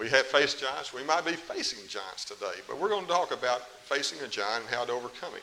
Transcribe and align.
We 0.00 0.08
have 0.08 0.24
faced 0.24 0.60
giants. 0.60 0.94
We 0.94 1.04
might 1.04 1.26
be 1.26 1.32
facing 1.32 1.86
giants 1.86 2.24
today, 2.24 2.64
but 2.66 2.80
we're 2.80 2.88
going 2.88 3.04
to 3.04 3.10
talk 3.12 3.32
about 3.32 3.68
facing 3.84 4.18
a 4.24 4.28
giant 4.28 4.64
and 4.64 4.74
how 4.74 4.86
to 4.86 4.92
overcome 4.92 5.34
him. 5.34 5.42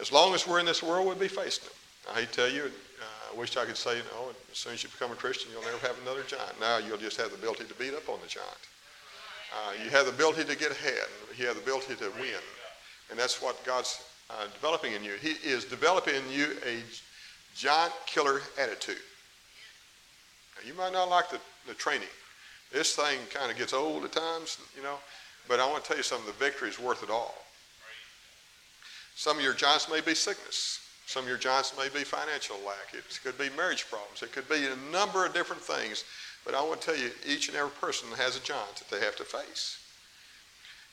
As 0.00 0.10
long 0.10 0.34
as 0.34 0.48
we're 0.48 0.58
in 0.58 0.66
this 0.66 0.82
world, 0.82 1.06
we'll 1.06 1.14
be 1.14 1.28
facing 1.28 1.66
him. 1.66 1.72
I 2.10 2.20
hate 2.20 2.32
to 2.32 2.34
tell 2.34 2.50
you, 2.50 2.64
uh, 2.64 3.32
I 3.32 3.38
wish 3.38 3.56
I 3.56 3.64
could 3.64 3.76
say, 3.76 3.98
you 3.98 4.02
know, 4.10 4.30
as 4.50 4.58
soon 4.58 4.72
as 4.72 4.82
you 4.82 4.88
become 4.88 5.12
a 5.12 5.14
Christian, 5.14 5.52
you'll 5.52 5.62
never 5.62 5.78
have 5.86 5.94
another 6.02 6.24
giant. 6.26 6.58
Now 6.58 6.78
you'll 6.78 6.98
just 6.98 7.16
have 7.20 7.30
the 7.30 7.36
ability 7.36 7.66
to 7.66 7.74
beat 7.74 7.94
up 7.94 8.08
on 8.08 8.18
the 8.20 8.26
giant. 8.26 8.50
Uh, 9.54 9.84
you 9.84 9.90
have 9.90 10.06
the 10.06 10.12
ability 10.12 10.42
to 10.42 10.58
get 10.58 10.72
ahead. 10.72 11.06
You 11.38 11.46
have 11.46 11.54
the 11.54 11.62
ability 11.62 11.94
to 11.94 12.10
win. 12.18 12.42
And 13.10 13.18
that's 13.18 13.40
what 13.40 13.64
God's 13.64 14.02
uh, 14.28 14.48
developing 14.54 14.94
in 14.94 15.04
you. 15.04 15.12
He 15.22 15.36
is 15.48 15.64
developing 15.64 16.16
in 16.16 16.32
you 16.32 16.56
a 16.66 16.82
giant 17.54 17.92
killer 18.06 18.40
attitude. 18.58 18.96
Now, 20.56 20.66
you 20.66 20.74
might 20.74 20.92
not 20.92 21.08
like 21.08 21.30
the, 21.30 21.38
the 21.68 21.74
training. 21.74 22.08
This 22.72 22.94
thing 22.94 23.18
kind 23.32 23.50
of 23.50 23.58
gets 23.58 23.72
old 23.72 24.04
at 24.04 24.12
times, 24.12 24.58
you 24.76 24.82
know, 24.82 24.96
but 25.46 25.60
I 25.60 25.68
want 25.68 25.84
to 25.84 25.88
tell 25.88 25.96
you 25.96 26.02
something, 26.02 26.26
the 26.26 26.44
victory 26.44 26.68
is 26.68 26.78
worth 26.78 27.02
it 27.02 27.10
all. 27.10 27.34
Some 29.14 29.36
of 29.36 29.42
your 29.42 29.54
giants 29.54 29.90
may 29.90 30.00
be 30.00 30.14
sickness. 30.14 30.80
Some 31.06 31.24
of 31.24 31.28
your 31.28 31.38
giants 31.38 31.74
may 31.76 31.88
be 31.90 32.04
financial 32.04 32.56
lack. 32.64 32.94
It 32.94 33.04
could 33.22 33.36
be 33.36 33.54
marriage 33.56 33.86
problems. 33.90 34.22
It 34.22 34.32
could 34.32 34.48
be 34.48 34.66
a 34.66 34.90
number 34.90 35.26
of 35.26 35.34
different 35.34 35.60
things. 35.60 36.04
But 36.44 36.54
I 36.54 36.62
want 36.62 36.80
to 36.80 36.86
tell 36.86 36.96
you, 36.96 37.10
each 37.28 37.48
and 37.48 37.56
every 37.56 37.72
person 37.72 38.08
has 38.16 38.36
a 38.36 38.40
giant 38.40 38.76
that 38.76 38.88
they 38.90 39.04
have 39.04 39.16
to 39.16 39.24
face. 39.24 39.78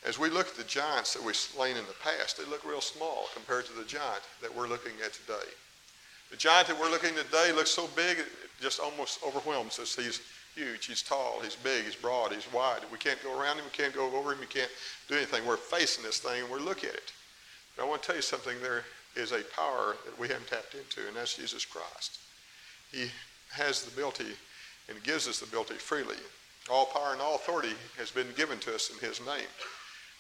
As 0.05 0.20
we 0.20 0.30
look 0.30 0.48
at 0.48 0.55
the 0.55 0.63
giants 0.63 1.13
that 1.13 1.23
we've 1.23 1.35
slain 1.35 1.77
in 1.77 1.85
the 1.85 1.96
past, 2.04 2.38
they 2.38 2.46
look 2.46 2.66
real 2.66 2.82
small 2.82 3.27
compared 3.34 3.66
to 3.68 3.73
the 3.73 3.84
giant 3.85 4.23
that 4.41 4.54
we're 4.54 4.68
looking 4.68 4.93
at 5.04 5.13
today. 5.13 5.49
The 6.32 6.38
giant 6.38 6.68
that 6.68 6.80
we're 6.80 6.91
looking 6.91 7.16
at 7.16 7.26
today 7.26 7.52
looks 7.54 7.71
so 7.71 7.88
big, 7.96 8.20
it 8.20 8.27
just 8.62 8.80
almost 8.80 9.20
overwhelms 9.26 9.80
us. 9.80 9.96
He's 9.96 10.21
huge, 10.59 10.88
he's 10.88 11.02
tall, 11.02 11.40
he's 11.41 11.55
big, 11.55 11.86
he's 11.86 11.95
broad, 11.95 12.34
he's 12.34 12.52
wide. 12.52 12.81
We 12.91 12.98
can't 12.98 13.22
go 13.23 13.40
around 13.40 13.58
him, 13.58 13.66
we 13.66 13.72
can't 13.72 13.94
go 13.94 14.13
over 14.13 14.34
him, 14.34 14.40
we 14.40 14.45
can't 14.45 14.72
do 15.08 15.15
anything. 15.15 15.46
We're 15.46 15.57
facing 15.57 16.04
this 16.04 16.20
thing 16.20 16.41
and 16.41 16.52
we're 16.52 16.60
looking 16.60 16.90
at 16.90 16.96
it. 16.96 17.13
But 17.76 17.84
I 17.84 17.88
want 17.88 18.02
to 18.02 18.07
tell 18.07 18.15
you 18.18 18.21
something. 18.21 18.55
There 18.62 18.84
is 19.15 19.32
a 19.32 19.41
power 19.55 19.96
that 20.05 20.20
we 20.20 20.27
haven't 20.27 20.48
tapped 20.48 20.76
into, 20.76 21.07
and 21.07 21.15
that's 21.15 21.37
Jesus 21.37 21.63
Christ. 21.63 22.20
He 22.91 23.10
has 23.52 23.84
the 23.84 23.93
ability 23.93 24.34
and 24.90 25.02
gives 25.04 25.27
us 25.27 25.40
the 25.40 25.46
ability 25.46 25.76
freely. 25.76 26.18
All 26.70 26.87
power 26.87 27.13
and 27.13 27.21
all 27.21 27.35
authority 27.35 27.74
has 27.98 28.12
been 28.12 28.27
given 28.35 28.60
to 28.60 28.76
us 28.76 28.91
in 28.91 29.07
his 29.07 29.20
name. 29.26 29.48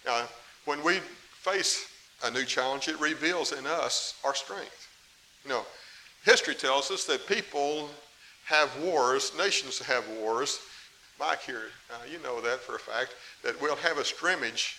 Now, 0.05 0.23
when 0.65 0.83
we 0.83 0.99
face 1.33 1.85
a 2.23 2.31
new 2.31 2.45
challenge, 2.45 2.87
it 2.87 2.99
reveals 2.99 3.51
in 3.51 3.67
us 3.67 4.15
our 4.23 4.35
strength. 4.35 4.87
You 5.43 5.49
know, 5.49 5.65
history 6.23 6.55
tells 6.55 6.91
us 6.91 7.03
that 7.05 7.27
people 7.27 7.89
have 8.49 8.75
wars, 8.81 9.31
nations 9.37 9.77
have 9.77 10.03
wars. 10.09 10.59
Mike 11.19 11.41
here, 11.41 11.69
uh, 11.91 12.03
you 12.11 12.17
know 12.23 12.41
that 12.41 12.59
for 12.59 12.75
a 12.75 12.79
fact, 12.79 13.13
that 13.43 13.59
we'll 13.61 13.75
have 13.75 13.99
a 13.99 14.03
scrimmage 14.05 14.77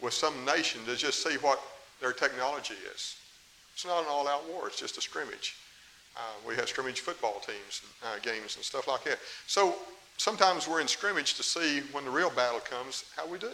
with 0.00 0.14
some 0.14 0.32
nation 0.46 0.80
to 0.86 0.96
just 0.96 1.22
see 1.22 1.36
what 1.36 1.60
their 2.00 2.12
technology 2.12 2.74
is. 2.94 3.16
It's 3.74 3.84
not 3.84 4.00
an 4.00 4.06
all-out 4.08 4.48
war. 4.48 4.66
It's 4.66 4.80
just 4.80 4.96
a 4.96 5.02
scrimmage. 5.02 5.56
Uh, 6.16 6.20
we 6.46 6.54
have 6.56 6.68
scrimmage 6.68 7.00
football 7.00 7.40
teams, 7.40 7.82
uh, 8.02 8.18
games, 8.22 8.56
and 8.56 8.64
stuff 8.64 8.88
like 8.88 9.04
that. 9.04 9.18
So 9.46 9.74
sometimes 10.16 10.66
we're 10.66 10.80
in 10.80 10.88
scrimmage 10.88 11.34
to 11.34 11.42
see 11.42 11.80
when 11.92 12.06
the 12.06 12.10
real 12.10 12.30
battle 12.30 12.60
comes 12.60 13.04
how 13.14 13.26
we 13.26 13.38
do. 13.38 13.52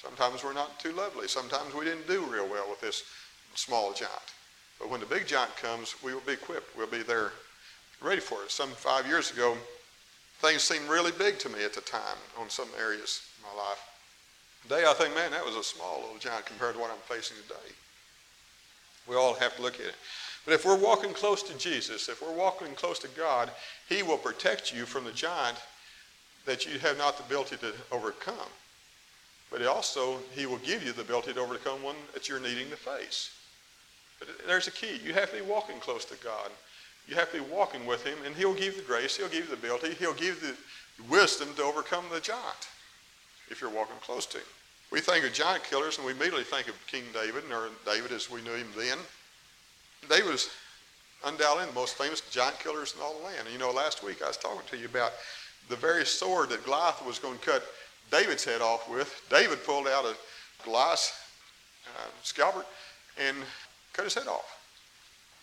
Sometimes 0.00 0.44
we're 0.44 0.52
not 0.52 0.78
too 0.78 0.92
lovely. 0.92 1.26
Sometimes 1.26 1.74
we 1.74 1.84
didn't 1.84 2.06
do 2.06 2.22
real 2.22 2.48
well 2.48 2.70
with 2.70 2.80
this 2.80 3.02
small 3.54 3.92
giant. 3.92 4.12
But 4.78 4.90
when 4.90 5.00
the 5.00 5.06
big 5.06 5.26
giant 5.26 5.56
comes, 5.56 5.96
we 6.04 6.14
will 6.14 6.22
be 6.22 6.34
equipped. 6.34 6.76
We'll 6.76 6.86
be 6.86 7.02
there 7.02 7.32
ready 8.02 8.20
for 8.20 8.42
it. 8.42 8.50
Some 8.50 8.70
five 8.70 9.06
years 9.06 9.30
ago, 9.30 9.56
things 10.40 10.62
seemed 10.62 10.88
really 10.88 11.12
big 11.12 11.38
to 11.40 11.48
me 11.48 11.64
at 11.64 11.74
the 11.74 11.82
time 11.82 12.16
on 12.38 12.48
some 12.48 12.68
areas 12.78 13.22
of 13.38 13.54
my 13.54 13.62
life. 13.62 13.80
Today, 14.62 14.84
I 14.86 14.94
think, 14.94 15.14
man, 15.14 15.30
that 15.32 15.44
was 15.44 15.56
a 15.56 15.62
small 15.62 16.00
little 16.00 16.18
giant 16.18 16.46
compared 16.46 16.74
to 16.74 16.80
what 16.80 16.90
I'm 16.90 17.16
facing 17.16 17.36
today. 17.42 17.74
We 19.06 19.16
all 19.16 19.34
have 19.34 19.56
to 19.56 19.62
look 19.62 19.74
at 19.74 19.86
it. 19.86 19.94
But 20.44 20.54
if 20.54 20.64
we're 20.64 20.78
walking 20.78 21.12
close 21.12 21.42
to 21.44 21.58
Jesus, 21.58 22.08
if 22.08 22.22
we're 22.22 22.34
walking 22.34 22.74
close 22.74 22.98
to 23.00 23.08
God, 23.08 23.50
He 23.88 24.02
will 24.02 24.16
protect 24.16 24.74
you 24.74 24.86
from 24.86 25.04
the 25.04 25.12
giant 25.12 25.58
that 26.46 26.66
you 26.66 26.78
have 26.78 26.96
not 26.96 27.18
the 27.18 27.24
ability 27.24 27.56
to 27.58 27.72
overcome. 27.92 28.48
But 29.50 29.66
also, 29.66 30.18
He 30.32 30.46
will 30.46 30.58
give 30.58 30.82
you 30.84 30.92
the 30.92 31.02
ability 31.02 31.34
to 31.34 31.40
overcome 31.40 31.82
one 31.82 31.96
that 32.14 32.28
you're 32.28 32.40
needing 32.40 32.70
to 32.70 32.76
face. 32.76 33.30
But 34.18 34.28
there's 34.46 34.68
a 34.68 34.70
key. 34.70 35.00
You 35.04 35.12
have 35.14 35.30
to 35.30 35.36
be 35.36 35.42
walking 35.42 35.78
close 35.80 36.04
to 36.06 36.16
God. 36.22 36.50
You 37.10 37.16
have 37.16 37.32
to 37.32 37.42
be 37.42 37.50
walking 37.52 37.84
with 37.86 38.06
Him, 38.06 38.16
and 38.24 38.34
He'll 38.36 38.54
give 38.54 38.76
you 38.76 38.80
the 38.80 38.86
grace, 38.86 39.16
He'll 39.16 39.28
give 39.28 39.44
you 39.44 39.50
the 39.50 39.54
ability, 39.54 39.94
He'll 39.98 40.14
give 40.14 40.40
you 40.42 40.48
the 40.52 41.12
wisdom 41.12 41.48
to 41.56 41.62
overcome 41.64 42.04
the 42.12 42.20
giant 42.20 42.68
if 43.50 43.60
you're 43.60 43.68
walking 43.68 43.96
close 44.00 44.26
to 44.26 44.38
Him. 44.38 44.46
We 44.90 45.00
think 45.00 45.24
of 45.24 45.32
giant 45.32 45.64
killers, 45.64 45.98
and 45.98 46.06
we 46.06 46.12
immediately 46.12 46.44
think 46.44 46.68
of 46.68 46.74
King 46.86 47.04
David, 47.12 47.44
or 47.52 47.68
David 47.84 48.12
as 48.12 48.30
we 48.30 48.42
knew 48.42 48.54
him 48.54 48.66
then. 48.76 48.98
David 50.08 50.30
was 50.30 50.50
undoubtedly 51.24 51.66
the 51.66 51.72
most 51.72 51.96
famous 51.96 52.22
giant 52.30 52.58
killers 52.58 52.94
in 52.96 53.02
all 53.02 53.16
the 53.18 53.24
land. 53.24 53.38
And 53.44 53.52
you 53.52 53.58
know, 53.58 53.70
last 53.70 54.02
week 54.02 54.22
I 54.22 54.28
was 54.28 54.36
talking 54.36 54.62
to 54.68 54.76
you 54.76 54.86
about 54.86 55.12
the 55.68 55.76
very 55.76 56.04
sword 56.04 56.48
that 56.50 56.64
Goliath 56.64 57.04
was 57.06 57.20
going 57.20 57.38
to 57.38 57.44
cut 57.44 57.64
David's 58.10 58.44
head 58.44 58.60
off 58.60 58.88
with. 58.90 59.22
David 59.30 59.62
pulled 59.64 59.86
out 59.86 60.04
a 60.04 60.16
Goliath's 60.64 61.12
uh, 61.86 62.08
scalpel 62.22 62.64
and 63.16 63.36
cut 63.92 64.04
his 64.04 64.14
head 64.14 64.26
off. 64.26 64.58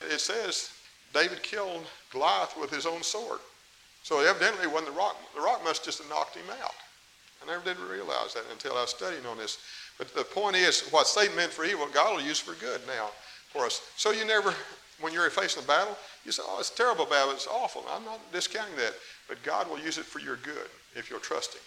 It 0.01 0.19
says 0.19 0.72
David 1.17 1.41
killed 1.41 1.83
Goliath 2.11 2.55
with 2.59 2.69
his 2.69 2.85
own 2.85 3.01
sword. 3.01 3.39
So 4.03 4.19
evidently, 4.19 4.67
when 4.67 4.85
the 4.85 4.91
rock, 4.91 5.17
the 5.33 5.41
rock 5.41 5.63
must 5.63 5.83
just 5.83 5.97
have 5.97 6.09
knocked 6.09 6.35
him 6.35 6.45
out. 6.61 6.75
I 7.41 7.47
never 7.47 7.63
did 7.63 7.79
realize 7.79 8.35
that 8.35 8.44
until 8.51 8.73
I 8.73 8.81
was 8.81 8.91
studying 8.91 9.25
on 9.25 9.38
this. 9.38 9.57
But 9.97 10.13
the 10.13 10.23
point 10.23 10.55
is, 10.55 10.81
what 10.91 11.07
Satan 11.07 11.35
meant 11.35 11.51
for 11.51 11.66
evil, 11.66 11.88
God 11.91 12.16
will 12.16 12.23
use 12.23 12.39
for 12.39 12.53
good 12.53 12.81
now 12.85 13.09
for 13.50 13.66
us. 13.66 13.81
So 13.95 14.11
you 14.11 14.25
never, 14.25 14.53
when 15.01 15.11
you're 15.11 15.28
facing 15.31 15.63
a 15.63 15.66
battle, 15.66 15.97
you 16.23 16.31
say, 16.31 16.44
oh, 16.45 16.59
it's 16.59 16.69
terrible 16.69 17.05
battle. 17.05 17.34
It's 17.34 17.47
awful. 17.47 17.84
I'm 17.91 18.05
not 18.05 18.19
discounting 18.31 18.75
that. 18.75 18.94
But 19.28 19.41
God 19.41 19.69
will 19.69 19.79
use 19.79 19.97
it 19.97 20.05
for 20.05 20.19
your 20.19 20.35
good 20.38 20.69
if 20.95 21.09
you'll 21.09 21.19
trust 21.19 21.55
Him. 21.55 21.61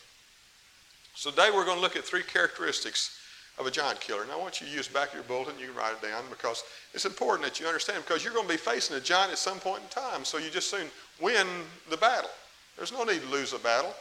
So 1.16 1.30
today 1.30 1.50
we're 1.52 1.64
going 1.64 1.76
to 1.76 1.82
look 1.82 1.96
at 1.96 2.04
three 2.04 2.22
characteristics 2.22 3.19
of 3.60 3.66
a 3.66 3.70
giant 3.70 4.00
killer. 4.00 4.22
And 4.22 4.32
I 4.32 4.36
want 4.36 4.60
you 4.60 4.66
to 4.66 4.72
use 4.72 4.88
back 4.88 5.10
of 5.10 5.14
your 5.14 5.24
bulletin. 5.24 5.58
You 5.60 5.66
can 5.66 5.76
write 5.76 5.92
it 5.92 6.02
down 6.02 6.24
because 6.30 6.64
it's 6.94 7.04
important 7.04 7.46
that 7.46 7.60
you 7.60 7.66
understand 7.66 8.02
because 8.04 8.24
you're 8.24 8.32
going 8.32 8.46
to 8.46 8.52
be 8.52 8.58
facing 8.58 8.96
a 8.96 9.00
giant 9.00 9.30
at 9.30 9.38
some 9.38 9.60
point 9.60 9.82
in 9.82 9.88
time. 9.88 10.24
So 10.24 10.38
you 10.38 10.50
just 10.50 10.70
soon 10.70 10.86
win 11.20 11.46
the 11.90 11.96
battle. 11.98 12.30
There's 12.76 12.92
no 12.92 13.04
need 13.04 13.20
to 13.20 13.28
lose 13.28 13.52
a 13.52 13.58
battle. 13.58 13.94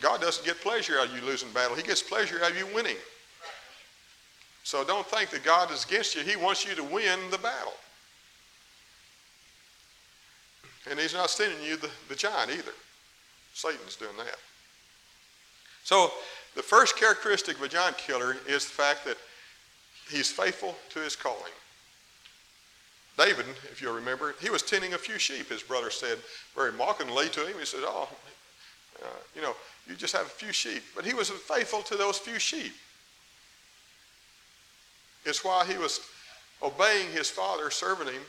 God 0.00 0.20
doesn't 0.20 0.44
get 0.44 0.60
pleasure 0.60 0.98
out 0.98 1.08
of 1.08 1.16
you 1.16 1.22
losing 1.22 1.50
battle. 1.52 1.74
He 1.74 1.82
gets 1.82 2.02
pleasure 2.02 2.38
out 2.44 2.52
of 2.52 2.58
you 2.58 2.66
winning. 2.74 2.96
So 4.62 4.84
don't 4.84 5.06
think 5.06 5.30
that 5.30 5.42
God 5.42 5.72
is 5.72 5.84
against 5.84 6.14
you. 6.14 6.22
He 6.22 6.36
wants 6.36 6.66
you 6.66 6.74
to 6.74 6.84
win 6.84 7.18
the 7.30 7.38
battle. 7.38 7.72
And 10.90 10.98
he's 10.98 11.14
not 11.14 11.30
sending 11.30 11.62
you 11.62 11.76
the, 11.76 11.90
the 12.08 12.14
giant 12.14 12.50
either. 12.50 12.72
Satan's 13.54 13.96
doing 13.96 14.16
that. 14.18 14.36
So 15.84 16.12
the 16.54 16.62
first 16.62 16.96
characteristic 16.96 17.56
of 17.56 17.62
a 17.62 17.68
giant 17.68 17.98
killer 17.98 18.36
is 18.46 18.64
the 18.64 18.72
fact 18.72 19.04
that 19.04 19.16
he's 20.10 20.30
faithful 20.30 20.76
to 20.90 21.00
his 21.00 21.16
calling. 21.16 21.52
David, 23.16 23.46
if 23.70 23.82
you'll 23.82 23.94
remember, 23.94 24.34
he 24.40 24.50
was 24.50 24.62
tending 24.62 24.94
a 24.94 24.98
few 24.98 25.18
sheep, 25.18 25.50
his 25.50 25.62
brother 25.62 25.90
said 25.90 26.18
very 26.54 26.72
mockingly 26.72 27.28
to 27.28 27.46
him. 27.46 27.58
He 27.58 27.66
said, 27.66 27.80
Oh, 27.82 28.08
uh, 29.02 29.06
you 29.34 29.42
know, 29.42 29.54
you 29.88 29.94
just 29.94 30.16
have 30.16 30.26
a 30.26 30.30
few 30.30 30.52
sheep. 30.52 30.82
But 30.94 31.04
he 31.04 31.14
was 31.14 31.30
faithful 31.30 31.82
to 31.82 31.96
those 31.96 32.18
few 32.18 32.38
sheep. 32.38 32.72
It's 35.24 35.44
why 35.44 35.66
he 35.66 35.76
was 35.76 36.00
obeying 36.62 37.10
his 37.10 37.28
father, 37.28 37.70
serving 37.70 38.06
him, 38.06 38.22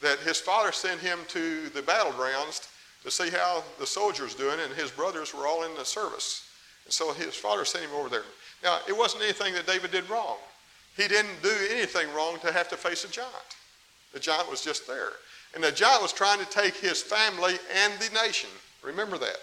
that 0.00 0.18
his 0.20 0.40
father 0.40 0.72
sent 0.72 1.00
him 1.00 1.18
to 1.28 1.68
the 1.70 1.82
battlegrounds 1.82 2.68
to 3.02 3.10
see 3.10 3.30
how 3.30 3.64
the 3.78 3.86
soldiers 3.86 4.34
doing, 4.34 4.58
and 4.60 4.72
his 4.74 4.90
brothers 4.90 5.34
were 5.34 5.46
all 5.46 5.64
in 5.64 5.74
the 5.74 5.84
service. 5.84 6.48
And 6.84 6.92
so 6.92 7.12
his 7.12 7.34
father 7.34 7.64
sent 7.64 7.84
him 7.84 7.94
over 7.94 8.08
there. 8.08 8.24
Now, 8.62 8.78
it 8.88 8.96
wasn't 8.96 9.22
anything 9.22 9.54
that 9.54 9.66
David 9.66 9.90
did 9.90 10.08
wrong. 10.08 10.36
He 10.96 11.08
didn't 11.08 11.42
do 11.42 11.52
anything 11.70 12.12
wrong 12.14 12.38
to 12.40 12.52
have 12.52 12.68
to 12.68 12.76
face 12.76 13.04
a 13.04 13.08
giant. 13.08 13.32
The 14.12 14.20
giant 14.20 14.50
was 14.50 14.62
just 14.62 14.86
there. 14.86 15.12
And 15.54 15.62
the 15.62 15.72
giant 15.72 16.02
was 16.02 16.12
trying 16.12 16.38
to 16.38 16.46
take 16.46 16.74
his 16.76 17.02
family 17.02 17.54
and 17.84 17.92
the 17.94 18.12
nation. 18.22 18.50
Remember 18.82 19.18
that. 19.18 19.36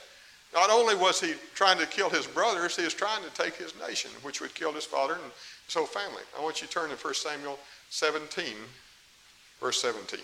Not 0.53 0.69
only 0.69 0.95
was 0.95 1.21
he 1.21 1.33
trying 1.55 1.77
to 1.79 1.85
kill 1.85 2.09
his 2.09 2.27
brothers, 2.27 2.75
he 2.75 2.83
was 2.83 2.93
trying 2.93 3.23
to 3.23 3.29
take 3.31 3.55
his 3.55 3.73
nation, 3.87 4.11
which 4.21 4.41
would 4.41 4.53
kill 4.53 4.73
his 4.73 4.85
father 4.85 5.13
and 5.13 5.31
his 5.65 5.73
whole 5.73 5.85
family. 5.85 6.23
I 6.37 6.43
want 6.43 6.61
you 6.61 6.67
to 6.67 6.73
turn 6.73 6.89
to 6.89 6.95
1 6.95 7.13
Samuel 7.13 7.57
17, 7.89 8.45
verse 9.61 9.81
17. 9.81 10.19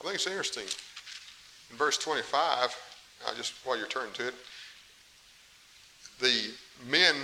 I 0.00 0.04
think 0.04 0.14
it's 0.14 0.26
interesting. 0.26 0.64
In 1.70 1.76
verse 1.76 1.98
25, 1.98 2.74
uh, 3.26 3.34
just 3.34 3.54
while 3.64 3.76
you're 3.76 3.86
turning 3.86 4.12
to 4.14 4.28
it, 4.28 4.34
the 6.20 6.50
men, 6.88 7.14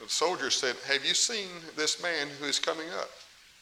the 0.00 0.08
soldiers 0.08 0.54
said, 0.54 0.76
Have 0.86 1.04
you 1.04 1.14
seen 1.14 1.48
this 1.76 2.02
man 2.02 2.28
who 2.40 2.46
is 2.46 2.58
coming 2.58 2.88
up? 2.98 3.10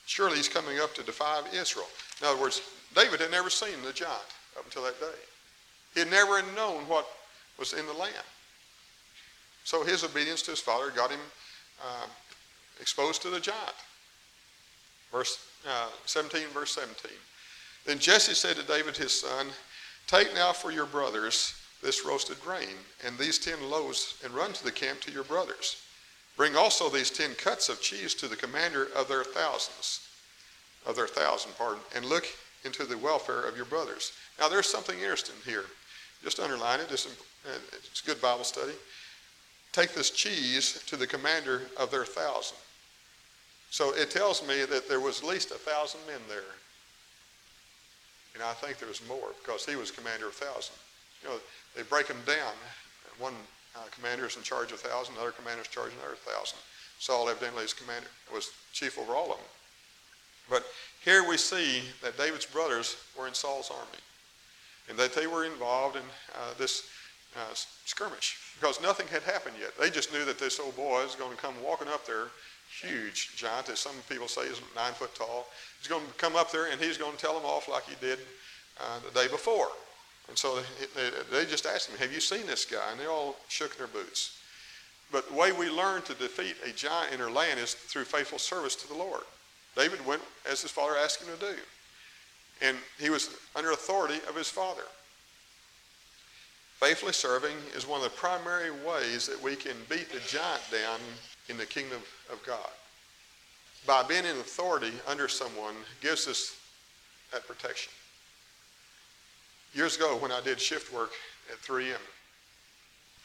Surely 0.06 0.36
he's 0.36 0.48
coming 0.48 0.78
up 0.80 0.94
to 0.94 1.02
defy 1.02 1.42
Israel. 1.54 1.86
In 2.20 2.26
other 2.26 2.40
words, 2.40 2.60
David 2.94 3.20
had 3.20 3.30
never 3.30 3.50
seen 3.50 3.80
the 3.84 3.92
giant 3.92 4.18
up 4.58 4.64
until 4.64 4.82
that 4.84 5.00
day. 5.00 5.06
He 5.94 6.00
had 6.00 6.10
never 6.10 6.42
known 6.54 6.82
what 6.88 7.06
was 7.58 7.72
in 7.72 7.86
the 7.86 7.92
land. 7.92 8.14
So 9.64 9.84
his 9.84 10.04
obedience 10.04 10.42
to 10.42 10.50
his 10.50 10.60
father 10.60 10.90
got 10.90 11.10
him 11.10 11.20
uh, 11.80 12.06
exposed 12.80 13.22
to 13.22 13.30
the 13.30 13.40
giant. 13.40 13.60
Verse 15.10 15.46
uh, 15.68 15.88
17, 16.06 16.48
verse 16.48 16.74
17. 16.74 17.10
Then 17.86 17.98
Jesse 17.98 18.34
said 18.34 18.56
to 18.56 18.62
David 18.62 18.96
his 18.96 19.20
son, 19.20 19.48
Take 20.06 20.34
now 20.34 20.52
for 20.52 20.72
your 20.72 20.86
brothers 20.86 21.54
this 21.82 22.05
roasted 22.05 22.40
grain 22.40 22.76
and 23.05 23.19
these 23.19 23.38
ten 23.38 23.70
loaves, 23.70 24.20
and 24.25 24.32
run 24.32 24.52
to 24.52 24.64
the 24.64 24.73
camp 24.73 25.00
to 25.00 25.12
your 25.12 25.25
brothers. 25.25 25.82
Bring 26.37 26.56
also 26.56 26.88
these 26.88 27.11
ten 27.11 27.34
cuts 27.34 27.69
of 27.69 27.81
cheese 27.81 28.14
to 28.14 28.29
the 28.29 28.37
commander 28.37 28.88
of 28.96 29.08
their 29.08 29.25
thousands, 29.25 30.08
of 30.87 30.96
their 30.96 31.08
thousand, 31.08 31.52
pardon, 31.58 31.82
and 31.94 32.05
look 32.05 32.26
into 32.64 32.84
the 32.84 32.96
welfare 32.96 33.46
of 33.46 33.56
your 33.56 33.67
brothers. 33.67 34.12
Now 34.38 34.49
there's 34.49 34.69
something 34.69 34.99
interesting 34.99 35.34
here. 35.44 35.64
Just 36.23 36.38
underline 36.38 36.81
it. 36.81 36.87
It's, 36.90 37.06
uh, 37.06 37.58
it's 37.73 38.00
a 38.00 38.06
good 38.06 38.23
Bible 38.23 38.44
study. 38.44 38.73
Take 39.73 39.93
this 39.93 40.11
cheese 40.11 40.82
to 40.87 40.96
the 40.96 41.06
commander 41.06 41.62
of 41.78 41.90
their 41.90 42.05
thousand. 42.05 42.58
So 43.70 43.94
it 43.94 44.11
tells 44.11 44.46
me 44.46 44.64
that 44.67 44.88
there 44.88 45.00
was 45.00 45.20
at 45.23 45.28
least 45.28 45.50
a 45.50 45.55
thousand 45.55 46.00
men 46.06 46.20
there. 46.28 46.55
And 48.35 48.43
I 48.43 48.52
think 48.52 48.78
there 48.78 48.88
was 48.88 49.00
more 49.08 49.31
because 49.43 49.67
he 49.67 49.76
was 49.76 49.90
commander 49.90 50.28
of 50.28 50.35
thousand. 50.35 50.76
You 51.23 51.31
know, 51.31 51.37
they 51.76 51.82
break 51.82 52.06
them 52.06 52.20
down. 52.26 52.52
One 53.19 53.34
uh, 53.76 53.80
commander 53.90 54.26
is 54.26 54.36
in 54.36 54.42
charge 54.42 54.72
of 54.72 54.84
a 54.84 54.88
thousand, 54.88 55.14
another 55.14 55.32
commander 55.32 55.62
is 55.62 55.69
in 55.69 55.72
charge 55.72 55.92
of 55.92 55.98
another 55.98 56.16
thousand. 56.16 56.58
Saul 56.98 57.28
evidently 57.28 57.64
is 57.64 57.72
commander, 57.72 58.08
was 58.32 58.50
chief 58.72 58.98
over 58.98 59.12
all 59.12 59.32
of 59.32 59.38
them. 59.38 59.46
But 60.48 60.64
here 61.04 61.26
we 61.28 61.36
see 61.36 61.82
that 62.02 62.16
David's 62.16 62.46
brothers 62.46 62.96
were 63.19 63.26
in 63.26 63.34
Saul's 63.34 63.70
army 63.70 64.02
and 64.88 64.98
that 64.98 65.14
they 65.14 65.26
were 65.26 65.44
involved 65.44 65.96
in 65.96 66.02
uh, 66.34 66.54
this 66.58 66.88
uh, 67.36 67.54
skirmish 67.86 68.38
because 68.60 68.80
nothing 68.80 69.06
had 69.08 69.22
happened 69.22 69.56
yet. 69.58 69.76
They 69.78 69.90
just 69.90 70.12
knew 70.12 70.25
that 70.25 70.38
this 70.38 70.60
old 70.60 70.76
boy 70.76 71.02
is 71.02 71.14
going 71.14 71.34
to 71.34 71.36
come 71.36 71.54
walking 71.64 71.88
up 71.88 72.06
there, 72.06 72.26
huge 72.80 73.34
giant, 73.36 73.68
as 73.68 73.78
some 73.78 73.94
people 74.08 74.28
say 74.28 74.42
is 74.42 74.60
nine 74.76 74.92
foot 74.92 75.14
tall. 75.14 75.46
He's 75.78 75.88
going 75.88 76.06
to 76.06 76.12
come 76.14 76.36
up 76.36 76.52
there 76.52 76.70
and 76.70 76.80
he's 76.80 76.98
going 76.98 77.12
to 77.12 77.18
tell 77.18 77.34
them 77.34 77.44
off 77.44 77.68
like 77.68 77.84
he 77.84 77.94
did 78.00 78.18
uh, 78.80 78.98
the 79.00 79.18
day 79.18 79.28
before. 79.28 79.68
And 80.28 80.38
so 80.38 80.60
they, 80.94 81.10
they, 81.30 81.44
just 81.44 81.66
asked 81.66 81.90
him, 81.90 81.98
Have 81.98 82.12
you 82.12 82.20
seen 82.20 82.46
this 82.46 82.64
guy? 82.64 82.90
And 82.90 83.00
they 83.00 83.06
all 83.06 83.36
shook 83.48 83.76
their 83.76 83.86
boots. 83.86 84.38
But 85.10 85.28
the 85.28 85.34
way 85.34 85.52
we 85.52 85.69
learn 85.69 86.02
to 86.02 86.14
defeat 86.14 86.56
a 86.64 86.72
giant 86.72 87.12
in 87.12 87.20
our 87.20 87.30
land 87.30 87.60
is 87.60 87.74
through 87.74 88.04
faithful 88.04 88.38
service 88.38 88.74
to 88.76 88.88
the 88.88 88.94
Lord. 88.94 89.22
David 89.76 90.04
went 90.06 90.22
as 90.50 90.62
his 90.62 90.70
father 90.70 90.96
asked 90.96 91.22
him 91.22 91.28
to 91.38 91.46
do. 91.46 91.54
And 92.62 92.76
he 92.98 93.10
was 93.10 93.30
under 93.56 93.72
authority 93.72 94.20
of 94.28 94.36
his 94.36 94.48
father. 94.48 94.82
Faithfully 96.78 97.12
serving 97.12 97.56
is 97.76 97.86
one 97.86 97.98
of 97.98 98.04
the 98.04 98.16
primary 98.16 98.70
ways 98.84 99.26
that 99.26 99.40
we 99.40 99.54
can 99.54 99.76
beat 99.88 100.10
the 100.10 100.20
giant 100.26 100.62
down 100.70 100.98
in 101.48 101.56
the 101.56 101.66
kingdom 101.66 102.00
of 102.30 102.44
God. 102.44 102.70
By 103.86 104.02
being 104.02 104.25
in 104.25 104.36
authority 104.38 104.92
under 105.06 105.28
someone 105.28 105.75
gives 106.00 106.26
us 106.26 106.58
that 107.32 107.46
protection. 107.46 107.92
Years 109.74 109.96
ago, 109.96 110.16
when 110.16 110.30
I 110.30 110.40
did 110.42 110.60
shift 110.60 110.92
work 110.92 111.12
at 111.50 111.58
3M, 111.62 111.94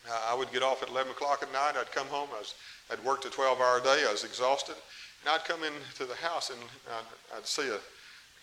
uh, 0.09 0.31
I 0.31 0.35
would 0.35 0.51
get 0.53 0.63
off 0.63 0.81
at 0.81 0.89
11 0.89 1.11
o'clock 1.11 1.43
at 1.43 1.51
night. 1.51 1.73
I'd 1.77 1.91
come 1.91 2.07
home. 2.07 2.29
I 2.33 2.39
was, 2.39 2.55
I'd 2.89 3.03
worked 3.03 3.25
a 3.25 3.29
12-hour 3.29 3.81
day. 3.81 4.05
I 4.07 4.11
was 4.11 4.23
exhausted. 4.23 4.75
And 5.21 5.29
I'd 5.29 5.43
come 5.43 5.61
into 5.63 6.05
the 6.05 6.15
house 6.15 6.49
and 6.49 6.59
I'd, 6.89 7.37
I'd 7.37 7.45
see 7.45 7.67
a 7.67 7.79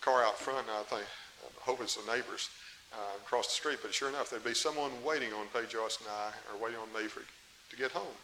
car 0.03 0.23
out 0.23 0.39
front, 0.39 0.67
and 0.69 0.77
I 0.77 0.83
think, 0.83 1.07
I 1.43 1.65
hope 1.65 1.81
it's 1.81 1.97
the 1.97 2.13
neighbors 2.13 2.51
uh, 2.93 3.17
across 3.25 3.47
the 3.47 3.55
street. 3.55 3.79
But 3.81 3.95
sure 3.95 4.11
enough, 4.11 4.29
there'd 4.29 4.45
be 4.45 4.53
someone 4.53 4.91
waiting 5.03 5.33
on 5.33 5.47
Peggy 5.53 5.69
Joyce 5.69 5.99
and 6.01 6.09
I, 6.11 6.29
or 6.53 6.63
waiting 6.63 6.79
on 6.79 6.93
me 6.93 7.09
for, 7.09 7.21
to 7.21 7.77
get 7.77 7.91
home. 7.91 8.17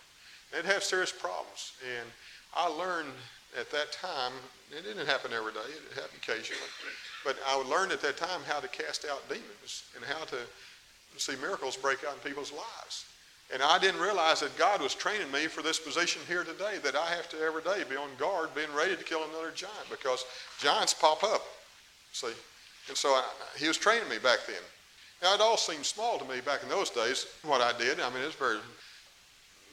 They'd 0.52 0.66
have 0.66 0.84
serious 0.84 1.12
problems. 1.12 1.72
And 1.98 2.06
I 2.54 2.68
learned 2.68 3.12
at 3.58 3.70
that 3.70 3.92
time, 3.92 4.32
it 4.70 4.84
didn't 4.84 5.06
happen 5.06 5.32
every 5.32 5.52
day, 5.52 5.68
it 5.68 5.94
happened 5.94 6.20
occasionally, 6.22 6.62
but 7.24 7.36
I 7.46 7.54
learned 7.56 7.92
at 7.92 8.00
that 8.02 8.16
time 8.16 8.40
how 8.46 8.60
to 8.60 8.68
cast 8.68 9.04
out 9.10 9.28
demons 9.28 9.84
and 9.96 10.04
how 10.04 10.24
to 10.24 10.36
see 11.16 11.34
miracles 11.40 11.76
break 11.76 12.04
out 12.04 12.14
in 12.14 12.28
people's 12.28 12.52
lives. 12.52 13.06
And 13.52 13.62
I 13.62 13.80
didn't 13.80 14.00
realize 14.00 14.40
that 14.40 14.56
God 14.56 14.80
was 14.80 14.94
training 14.94 15.30
me 15.32 15.46
for 15.46 15.62
this 15.62 15.80
position 15.80 16.22
here 16.28 16.44
today, 16.44 16.78
that 16.84 16.94
I 16.94 17.06
have 17.06 17.28
to 17.30 17.40
every 17.40 17.62
day 17.62 17.82
be 17.88 17.96
on 17.96 18.08
guard, 18.16 18.54
being 18.54 18.72
ready 18.76 18.94
to 18.94 19.02
kill 19.02 19.24
another 19.24 19.50
giant, 19.50 19.90
because 19.90 20.24
giants 20.60 20.94
pop 20.94 21.24
up. 21.24 21.42
See? 22.12 22.28
And 22.88 22.96
so 22.96 23.08
I, 23.08 23.24
he 23.58 23.66
was 23.66 23.76
training 23.76 24.08
me 24.08 24.18
back 24.18 24.38
then. 24.46 24.62
Now, 25.22 25.34
it 25.34 25.40
all 25.40 25.56
seemed 25.56 25.84
small 25.84 26.18
to 26.18 26.24
me 26.24 26.40
back 26.40 26.62
in 26.62 26.68
those 26.68 26.90
days, 26.90 27.26
what 27.42 27.60
I 27.60 27.76
did. 27.76 28.00
I 28.00 28.08
mean, 28.10 28.22
it's 28.24 28.36
very 28.36 28.58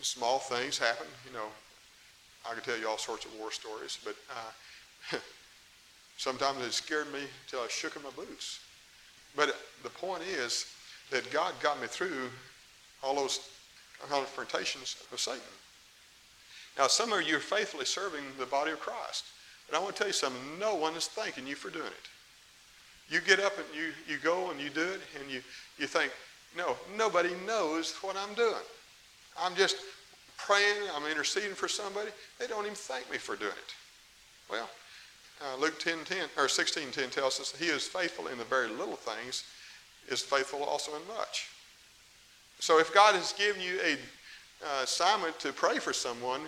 small 0.01 0.39
things 0.39 0.77
happen. 0.77 1.07
You 1.25 1.33
know, 1.33 1.47
I 2.50 2.54
could 2.54 2.64
tell 2.64 2.78
you 2.78 2.88
all 2.88 2.98
sorts 2.98 3.26
of 3.26 3.34
war 3.40 3.52
stories, 3.52 3.98
but 4.04 4.16
uh, 4.30 5.18
sometimes 6.18 6.66
it 6.66 6.74
scared 6.74 7.12
me 7.12 7.20
until 7.46 7.62
I 7.62 7.68
shook 7.70 7.96
in 7.96 8.04
my 8.04 8.10
boots. 8.12 8.60
But 9.36 9.56
the 9.84 9.90
point 9.90 10.24
is 10.24 10.66
that 11.12 11.30
God 11.32 11.54
got 11.62 11.80
me 11.82 11.88
through 11.88 12.30
all 13.04 13.16
those 13.16 13.50
confrontations 14.10 14.98
with 15.12 15.20
Satan. 15.20 15.42
Now, 16.78 16.88
some 16.88 17.12
of 17.12 17.24
you 17.24 17.38
are 17.38 17.40
faithfully 17.40 17.86
serving 17.86 18.24
the 18.38 18.46
body 18.46 18.72
of 18.72 18.80
Christ. 18.80 19.26
But 19.70 19.78
I 19.78 19.82
want 19.82 19.96
to 19.96 20.00
tell 20.00 20.08
you 20.08 20.14
something. 20.14 20.42
No 20.60 20.76
one 20.76 20.94
is 20.96 21.08
thanking 21.08 21.48
you 21.48 21.56
for 21.56 21.70
doing 21.70 21.86
it. 21.88 23.14
You 23.14 23.20
get 23.22 23.40
up 23.40 23.54
and 23.58 23.66
you, 23.76 23.92
you 24.08 24.20
go 24.22 24.52
and 24.52 24.60
you 24.60 24.70
do 24.70 24.82
it, 24.82 25.02
and 25.20 25.32
you, 25.32 25.42
you 25.78 25.88
think, 25.88 26.12
no, 26.56 26.76
nobody 26.98 27.32
knows 27.46 27.94
what 28.02 28.16
I'm 28.18 28.34
doing. 28.36 28.54
I'm 29.40 29.56
just 29.56 29.78
praying, 30.38 30.78
I'm 30.95 31.06
interceding 31.06 31.56
for 31.56 31.68
somebody. 31.68 32.10
They 32.39 32.48
don't 32.48 32.63
even 32.63 32.75
thank 32.75 33.10
me 33.12 33.18
for 33.18 33.36
doing 33.36 33.51
it. 33.51 33.74
Well, 34.50 34.69
uh, 35.42 35.60
Luke 35.60 35.80
10, 35.80 36.06
10, 36.06 36.18
or 36.38 36.48
16, 36.48 36.92
10 36.92 37.10
tells 37.10 37.39
us 37.39 37.54
he 37.57 37.68
is 37.68 37.88
faithful 37.88 38.28
in 38.28 38.38
the 38.38 38.44
very 38.45 38.69
little 38.69 38.95
things, 38.95 39.44
is 40.07 40.22
faithful 40.22 40.63
also 40.63 40.95
in 40.95 41.01
much. 41.07 41.50
So 42.60 42.80
if 42.80 42.94
God 42.94 43.13
has 43.16 43.34
given 43.34 43.62
you 43.62 43.80
a 43.86 43.94
uh, 44.66 44.84
assignment 44.84 45.39
to 45.39 45.54
pray 45.54 45.78
for 45.78 45.94
someone, 45.94 46.42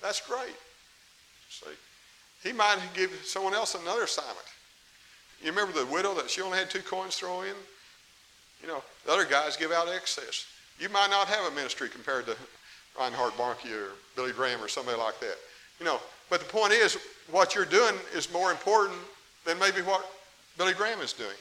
that's 0.00 0.20
great. 0.20 0.54
See, 1.48 1.66
He 2.44 2.52
might 2.52 2.78
give 2.94 3.10
someone 3.24 3.54
else 3.54 3.74
another 3.74 4.04
assignment. 4.04 4.38
You 5.42 5.50
remember 5.50 5.72
the 5.72 5.86
widow 5.86 6.14
that 6.14 6.30
she 6.30 6.42
only 6.42 6.58
had 6.58 6.70
two 6.70 6.82
coins 6.82 7.16
thrown 7.16 7.46
in? 7.46 7.54
You 8.62 8.68
know, 8.68 8.82
the 9.06 9.12
other 9.12 9.24
guys 9.24 9.56
give 9.56 9.72
out 9.72 9.88
excess. 9.88 10.46
You 10.78 10.88
might 10.90 11.10
not 11.10 11.28
have 11.28 11.50
a 11.50 11.54
ministry 11.54 11.88
compared 11.88 12.26
to 12.26 12.36
Reinhard 12.98 13.32
Bonnke 13.32 13.70
or 13.72 13.92
Billy 14.16 14.32
Graham 14.32 14.62
or 14.62 14.68
somebody 14.68 14.98
like 14.98 15.18
that. 15.20 15.36
You 15.78 15.86
know, 15.86 16.00
but 16.28 16.40
the 16.40 16.46
point 16.46 16.72
is, 16.72 16.98
what 17.30 17.54
you're 17.54 17.64
doing 17.64 17.94
is 18.14 18.32
more 18.32 18.50
important 18.50 18.98
than 19.44 19.58
maybe 19.58 19.80
what 19.82 20.04
Billy 20.58 20.74
Graham 20.74 21.00
is 21.00 21.12
doing. 21.12 21.36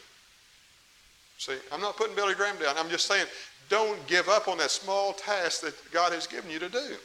See, 1.37 1.55
I'm 1.71 1.81
not 1.81 1.97
putting 1.97 2.15
Billy 2.15 2.33
Graham 2.33 2.57
down. 2.57 2.75
I'm 2.77 2.89
just 2.89 3.05
saying, 3.05 3.25
don't 3.69 4.05
give 4.07 4.27
up 4.29 4.47
on 4.47 4.57
that 4.57 4.71
small 4.71 5.13
task 5.13 5.61
that 5.61 5.73
God 5.91 6.11
has 6.11 6.27
given 6.27 6.49
you 6.49 6.59
to 6.59 6.69
do. 6.69 6.95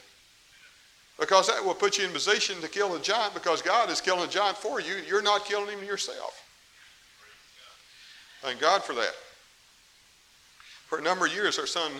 Because 1.18 1.46
that 1.46 1.64
will 1.64 1.74
put 1.74 1.98
you 1.98 2.04
in 2.04 2.12
position 2.12 2.60
to 2.60 2.68
kill 2.68 2.92
the 2.92 2.98
giant 2.98 3.34
because 3.34 3.62
God 3.62 3.90
is 3.90 4.00
killing 4.00 4.22
the 4.22 4.32
giant 4.32 4.56
for 4.56 4.80
you. 4.80 4.96
You're 5.06 5.22
not 5.22 5.44
killing 5.44 5.78
him 5.78 5.84
yourself. 5.84 6.40
Thank 8.42 8.60
God 8.60 8.82
for 8.82 8.94
that. 8.94 9.12
For 10.86 10.98
a 10.98 11.02
number 11.02 11.26
of 11.26 11.32
years, 11.32 11.58
our 11.58 11.66
son 11.66 11.92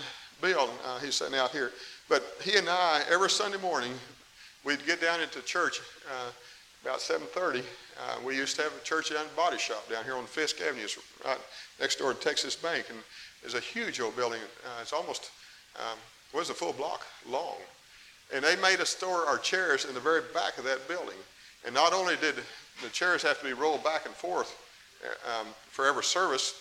Bill, 0.42 0.68
uh, 0.84 0.98
he's 0.98 1.14
sitting 1.14 1.38
out 1.38 1.52
here, 1.52 1.72
but 2.08 2.36
he 2.42 2.56
and 2.56 2.68
I, 2.68 3.02
every 3.10 3.30
Sunday 3.30 3.58
morning, 3.58 3.92
we'd 4.64 4.84
get 4.86 5.00
down 5.00 5.20
into 5.20 5.40
church 5.42 5.80
uh, 6.10 6.30
about 6.82 6.98
7.30. 6.98 7.60
Uh, 7.60 8.18
we 8.24 8.36
used 8.36 8.56
to 8.56 8.62
have 8.62 8.72
a 8.74 8.84
church 8.84 9.10
down 9.10 9.26
body 9.36 9.58
shop 9.58 9.88
down 9.90 10.04
here 10.04 10.16
on 10.16 10.26
Fisk 10.26 10.60
Avenue, 10.60 10.86
right 11.24 11.38
next 11.80 11.96
door 11.96 12.12
to 12.12 12.20
Texas 12.20 12.56
Bank, 12.56 12.86
and 12.90 12.98
there's 13.40 13.54
a 13.54 13.60
huge 13.60 14.00
old 14.00 14.16
building. 14.16 14.40
Uh, 14.64 14.80
it's 14.82 14.92
almost, 14.92 15.30
um, 15.76 15.98
was 16.32 16.50
a 16.50 16.54
full 16.54 16.72
block 16.72 17.06
long. 17.28 17.56
And 18.34 18.44
they 18.44 18.56
made 18.56 18.80
us 18.80 18.90
store 18.90 19.26
our 19.26 19.38
chairs 19.38 19.84
in 19.84 19.94
the 19.94 20.00
very 20.00 20.22
back 20.32 20.58
of 20.58 20.64
that 20.64 20.88
building. 20.88 21.16
And 21.64 21.74
not 21.74 21.92
only 21.92 22.16
did 22.16 22.34
the 22.82 22.88
chairs 22.90 23.22
have 23.22 23.38
to 23.38 23.44
be 23.44 23.52
rolled 23.52 23.84
back 23.84 24.06
and 24.06 24.14
forth, 24.14 24.54
um, 25.26 25.46
for 25.68 25.86
every 25.86 26.04
service. 26.04 26.54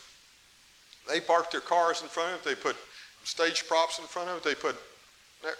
They 1.07 1.19
parked 1.19 1.51
their 1.51 1.61
cars 1.61 2.01
in 2.01 2.07
front 2.07 2.33
of 2.33 2.39
it. 2.39 2.43
They 2.43 2.55
put 2.55 2.75
stage 3.23 3.67
props 3.67 3.99
in 3.99 4.05
front 4.05 4.29
of 4.29 4.37
it. 4.37 4.43
They 4.43 4.55
put 4.55 4.75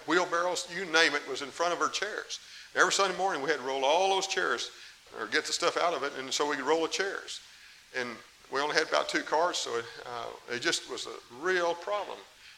wheelbarrows, 0.08 0.68
you 0.75 0.86
name 0.86 1.13
it, 1.16 1.28
was 1.30 1.42
in 1.42 1.50
front 1.50 1.74
of 1.74 1.82
our 1.82 1.90
chairs. 1.90 2.40
Every 2.75 2.92
Sunday 2.92 3.18
morning 3.18 3.42
we 3.42 3.50
had 3.50 3.60
to 3.60 3.66
roll 3.66 3.86
all 3.86 4.16
those 4.16 4.28
chairs 4.28 4.72
or 5.20 5.28
get 5.28 5.46
the 5.46 5.54
stuff 5.54 5.78
out 5.78 5.94
of 5.94 6.04
it, 6.04 6.13
and 6.18 6.32
so 6.34 6.50
we 6.50 6.56
could 6.56 6.66
roll 6.66 6.84
the 6.84 6.88
chairs. 6.88 7.42
And 7.98 8.10
we 8.52 8.60
only 8.60 8.75
had 8.75 8.88
about 8.88 9.10
two 9.10 9.22
cars, 9.22 9.58
so 9.58 9.78
it, 9.78 9.86
uh, 10.06 10.56
it 10.56 10.62
just 10.62 10.90
was 10.90 11.08
a 11.08 11.44
real 11.44 11.74
problem. 11.75 12.18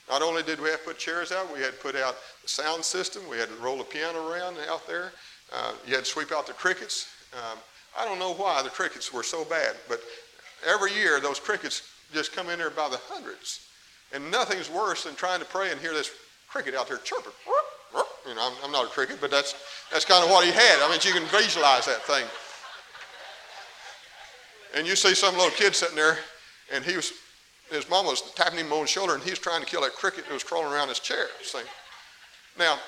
Not 0.09 0.21
only 0.21 0.43
did 0.43 0.61
we 0.61 0.69
have 0.69 0.79
to 0.79 0.85
put 0.85 0.97
chairs 0.97 1.31
out, 1.31 1.51
we 1.53 1.59
had 1.59 1.71
to 1.73 1.79
put 1.79 1.95
out 1.95 2.15
the 2.43 2.49
sound 2.49 2.83
system. 2.83 3.23
We 3.29 3.37
had 3.37 3.49
to 3.49 3.55
roll 3.55 3.77
the 3.77 3.83
piano 3.83 4.29
around 4.29 4.57
out 4.69 4.85
there. 4.87 5.11
Uh, 5.51 5.73
you 5.85 5.95
had 5.95 6.05
to 6.05 6.09
sweep 6.09 6.31
out 6.31 6.47
the 6.47 6.53
crickets. 6.53 7.07
Um, 7.33 7.57
I 7.97 8.05
don't 8.05 8.19
know 8.19 8.33
why 8.33 8.61
the 8.61 8.69
crickets 8.69 9.11
were 9.11 9.23
so 9.23 9.45
bad, 9.45 9.75
but 9.87 10.01
every 10.65 10.93
year 10.93 11.19
those 11.19 11.39
crickets 11.39 11.81
just 12.13 12.33
come 12.33 12.49
in 12.49 12.59
there 12.59 12.69
by 12.69 12.89
the 12.89 12.99
hundreds. 13.07 13.67
And 14.13 14.29
nothing's 14.29 14.69
worse 14.69 15.03
than 15.03 15.15
trying 15.15 15.39
to 15.39 15.45
pray 15.45 15.71
and 15.71 15.81
hear 15.81 15.93
this 15.93 16.11
cricket 16.55 16.73
out 16.73 16.87
there 16.87 16.99
chirping. 16.99 17.33
You 18.25 18.33
know, 18.33 18.41
I'm, 18.41 18.53
I'm 18.63 18.71
not 18.71 18.85
a 18.85 18.87
cricket, 18.87 19.17
but 19.19 19.29
that's, 19.29 19.55
that's 19.91 20.05
kind 20.05 20.23
of 20.23 20.29
what 20.29 20.45
he 20.45 20.51
had. 20.51 20.79
I 20.81 20.89
mean, 20.89 21.01
you 21.03 21.11
can 21.11 21.27
visualize 21.27 21.85
that 21.85 22.01
thing. 22.03 22.23
And 24.73 24.87
you 24.87 24.95
see 24.95 25.13
some 25.13 25.35
little 25.35 25.51
kid 25.51 25.75
sitting 25.75 25.97
there, 25.97 26.17
and 26.71 26.81
he 26.81 26.95
was, 26.95 27.11
his 27.69 27.89
mom 27.89 28.05
was 28.05 28.21
tapping 28.35 28.59
him 28.59 28.71
on 28.71 28.81
the 28.81 28.87
shoulder, 28.87 29.15
and 29.15 29.23
he 29.23 29.31
was 29.31 29.39
trying 29.39 29.59
to 29.59 29.67
kill 29.67 29.81
that 29.81 29.95
cricket 29.95 30.23
that 30.27 30.33
was 30.33 30.45
crawling 30.45 30.71
around 30.71 30.87
his 30.87 30.99
chair. 30.99 31.25
See? 31.43 31.59
Now, 32.57 32.79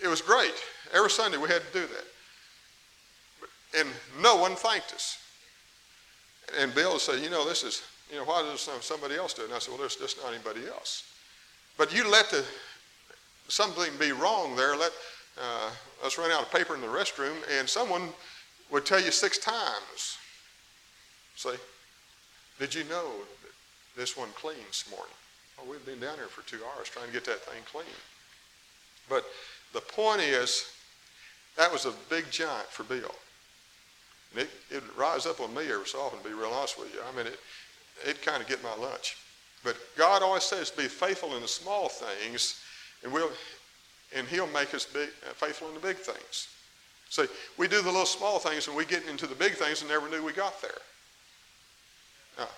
it 0.00 0.06
was 0.06 0.22
great. 0.22 0.54
Every 0.94 1.10
Sunday 1.10 1.36
we 1.36 1.48
had 1.48 1.62
to 1.62 1.72
do 1.72 1.84
that. 1.84 3.80
And 3.80 3.88
no 4.22 4.36
one 4.36 4.54
thanked 4.54 4.92
us. 4.92 5.18
And 6.60 6.72
Bill 6.76 7.00
said, 7.00 7.24
you 7.24 7.28
know, 7.28 7.44
this 7.44 7.64
is, 7.64 7.82
you 8.08 8.18
know, 8.18 8.24
why 8.24 8.42
does 8.42 8.70
somebody 8.82 9.16
else 9.16 9.34
do 9.34 9.42
it? 9.42 9.46
And 9.46 9.54
I 9.54 9.58
said, 9.58 9.72
well, 9.72 9.80
there's 9.80 9.96
just 9.96 10.22
not 10.22 10.32
anybody 10.32 10.60
else. 10.68 11.02
But 11.76 11.94
you 11.94 12.08
let 12.10 12.30
the 12.30 12.44
something 13.48 13.90
be 13.98 14.12
wrong 14.12 14.54
there. 14.56 14.76
Let 14.76 14.92
uh, 15.40 15.70
us 16.04 16.18
run 16.18 16.30
out 16.30 16.42
of 16.42 16.52
paper 16.52 16.74
in 16.74 16.80
the 16.80 16.86
restroom, 16.86 17.36
and 17.58 17.68
someone 17.68 18.10
would 18.70 18.86
tell 18.86 19.00
you 19.00 19.10
six 19.10 19.38
times. 19.38 20.18
Say, 21.36 21.54
did 22.58 22.74
you 22.74 22.84
know 22.84 23.10
that 23.42 23.52
this 23.96 24.16
one 24.16 24.28
cleans 24.34 24.84
this 24.84 24.90
morning? 24.90 25.14
Oh, 25.60 25.70
we've 25.70 25.84
been 25.86 26.00
down 26.00 26.16
here 26.16 26.26
for 26.26 26.48
two 26.48 26.62
hours 26.64 26.88
trying 26.88 27.06
to 27.06 27.12
get 27.12 27.24
that 27.24 27.40
thing 27.40 27.62
clean. 27.70 27.86
But 29.08 29.24
the 29.72 29.80
point 29.80 30.20
is, 30.20 30.70
that 31.56 31.72
was 31.72 31.86
a 31.86 31.92
big 32.10 32.30
giant 32.30 32.68
for 32.68 32.84
Bill. 32.84 33.14
And 34.32 34.42
it, 34.42 34.50
it'd 34.70 34.96
rise 34.96 35.26
up 35.26 35.40
on 35.40 35.54
me 35.54 35.62
every 35.72 35.86
so 35.86 36.00
often, 36.00 36.18
to 36.18 36.24
be 36.24 36.34
real 36.34 36.50
honest 36.50 36.78
with 36.78 36.92
you. 36.92 37.00
I 37.00 37.16
mean, 37.16 37.26
it, 37.26 37.38
it'd 38.04 38.22
kind 38.22 38.42
of 38.42 38.48
get 38.48 38.62
my 38.62 38.74
lunch. 38.76 39.16
But 39.64 39.76
God 39.96 40.22
always 40.22 40.44
says, 40.44 40.70
be 40.70 40.84
faithful 40.84 41.34
in 41.34 41.42
the 41.42 41.48
small 41.48 41.88
things, 41.88 42.60
and, 43.02 43.12
we'll, 43.12 43.30
and 44.14 44.26
he'll 44.26 44.46
make 44.48 44.74
us 44.74 44.86
uh, 44.94 45.06
faithful 45.34 45.68
in 45.68 45.74
the 45.74 45.80
big 45.80 45.96
things. 45.96 46.48
See, 47.10 47.26
we 47.56 47.68
do 47.68 47.80
the 47.80 47.90
little 47.90 48.06
small 48.06 48.38
things, 48.38 48.68
and 48.68 48.76
we 48.76 48.84
get 48.84 49.06
into 49.08 49.26
the 49.26 49.34
big 49.34 49.54
things 49.54 49.80
and 49.80 49.90
never 49.90 50.08
knew 50.08 50.22
we 50.22 50.32
got 50.32 50.60
there. 50.60 50.70
Now, 52.38 52.48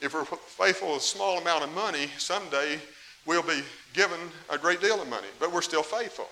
if 0.00 0.12
we're 0.12 0.24
faithful 0.24 0.92
with 0.92 0.98
a 0.98 1.04
small 1.04 1.38
amount 1.38 1.64
of 1.64 1.74
money, 1.74 2.08
someday 2.18 2.78
we'll 3.26 3.42
be 3.42 3.62
given 3.94 4.18
a 4.50 4.58
great 4.58 4.80
deal 4.80 5.00
of 5.00 5.08
money, 5.08 5.28
but 5.38 5.52
we're 5.52 5.62
still 5.62 5.82
faithful. 5.82 6.28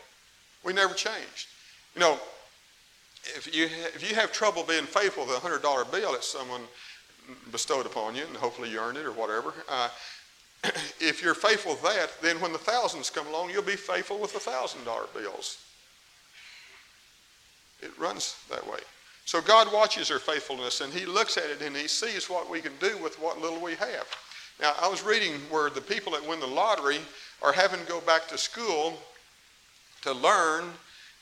We 0.64 0.72
never 0.72 0.94
changed. 0.94 1.48
You 1.94 2.00
know, 2.00 2.18
if 3.24 3.54
you, 3.54 3.64
if 3.64 4.08
you 4.08 4.14
have 4.14 4.32
trouble 4.32 4.62
being 4.62 4.84
faithful 4.84 5.26
with 5.26 5.36
a 5.36 5.40
$100 5.40 5.90
bill 5.90 6.12
that 6.12 6.24
someone 6.24 6.62
bestowed 7.50 7.86
upon 7.86 8.14
you, 8.14 8.24
and 8.24 8.36
hopefully 8.36 8.70
you 8.70 8.78
earned 8.78 8.98
it 8.98 9.04
or 9.04 9.12
whatever, 9.12 9.52
uh, 9.68 9.88
if 11.00 11.22
you're 11.22 11.34
faithful 11.34 11.72
with 11.72 11.82
that, 11.82 12.10
then 12.20 12.40
when 12.40 12.52
the 12.52 12.58
thousands 12.58 13.10
come 13.10 13.26
along, 13.28 13.50
you'll 13.50 13.62
be 13.62 13.76
faithful 13.76 14.18
with 14.18 14.32
the 14.32 14.38
$1,000 14.38 14.84
bills. 15.14 15.58
It 17.80 17.96
runs 17.98 18.36
that 18.50 18.66
way. 18.66 18.80
So 19.24 19.40
God 19.40 19.72
watches 19.72 20.10
our 20.10 20.18
faithfulness, 20.18 20.80
and 20.80 20.92
He 20.92 21.06
looks 21.06 21.36
at 21.36 21.44
it, 21.44 21.62
and 21.62 21.76
He 21.76 21.86
sees 21.86 22.28
what 22.28 22.50
we 22.50 22.60
can 22.60 22.72
do 22.80 22.96
with 22.98 23.20
what 23.20 23.40
little 23.40 23.60
we 23.60 23.74
have. 23.74 24.06
Now, 24.60 24.72
I 24.80 24.88
was 24.88 25.04
reading 25.04 25.34
where 25.50 25.70
the 25.70 25.80
people 25.80 26.12
that 26.12 26.26
win 26.26 26.40
the 26.40 26.46
lottery 26.46 26.98
are 27.42 27.52
having 27.52 27.80
to 27.80 27.86
go 27.86 28.00
back 28.00 28.26
to 28.28 28.38
school 28.38 28.98
to 30.02 30.12
learn 30.12 30.64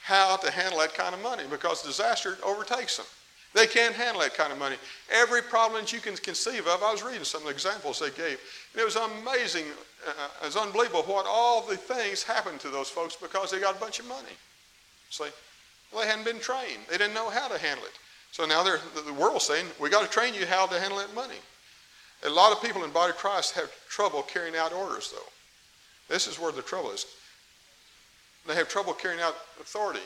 how 0.02 0.36
to 0.36 0.50
handle 0.50 0.78
that 0.78 0.94
kind 0.94 1.14
of 1.14 1.22
money 1.22 1.42
because 1.50 1.82
disaster 1.82 2.38
overtakes 2.44 2.96
them. 2.96 3.06
They 3.54 3.66
can't 3.66 3.94
handle 3.94 4.20
that 4.20 4.34
kind 4.34 4.52
of 4.52 4.58
money. 4.58 4.76
Every 5.10 5.40
problem 5.40 5.80
that 5.80 5.92
you 5.92 6.00
can 6.00 6.14
conceive 6.16 6.66
of, 6.66 6.82
I 6.82 6.92
was 6.92 7.02
reading 7.02 7.24
some 7.24 7.42
of 7.42 7.46
the 7.46 7.52
examples 7.52 7.98
they 7.98 8.10
gave, 8.10 8.38
and 8.72 8.82
it 8.82 8.84
was 8.84 8.96
amazing, 8.96 9.64
uh, 10.06 10.28
it 10.42 10.46
was 10.46 10.56
unbelievable 10.56 11.02
what 11.02 11.26
all 11.26 11.62
the 11.62 11.76
things 11.76 12.22
happened 12.22 12.60
to 12.60 12.68
those 12.68 12.90
folks 12.90 13.16
because 13.16 13.50
they 13.50 13.60
got 13.60 13.76
a 13.76 13.80
bunch 13.80 13.98
of 13.98 14.06
money. 14.08 14.36
See, 15.10 15.24
well, 15.92 16.02
they 16.02 16.08
hadn't 16.08 16.24
been 16.24 16.40
trained. 16.40 16.80
They 16.90 16.98
didn't 16.98 17.14
know 17.14 17.30
how 17.30 17.48
to 17.48 17.58
handle 17.58 17.84
it. 17.86 17.92
So 18.32 18.44
now 18.44 18.62
the 18.62 19.12
world's 19.14 19.46
saying, 19.46 19.66
we 19.80 19.88
got 19.88 20.04
to 20.04 20.10
train 20.10 20.34
you 20.34 20.44
how 20.44 20.66
to 20.66 20.78
handle 20.78 20.98
that 20.98 21.14
money. 21.14 21.38
A 22.24 22.30
lot 22.30 22.52
of 22.52 22.62
people 22.62 22.84
in 22.84 22.90
body 22.90 23.10
of 23.10 23.16
Christ 23.16 23.54
have 23.54 23.70
trouble 23.88 24.22
carrying 24.22 24.56
out 24.56 24.72
orders, 24.72 25.10
though. 25.10 26.12
This 26.12 26.26
is 26.26 26.38
where 26.38 26.52
the 26.52 26.62
trouble 26.62 26.90
is. 26.90 27.06
They 28.46 28.54
have 28.54 28.68
trouble 28.68 28.92
carrying 28.92 29.20
out 29.20 29.36
authority 29.60 30.00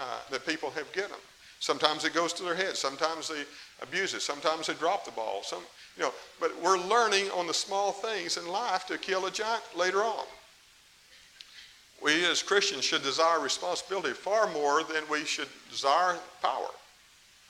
uh, 0.00 0.18
that 0.30 0.46
people 0.46 0.70
have 0.70 0.90
given 0.92 1.10
them. 1.10 1.20
Sometimes 1.64 2.04
it 2.04 2.12
goes 2.12 2.34
to 2.34 2.42
their 2.42 2.54
head. 2.54 2.76
Sometimes 2.76 3.26
they 3.26 3.42
abuse 3.80 4.12
it. 4.12 4.20
Sometimes 4.20 4.66
they 4.66 4.74
drop 4.74 5.06
the 5.06 5.10
ball. 5.12 5.40
Some, 5.42 5.62
you 5.96 6.02
know, 6.02 6.12
but 6.38 6.52
we're 6.62 6.76
learning 6.76 7.30
on 7.30 7.46
the 7.46 7.54
small 7.54 7.90
things 7.90 8.36
in 8.36 8.46
life 8.46 8.84
to 8.88 8.98
kill 8.98 9.24
a 9.24 9.30
giant 9.30 9.62
later 9.74 10.02
on. 10.02 10.26
We 12.02 12.22
as 12.26 12.42
Christians 12.42 12.84
should 12.84 13.02
desire 13.02 13.40
responsibility 13.40 14.10
far 14.10 14.52
more 14.52 14.82
than 14.82 15.04
we 15.10 15.24
should 15.24 15.48
desire 15.70 16.18
power. 16.42 16.68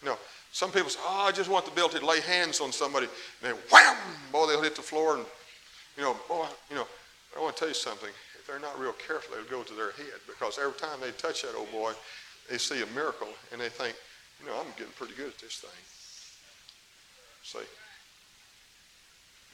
You 0.01 0.11
know, 0.11 0.19
some 0.53 0.71
people 0.71 0.91
say, 0.91 1.01
oh, 1.03 1.27
I 1.27 1.33
just 1.33 1.51
want 1.51 1.65
the 1.65 1.73
ability 1.73 1.99
to 1.99 2.07
lay 2.07 2.21
hands 2.21 2.61
on 2.61 2.71
somebody. 2.71 3.09
And 3.43 3.53
then 3.53 3.61
wham, 3.73 3.97
boy, 4.31 4.47
they'll 4.47 4.63
hit 4.63 4.77
the 4.77 4.83
floor. 4.83 5.17
And, 5.17 5.27
you 5.97 6.05
know, 6.05 6.17
boy, 6.29 6.47
you 6.71 6.77
know, 6.77 6.87
I 7.37 7.41
want 7.41 7.57
to 7.57 7.59
tell 7.59 7.69
you 7.69 7.75
something. 7.75 8.11
If 8.39 8.47
they're 8.47 8.61
not 8.61 8.79
real 8.79 8.93
careful, 8.93 9.35
it'll 9.35 9.51
go 9.51 9.65
to 9.65 9.75
their 9.75 9.91
head 9.91 10.21
because 10.29 10.57
every 10.61 10.79
time 10.79 11.01
they 11.01 11.11
touch 11.11 11.43
that 11.43 11.57
old 11.57 11.73
boy, 11.73 11.95
they 12.51 12.59
see 12.59 12.83
a 12.83 12.87
miracle 12.95 13.29
and 13.53 13.61
they 13.61 13.69
think, 13.69 13.95
you 14.41 14.47
know, 14.47 14.59
I'm 14.59 14.73
getting 14.77 14.93
pretty 14.93 15.15
good 15.15 15.29
at 15.29 15.39
this 15.39 15.59
thing. 15.59 15.71
See, 17.43 17.67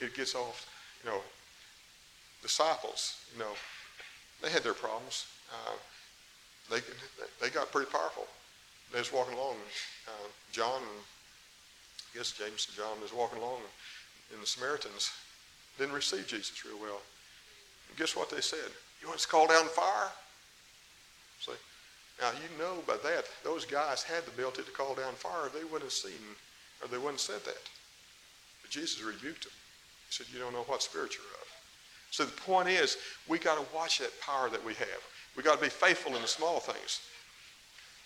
it 0.04 0.14
gets 0.14 0.34
off, 0.34 0.66
you 1.04 1.10
know, 1.10 1.20
disciples, 2.42 3.16
you 3.32 3.40
know, 3.40 3.52
they 4.42 4.50
had 4.50 4.62
their 4.62 4.74
problems. 4.74 5.26
Uh, 5.52 5.72
they, 6.70 6.80
they 7.40 7.50
got 7.50 7.70
pretty 7.72 7.90
powerful. 7.90 8.26
They 8.92 8.98
was 8.98 9.12
walking 9.12 9.34
along, 9.34 9.56
uh, 10.08 10.28
John 10.52 10.80
and 10.82 11.00
I 12.12 12.18
guess 12.18 12.32
James 12.32 12.66
and 12.68 12.76
John 12.76 13.00
was 13.00 13.12
walking 13.12 13.38
along, 13.38 13.60
and 14.32 14.42
the 14.42 14.46
Samaritans 14.46 15.10
didn't 15.78 15.94
receive 15.94 16.26
Jesus 16.26 16.64
real 16.64 16.80
well. 16.80 17.00
And 17.88 17.98
guess 17.98 18.16
what 18.16 18.30
they 18.30 18.40
said? 18.40 18.70
You 19.00 19.08
want 19.08 19.18
us 19.18 19.26
to 19.26 19.28
call 19.28 19.46
down 19.46 19.66
fire? 19.66 20.10
See? 21.40 21.52
Now, 22.20 22.30
you 22.32 22.58
know 22.58 22.82
by 22.86 22.96
that, 23.02 23.24
those 23.42 23.64
guys 23.64 24.02
had 24.02 24.24
the 24.26 24.30
ability 24.32 24.62
to 24.62 24.70
call 24.70 24.94
down 24.94 25.14
fire. 25.14 25.48
They 25.52 25.64
wouldn't 25.64 25.84
have 25.84 25.92
seen, 25.92 26.20
or 26.82 26.88
they 26.88 26.98
wouldn't 26.98 27.14
have 27.14 27.20
said 27.20 27.44
that. 27.44 27.62
But 28.60 28.70
Jesus 28.70 29.02
rebuked 29.02 29.44
them. 29.44 29.52
He 30.08 30.12
said, 30.12 30.26
You 30.32 30.38
don't 30.38 30.52
know 30.52 30.64
what 30.64 30.82
spirit 30.82 31.14
you're 31.14 31.24
of. 31.24 31.48
So 32.10 32.24
the 32.24 32.32
point 32.32 32.68
is, 32.68 32.98
we 33.28 33.38
got 33.38 33.56
to 33.56 33.74
watch 33.74 33.98
that 34.00 34.12
power 34.20 34.50
that 34.50 34.64
we 34.64 34.74
have. 34.74 35.02
We 35.36 35.42
got 35.42 35.56
to 35.56 35.62
be 35.62 35.70
faithful 35.70 36.14
in 36.16 36.22
the 36.22 36.28
small 36.28 36.60
things. 36.60 37.00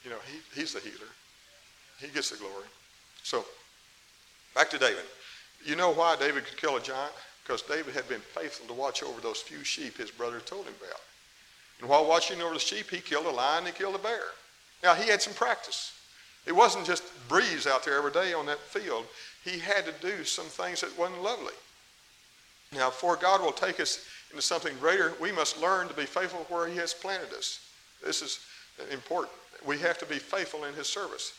You 0.05 0.11
know, 0.11 0.19
he, 0.31 0.61
he's 0.61 0.75
the 0.75 0.81
healer. 0.81 1.11
He 1.99 2.09
gets 2.09 2.31
the 2.31 2.37
glory. 2.37 2.69
So, 3.23 3.45
back 4.55 4.69
to 4.71 4.79
David. 4.79 5.05
You 5.65 5.77
know 5.77 5.91
why 5.93 6.17
David 6.17 6.45
could 6.45 6.59
kill 6.59 6.77
a 6.77 6.83
giant? 6.83 7.15
Because 7.43 7.63
David 7.63 7.95
had 7.95 8.09
been 8.09 8.21
faithful 8.21 8.67
to 8.67 8.75
watch 8.75 9.03
over 9.03 9.21
those 9.21 9.41
few 9.41 9.65
sheep 9.65 9.97
his 9.97 10.11
brother 10.11 10.41
told 10.41 10.67
him 10.67 10.75
about. 10.79 11.01
And 11.81 11.89
while 11.89 12.07
watching 12.07 12.41
over 12.41 12.55
the 12.55 12.61
sheep, 12.61 12.91
he 12.91 13.01
killed 13.01 13.27
a 13.27 13.31
lion, 13.31 13.67
he 13.67 13.73
killed 13.73 13.95
a 13.95 13.99
bear. 13.99 14.23
Now, 14.83 14.95
he 14.95 15.09
had 15.09 15.23
some 15.23 15.35
practice. 15.35 15.93
It 16.47 16.55
wasn't 16.55 16.87
just 16.87 17.03
breeze 17.29 17.67
out 17.67 17.85
there 17.85 17.97
every 17.97 18.13
day 18.13 18.33
on 18.35 18.47
that 18.47 18.61
field. 18.61 19.07
He 19.45 19.59
had 19.59 19.85
to 19.87 19.93
do 20.01 20.25
some 20.25 20.47
things 20.47 20.81
that 20.83 20.99
wasn't 20.99 21.23
lovely. 21.23 21.55
Now, 22.73 22.91
before 22.91 23.17
God 23.17 23.41
will 23.41 23.53
take 23.53 23.81
us 23.81 24.07
into 24.31 24.43
something 24.43 24.77
greater, 24.79 25.15
we 25.21 25.33
must 25.33 25.61
learn 25.61 25.89
to 25.89 25.95
be 25.95 26.07
faithful 26.07 26.47
where 26.49 26.69
he 26.69 26.77
has 26.77 26.93
planted 26.93 27.33
us. 27.33 27.61
This 28.05 28.21
is 28.21 28.41
important. 28.91 29.33
We 29.65 29.79
have 29.79 29.99
to 29.99 30.07
be 30.07 30.19
faithful 30.19 30.65
in 30.65 30.75
his 30.75 30.89
service. 30.89 31.33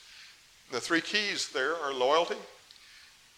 The 0.71 0.79
three 0.79 1.01
keys 1.01 1.49
there 1.49 1.75
are 1.75 1.93
loyalty, 1.93 2.37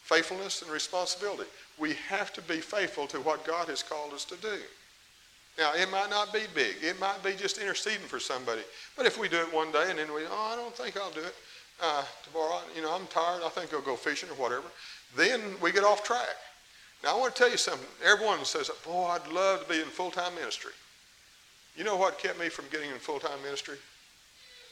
faithfulness, 0.03 0.61
and 0.61 0.71
responsibility. 0.71 1.49
We 1.77 1.93
have 2.07 2.31
to 2.33 2.41
be 2.41 2.59
faithful 2.59 3.07
to 3.07 3.19
what 3.19 3.45
God 3.45 3.67
has 3.67 3.83
called 3.83 4.13
us 4.13 4.23
to 4.25 4.35
do. 4.37 4.59
Now, 5.57 5.73
it 5.73 5.89
might 5.89 6.09
not 6.09 6.31
be 6.31 6.43
big. 6.53 6.75
It 6.83 6.99
might 6.99 7.23
be 7.23 7.33
just 7.33 7.57
interceding 7.57 8.07
for 8.07 8.19
somebody. 8.19 8.61
But 8.95 9.07
if 9.07 9.19
we 9.19 9.27
do 9.27 9.37
it 9.37 9.51
one 9.51 9.71
day 9.71 9.87
and 9.89 9.97
then 9.97 10.13
we, 10.13 10.21
oh, 10.29 10.51
I 10.53 10.55
don't 10.55 10.75
think 10.75 10.95
I'll 10.97 11.11
do 11.11 11.21
it 11.21 11.35
uh, 11.81 12.03
tomorrow, 12.23 12.61
you 12.75 12.83
know, 12.83 12.93
I'm 12.93 13.07
tired, 13.07 13.41
I 13.43 13.49
think 13.49 13.73
I'll 13.73 13.81
go 13.81 13.95
fishing 13.95 14.29
or 14.29 14.35
whatever, 14.35 14.67
then 15.15 15.41
we 15.61 15.71
get 15.71 15.83
off 15.83 16.03
track. 16.03 16.35
Now, 17.03 17.15
I 17.15 17.19
want 17.19 17.35
to 17.35 17.39
tell 17.39 17.49
you 17.49 17.57
something. 17.57 17.87
Everyone 18.05 18.43
says, 18.45 18.69
boy, 18.85 19.05
I'd 19.05 19.27
love 19.31 19.63
to 19.63 19.69
be 19.69 19.79
in 19.79 19.87
full-time 19.87 20.33
ministry. 20.35 20.71
You 21.75 21.83
know 21.83 21.95
what 21.95 22.19
kept 22.19 22.39
me 22.39 22.49
from 22.49 22.65
getting 22.71 22.89
in 22.89 22.97
full-time 22.97 23.41
ministry 23.43 23.77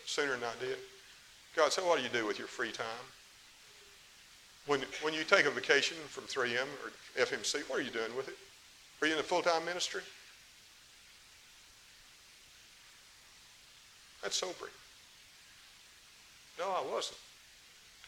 sooner 0.05 0.33
than 0.33 0.43
I 0.43 0.63
did? 0.63 0.77
God 1.55 1.71
said, 1.71 1.83
what 1.85 1.97
do 1.97 2.03
you 2.03 2.09
do 2.09 2.27
with 2.27 2.37
your 2.37 2.47
free 2.47 2.71
time? 2.71 2.85
When, 4.67 4.81
when 5.01 5.13
you 5.13 5.23
take 5.23 5.45
a 5.45 5.51
vacation 5.51 5.97
from 6.07 6.23
3M 6.25 6.65
or 6.83 7.23
FMC, 7.23 7.69
what 7.69 7.79
are 7.79 7.83
you 7.83 7.91
doing 7.91 8.15
with 8.17 8.27
it? 8.27 8.35
Are 9.01 9.07
you 9.07 9.13
in 9.13 9.19
a 9.19 9.23
full-time 9.23 9.63
ministry? 9.65 10.01
That's 14.25 14.37
sobering. 14.37 14.71
No, 16.57 16.65
I 16.65 16.81
wasn't. 16.91 17.19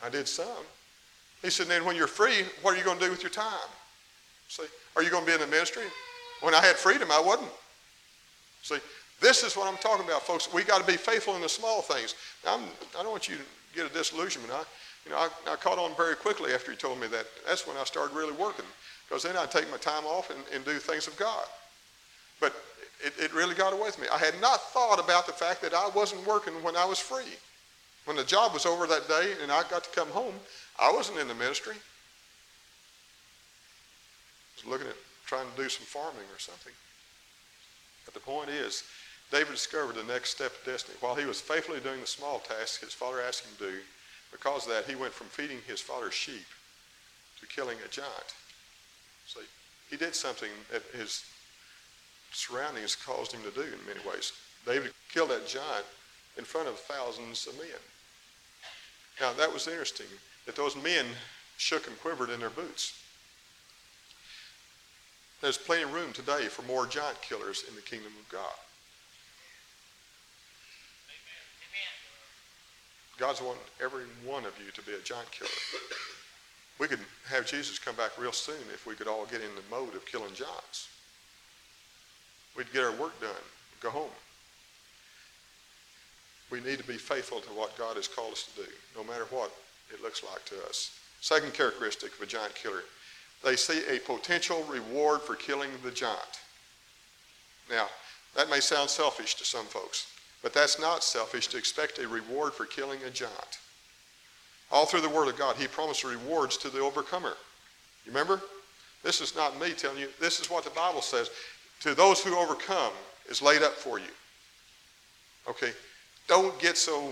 I 0.04 0.10
did 0.10 0.28
some. 0.28 0.66
He 1.44 1.52
said, 1.52 1.68
then 1.68 1.86
when 1.86 1.96
you're 1.96 2.08
free, 2.08 2.44
what 2.64 2.74
are 2.74 2.78
you 2.78 2.84
going 2.84 2.98
to 2.98 3.06
do 3.06 3.12
with 3.12 3.22
your 3.22 3.30
time? 3.30 3.70
See, 4.48 4.64
are 4.96 5.04
you 5.04 5.12
going 5.12 5.26
to 5.26 5.28
be 5.28 5.36
in 5.36 5.40
the 5.40 5.46
ministry? 5.46 5.84
When 6.42 6.56
I 6.56 6.62
had 6.66 6.76
freedom, 6.76 7.10
I 7.12 7.22
wasn't. 7.22 7.52
See, 8.64 8.80
this 9.22 9.44
is 9.44 9.56
what 9.56 9.72
I'm 9.72 9.78
talking 9.78 10.06
about, 10.06 10.24
folks. 10.24 10.52
We 10.52 10.64
got 10.64 10.82
to 10.82 10.88
be 10.88 10.98
faithful 10.98 11.36
in 11.36 11.42
the 11.44 11.50
small 11.50 11.84
things. 11.84 12.16
Now, 12.44 12.56
I'm, 12.56 12.64
I 12.64 13.02
do 13.02 13.04
not 13.04 13.12
want 13.12 13.30
you 13.30 13.36
to 13.36 13.42
get 13.76 13.86
a 13.86 13.94
disillusionment. 13.94 14.52
I, 14.52 14.64
you 15.06 15.12
know, 15.12 15.18
I, 15.18 15.30
I, 15.52 15.56
caught 15.56 15.78
on 15.78 15.96
very 15.96 16.16
quickly 16.16 16.52
after 16.52 16.72
he 16.72 16.78
told 16.78 17.00
me 17.00 17.06
that. 17.10 17.28
That's 17.46 17.68
when 17.68 17.78
I 17.78 17.84
started 17.84 18.16
really 18.16 18.34
working, 18.34 18.66
because 19.08 19.22
then 19.22 19.38
I'd 19.38 19.52
take 19.52 19.70
my 19.70 19.78
time 19.78 20.06
off 20.06 20.32
and, 20.32 20.40
and 20.52 20.66
do 20.66 20.80
things 20.80 21.06
of 21.06 21.16
God. 21.16 21.46
But 22.40 22.56
it, 23.04 23.14
it 23.20 23.34
really 23.34 23.56
got 23.56 23.74
away 23.74 23.86
with 23.86 24.00
me. 24.00 24.08
I 24.12 24.18
had 24.18 24.40
not 24.42 24.62
thought 24.72 25.00
about 25.00 25.28
the 25.28 25.34
fact 25.34 25.62
that 25.62 25.74
I 25.74 25.90
wasn't 25.90 26.26
working 26.26 26.54
when 26.64 26.76
I 26.76 26.86
was 26.86 27.00
free. 27.00 27.38
When 28.06 28.18
the 28.18 28.24
job 28.24 28.54
was 28.54 28.66
over 28.66 28.88
that 28.88 29.08
day 29.08 29.34
and 29.42 29.52
I 29.52 29.64
got 29.70 29.84
to 29.84 29.90
come 29.90 30.10
home, 30.10 30.36
I 30.80 30.92
wasn't 30.92 31.20
in 31.20 31.28
the 31.28 31.36
ministry. 31.36 31.76
I 34.54 34.56
was 34.56 34.66
looking 34.66 34.88
at 34.88 34.96
trying 35.26 35.50
to 35.50 35.62
do 35.62 35.70
some 35.70 35.86
farming 35.86 36.28
or 36.34 36.40
something. 36.40 36.74
But 38.06 38.14
the 38.14 38.22
point 38.22 38.50
is, 38.50 38.84
David 39.32 39.52
discovered 39.52 39.96
the 39.96 40.04
next 40.06 40.30
step 40.32 40.54
of 40.58 40.66
destiny. 40.66 40.96
While 41.02 41.16
he 41.16 41.26
was 41.26 41.42
faithfully 41.42 41.82
doing 41.82 42.00
the 42.00 42.08
small 42.08 42.40
tasks 42.40 42.78
his 42.78 42.94
father 42.94 43.22
asked 43.22 43.46
him 43.46 43.52
to 43.58 43.72
do, 43.72 43.80
because 44.32 44.66
of 44.66 44.74
that, 44.74 44.86
he 44.86 44.96
went 44.96 45.14
from 45.14 45.28
feeding 45.28 45.60
his 45.68 45.82
father's 45.82 46.14
sheep 46.14 46.46
to 47.42 47.48
killing 47.48 47.78
a 47.86 47.90
giant. 47.90 48.34
So 49.26 49.42
he 49.90 49.98
did 49.98 50.16
something 50.16 50.50
that 50.72 50.84
his 50.98 51.26
surroundings 52.32 52.96
caused 52.96 53.32
him 53.32 53.42
to 53.44 53.52
do 53.52 53.62
in 53.62 53.86
many 53.88 54.00
ways. 54.08 54.34
David 54.66 54.92
killed 55.12 55.30
that 55.30 55.48
giant 55.48 55.86
in 56.38 56.44
front 56.44 56.68
of 56.68 56.78
thousands 56.78 57.48
of 57.48 57.58
men. 57.58 57.82
Now, 59.20 59.34
that 59.34 59.52
was 59.52 59.68
interesting 59.68 60.08
that 60.46 60.56
those 60.56 60.76
men 60.76 61.06
shook 61.58 61.88
and 61.88 62.00
quivered 62.00 62.30
in 62.30 62.40
their 62.40 62.50
boots. 62.50 63.02
There's 65.42 65.58
plenty 65.58 65.84
of 65.84 65.94
room 65.94 66.14
today 66.14 66.46
for 66.46 66.64
more 66.64 66.86
giant 66.86 67.22
killers 67.22 67.64
in 67.68 67.76
the 67.76 67.82
kingdom 67.82 68.12
of 68.20 68.30
God. 68.30 68.54
God's 73.18 73.42
wanting 73.42 73.62
every 73.84 74.04
one 74.24 74.46
of 74.46 74.54
you 74.64 74.72
to 74.72 74.82
be 74.84 74.94
a 74.94 75.00
giant 75.00 75.32
killer. 75.32 75.50
We 76.80 76.88
could 76.88 77.00
have 77.30 77.48
Jesus 77.48 77.80
come 77.80 77.96
back 77.96 78.18
real 78.20 78.32
soon 78.32 78.62
if 78.72 78.86
we 78.86 78.94
could 78.94 79.08
all 79.08 79.26
get 79.26 79.42
in 79.42 79.50
the 79.56 79.76
mode 79.76 79.96
of 79.96 80.06
killing 80.06 80.34
giants. 80.36 80.90
We'd 82.58 82.74
get 82.74 82.84
our 82.84 82.92
work 82.94 83.20
done, 83.22 83.30
go 83.82 83.92
home. 83.92 84.10
We 86.50 86.60
need 86.62 86.80
to 86.80 86.88
be 86.88 86.98
faithful 86.98 87.40
to 87.42 87.50
what 87.50 87.78
God 87.78 87.98
has 87.98 88.08
called 88.08 88.32
us 88.32 88.50
to 88.56 88.64
do, 88.64 88.72
no 88.96 89.04
matter 89.04 89.26
what 89.30 89.52
it 89.94 90.02
looks 90.02 90.24
like 90.24 90.44
to 90.46 90.56
us. 90.68 90.98
Second 91.22 91.54
characteristic 91.54 92.16
of 92.16 92.22
a 92.22 92.26
giant 92.26 92.56
killer, 92.56 92.84
they 93.44 93.56
see 93.56 93.82
a 93.88 94.00
potential 94.00 94.64
reward 94.64 95.22
for 95.22 95.36
killing 95.36 95.70
the 95.84 95.92
giant. 95.92 96.42
Now, 97.70 97.88
that 98.36 98.50
may 98.50 98.60
sound 98.60 98.90
selfish 98.90 99.36
to 99.36 99.46
some 99.46 99.66
folks, 99.66 100.08
but 100.42 100.54
that's 100.54 100.80
not 100.80 101.04
selfish 101.04 101.48
to 101.48 101.58
expect 101.58 102.00
a 102.00 102.08
reward 102.08 102.54
for 102.54 102.66
killing 102.66 103.00
a 103.06 103.10
giant. 103.10 103.60
All 104.72 104.86
through 104.86 105.02
the 105.02 105.10
Word 105.10 105.28
of 105.28 105.38
God, 105.38 105.56
He 105.58 105.68
promised 105.68 106.04
rewards 106.04 106.58
to 106.58 106.70
the 106.70 106.80
overcomer. 106.80 107.34
You 108.06 108.12
remember? 108.12 108.42
This 109.04 109.22
is 109.22 109.36
not 109.36 109.60
me 109.60 109.74
telling 109.74 110.00
you. 110.00 110.10
This 110.20 110.40
is 110.40 110.50
what 110.50 110.64
the 110.64 110.70
Bible 110.72 111.02
says. 111.02 111.30
To 111.82 111.94
those 111.94 112.24
who 112.24 112.38
overcome 112.38 112.92
is 113.30 113.42
laid 113.42 113.62
up 113.62 113.74
for 113.74 114.00
you. 114.00 114.06
Okay? 115.50 115.72
Don't 116.28 116.58
get 116.60 116.78
so 116.78 117.12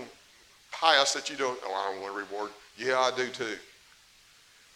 pious 0.72 1.12
that 1.12 1.30
you 1.30 1.36
don't, 1.36 1.58
oh, 1.64 1.94
I 1.94 2.00
want 2.00 2.14
a 2.14 2.16
reward. 2.16 2.50
Yeah, 2.76 2.98
I 2.98 3.10
do 3.16 3.28
too. 3.28 3.56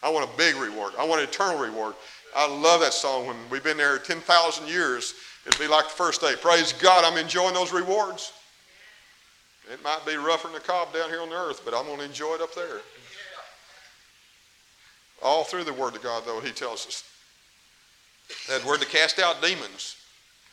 I 0.03 0.09
want 0.09 0.29
a 0.33 0.37
big 0.37 0.57
reward. 0.57 0.95
I 0.99 1.05
want 1.05 1.21
an 1.21 1.29
eternal 1.29 1.59
reward. 1.59 1.95
I 2.35 2.49
love 2.49 2.81
that 2.81 2.95
song. 2.95 3.27
When 3.27 3.37
we've 3.51 3.63
been 3.63 3.77
there 3.77 3.99
10,000 3.99 4.69
years, 4.69 5.15
it'll 5.47 5.59
be 5.59 5.69
like 5.69 5.87
the 5.87 5.95
first 5.95 6.21
day. 6.21 6.35
Praise 6.41 6.73
God, 6.73 7.05
I'm 7.05 7.19
enjoying 7.19 7.55
those 7.55 7.73
rewards. 7.73 8.33
It 9.71 9.83
might 9.85 10.01
be 10.07 10.17
rougher 10.17 10.49
than 10.49 10.55
the 10.55 10.61
cob 10.61 10.93
down 10.95 11.11
here 11.11 11.21
on 11.21 11.29
the 11.29 11.37
earth, 11.37 11.63
but 11.65 11.75
I'm 11.75 11.85
going 11.85 11.99
to 11.99 12.05
enjoy 12.05 12.35
it 12.35 12.41
up 12.41 12.55
there. 12.55 12.81
All 15.23 15.45
through 15.45 15.65
the 15.65 15.73
Word 15.73 15.95
of 15.95 16.03
God, 16.03 16.23
though, 16.25 16.41
He 16.41 16.51
tells 16.51 16.87
us 16.87 17.05
that 18.49 18.65
word 18.65 18.81
to 18.81 18.87
cast 18.87 19.19
out 19.19 19.43
demons, 19.43 19.97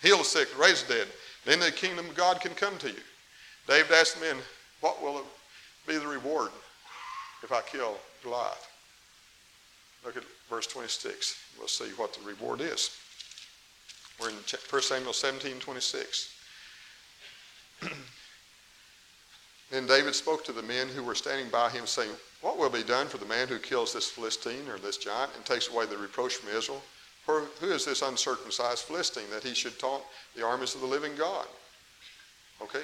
heal 0.02 0.18
the 0.18 0.24
sick, 0.24 0.48
raise 0.60 0.84
the 0.84 0.96
dead. 0.96 1.08
Then 1.46 1.60
the 1.60 1.72
kingdom 1.72 2.10
of 2.10 2.16
God 2.16 2.42
can 2.42 2.54
come 2.54 2.78
to 2.80 2.90
you. 2.90 3.02
David 3.68 3.92
asked 3.94 4.16
the 4.20 4.26
men, 4.26 4.38
What 4.82 5.02
will 5.02 5.24
be 5.88 5.98
the 5.98 6.08
reward 6.08 6.50
if 7.44 7.52
I 7.52 7.62
kill 7.62 7.98
Goliath? 8.24 8.68
Look 10.06 10.18
at 10.18 10.24
verse 10.50 10.68
26. 10.68 11.38
We'll 11.58 11.68
see 11.68 11.90
what 11.98 12.14
the 12.14 12.22
reward 12.26 12.62
is. 12.62 12.98
We're 14.20 14.30
in 14.30 14.36
1 14.36 14.82
Samuel 14.82 15.14
17 15.14 15.60
26. 15.60 16.34
then 19.72 19.86
David 19.86 20.16
spoke 20.16 20.44
to 20.46 20.52
the 20.52 20.64
men 20.64 20.88
who 20.88 21.04
were 21.04 21.14
standing 21.14 21.50
by 21.50 21.70
him, 21.70 21.86
saying, 21.86 22.12
What 22.42 22.58
will 22.58 22.70
be 22.70 22.84
done 22.84 23.08
for 23.08 23.18
the 23.18 23.26
man 23.26 23.48
who 23.48 23.60
kills 23.60 23.94
this 23.94 24.10
Philistine 24.10 24.68
or 24.70 24.80
this 24.80 24.98
giant 24.98 25.32
and 25.36 25.46
takes 25.46 25.70
away 25.70 25.86
the 25.86 25.98
reproach 25.98 26.36
from 26.36 26.56
Israel? 26.58 26.82
Who 27.28 27.72
is 27.72 27.86
this 27.86 28.02
uncircumcised 28.02 28.84
Philistine 28.84 29.30
that 29.32 29.44
he 29.44 29.54
should 29.54 29.78
taunt 29.78 30.04
the 30.36 30.46
armies 30.46 30.76
of 30.76 30.82
the 30.82 30.88
living 30.88 31.16
God? 31.18 31.46
Okay? 32.62 32.84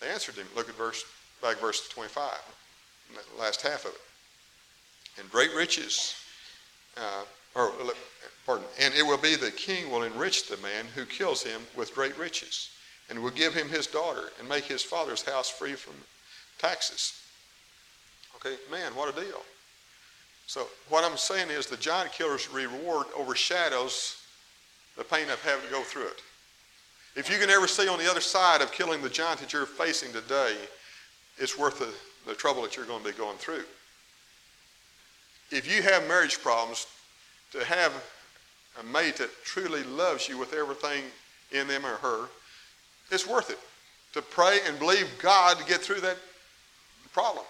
They 0.00 0.08
answered 0.08 0.36
him. 0.36 0.46
Look 0.56 0.68
at 0.68 0.74
verse 0.76 1.04
back 1.42 1.58
verse 1.58 1.88
25, 1.88 2.32
last 3.38 3.62
half 3.62 3.84
of 3.84 3.92
it. 3.92 5.20
And 5.20 5.30
great 5.30 5.54
riches, 5.54 6.14
uh, 6.96 7.24
or 7.54 7.72
pardon, 8.44 8.66
and 8.80 8.94
it 8.94 9.04
will 9.04 9.18
be 9.18 9.36
the 9.36 9.50
king 9.50 9.90
will 9.90 10.02
enrich 10.02 10.48
the 10.48 10.56
man 10.58 10.86
who 10.94 11.04
kills 11.04 11.42
him 11.42 11.60
with 11.76 11.94
great 11.94 12.16
riches, 12.18 12.70
and 13.08 13.22
will 13.22 13.30
give 13.30 13.54
him 13.54 13.68
his 13.68 13.86
daughter, 13.86 14.30
and 14.38 14.48
make 14.48 14.64
his 14.64 14.82
father's 14.82 15.22
house 15.22 15.48
free 15.48 15.74
from 15.74 15.94
taxes. 16.58 17.20
Okay, 18.36 18.56
man, 18.70 18.94
what 18.94 19.16
a 19.16 19.20
deal. 19.20 19.42
So 20.46 20.68
what 20.88 21.04
I'm 21.04 21.16
saying 21.16 21.50
is 21.50 21.66
the 21.66 21.76
giant 21.76 22.12
killer's 22.12 22.48
reward 22.50 23.06
overshadows 23.16 24.22
the 24.96 25.04
pain 25.04 25.28
of 25.28 25.42
having 25.42 25.66
to 25.66 25.70
go 25.70 25.82
through 25.82 26.06
it. 26.06 26.22
If 27.16 27.30
you 27.30 27.38
can 27.38 27.50
ever 27.50 27.66
see 27.66 27.88
on 27.88 27.98
the 27.98 28.10
other 28.10 28.20
side 28.20 28.60
of 28.60 28.72
killing 28.72 29.02
the 29.02 29.08
giant 29.08 29.40
that 29.40 29.52
you're 29.52 29.66
facing 29.66 30.12
today, 30.12 30.54
it's 31.38 31.58
worth 31.58 31.78
the, 31.78 31.92
the 32.26 32.34
trouble 32.34 32.62
that 32.62 32.76
you're 32.76 32.86
going 32.86 33.02
to 33.02 33.10
be 33.10 33.16
going 33.16 33.36
through. 33.38 33.64
If 35.50 35.70
you 35.70 35.82
have 35.82 36.06
marriage 36.06 36.40
problems, 36.40 36.86
to 37.52 37.64
have 37.64 37.92
a 38.80 38.84
mate 38.84 39.16
that 39.16 39.30
truly 39.44 39.82
loves 39.84 40.28
you 40.28 40.38
with 40.38 40.52
everything 40.52 41.04
in 41.52 41.66
them 41.68 41.86
or 41.86 41.96
her, 41.96 42.26
it's 43.10 43.26
worth 43.26 43.50
it 43.50 43.58
to 44.12 44.22
pray 44.22 44.58
and 44.66 44.78
believe 44.78 45.08
God 45.18 45.58
to 45.58 45.64
get 45.64 45.80
through 45.80 46.00
that 46.00 46.18
problem. 47.12 47.44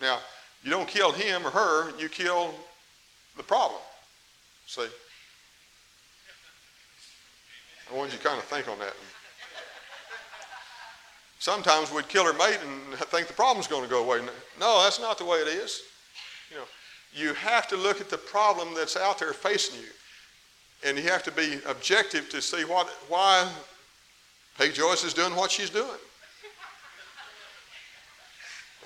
Now, 0.00 0.18
you 0.66 0.72
don't 0.72 0.88
kill 0.88 1.12
him 1.12 1.46
or 1.46 1.50
her, 1.50 1.96
you 1.96 2.08
kill 2.08 2.52
the 3.36 3.42
problem. 3.44 3.80
See? 4.66 4.84
I 7.88 7.96
want 7.96 8.10
you 8.10 8.18
to 8.18 8.24
kind 8.24 8.36
of 8.36 8.44
think 8.46 8.68
on 8.68 8.76
that. 8.80 8.94
Sometimes 11.38 11.92
we'd 11.92 12.08
kill 12.08 12.24
her 12.24 12.32
mate 12.32 12.58
and 12.66 12.98
think 13.10 13.28
the 13.28 13.32
problem's 13.32 13.68
going 13.68 13.84
to 13.84 13.88
go 13.88 14.02
away. 14.02 14.18
No, 14.58 14.82
that's 14.82 14.98
not 14.98 15.18
the 15.18 15.24
way 15.24 15.38
it 15.38 15.46
is. 15.46 15.82
You 16.50 16.56
know, 16.56 16.64
you 17.14 17.32
have 17.34 17.68
to 17.68 17.76
look 17.76 18.00
at 18.00 18.10
the 18.10 18.18
problem 18.18 18.74
that's 18.74 18.96
out 18.96 19.20
there 19.20 19.32
facing 19.32 19.78
you. 19.80 19.86
And 20.84 20.98
you 20.98 21.04
have 21.04 21.22
to 21.22 21.30
be 21.30 21.60
objective 21.68 22.28
to 22.30 22.42
see 22.42 22.64
what, 22.64 22.88
why 23.06 23.48
Peg 24.58 24.74
Joyce 24.74 25.04
is 25.04 25.14
doing 25.14 25.36
what 25.36 25.52
she's 25.52 25.70
doing. 25.70 26.00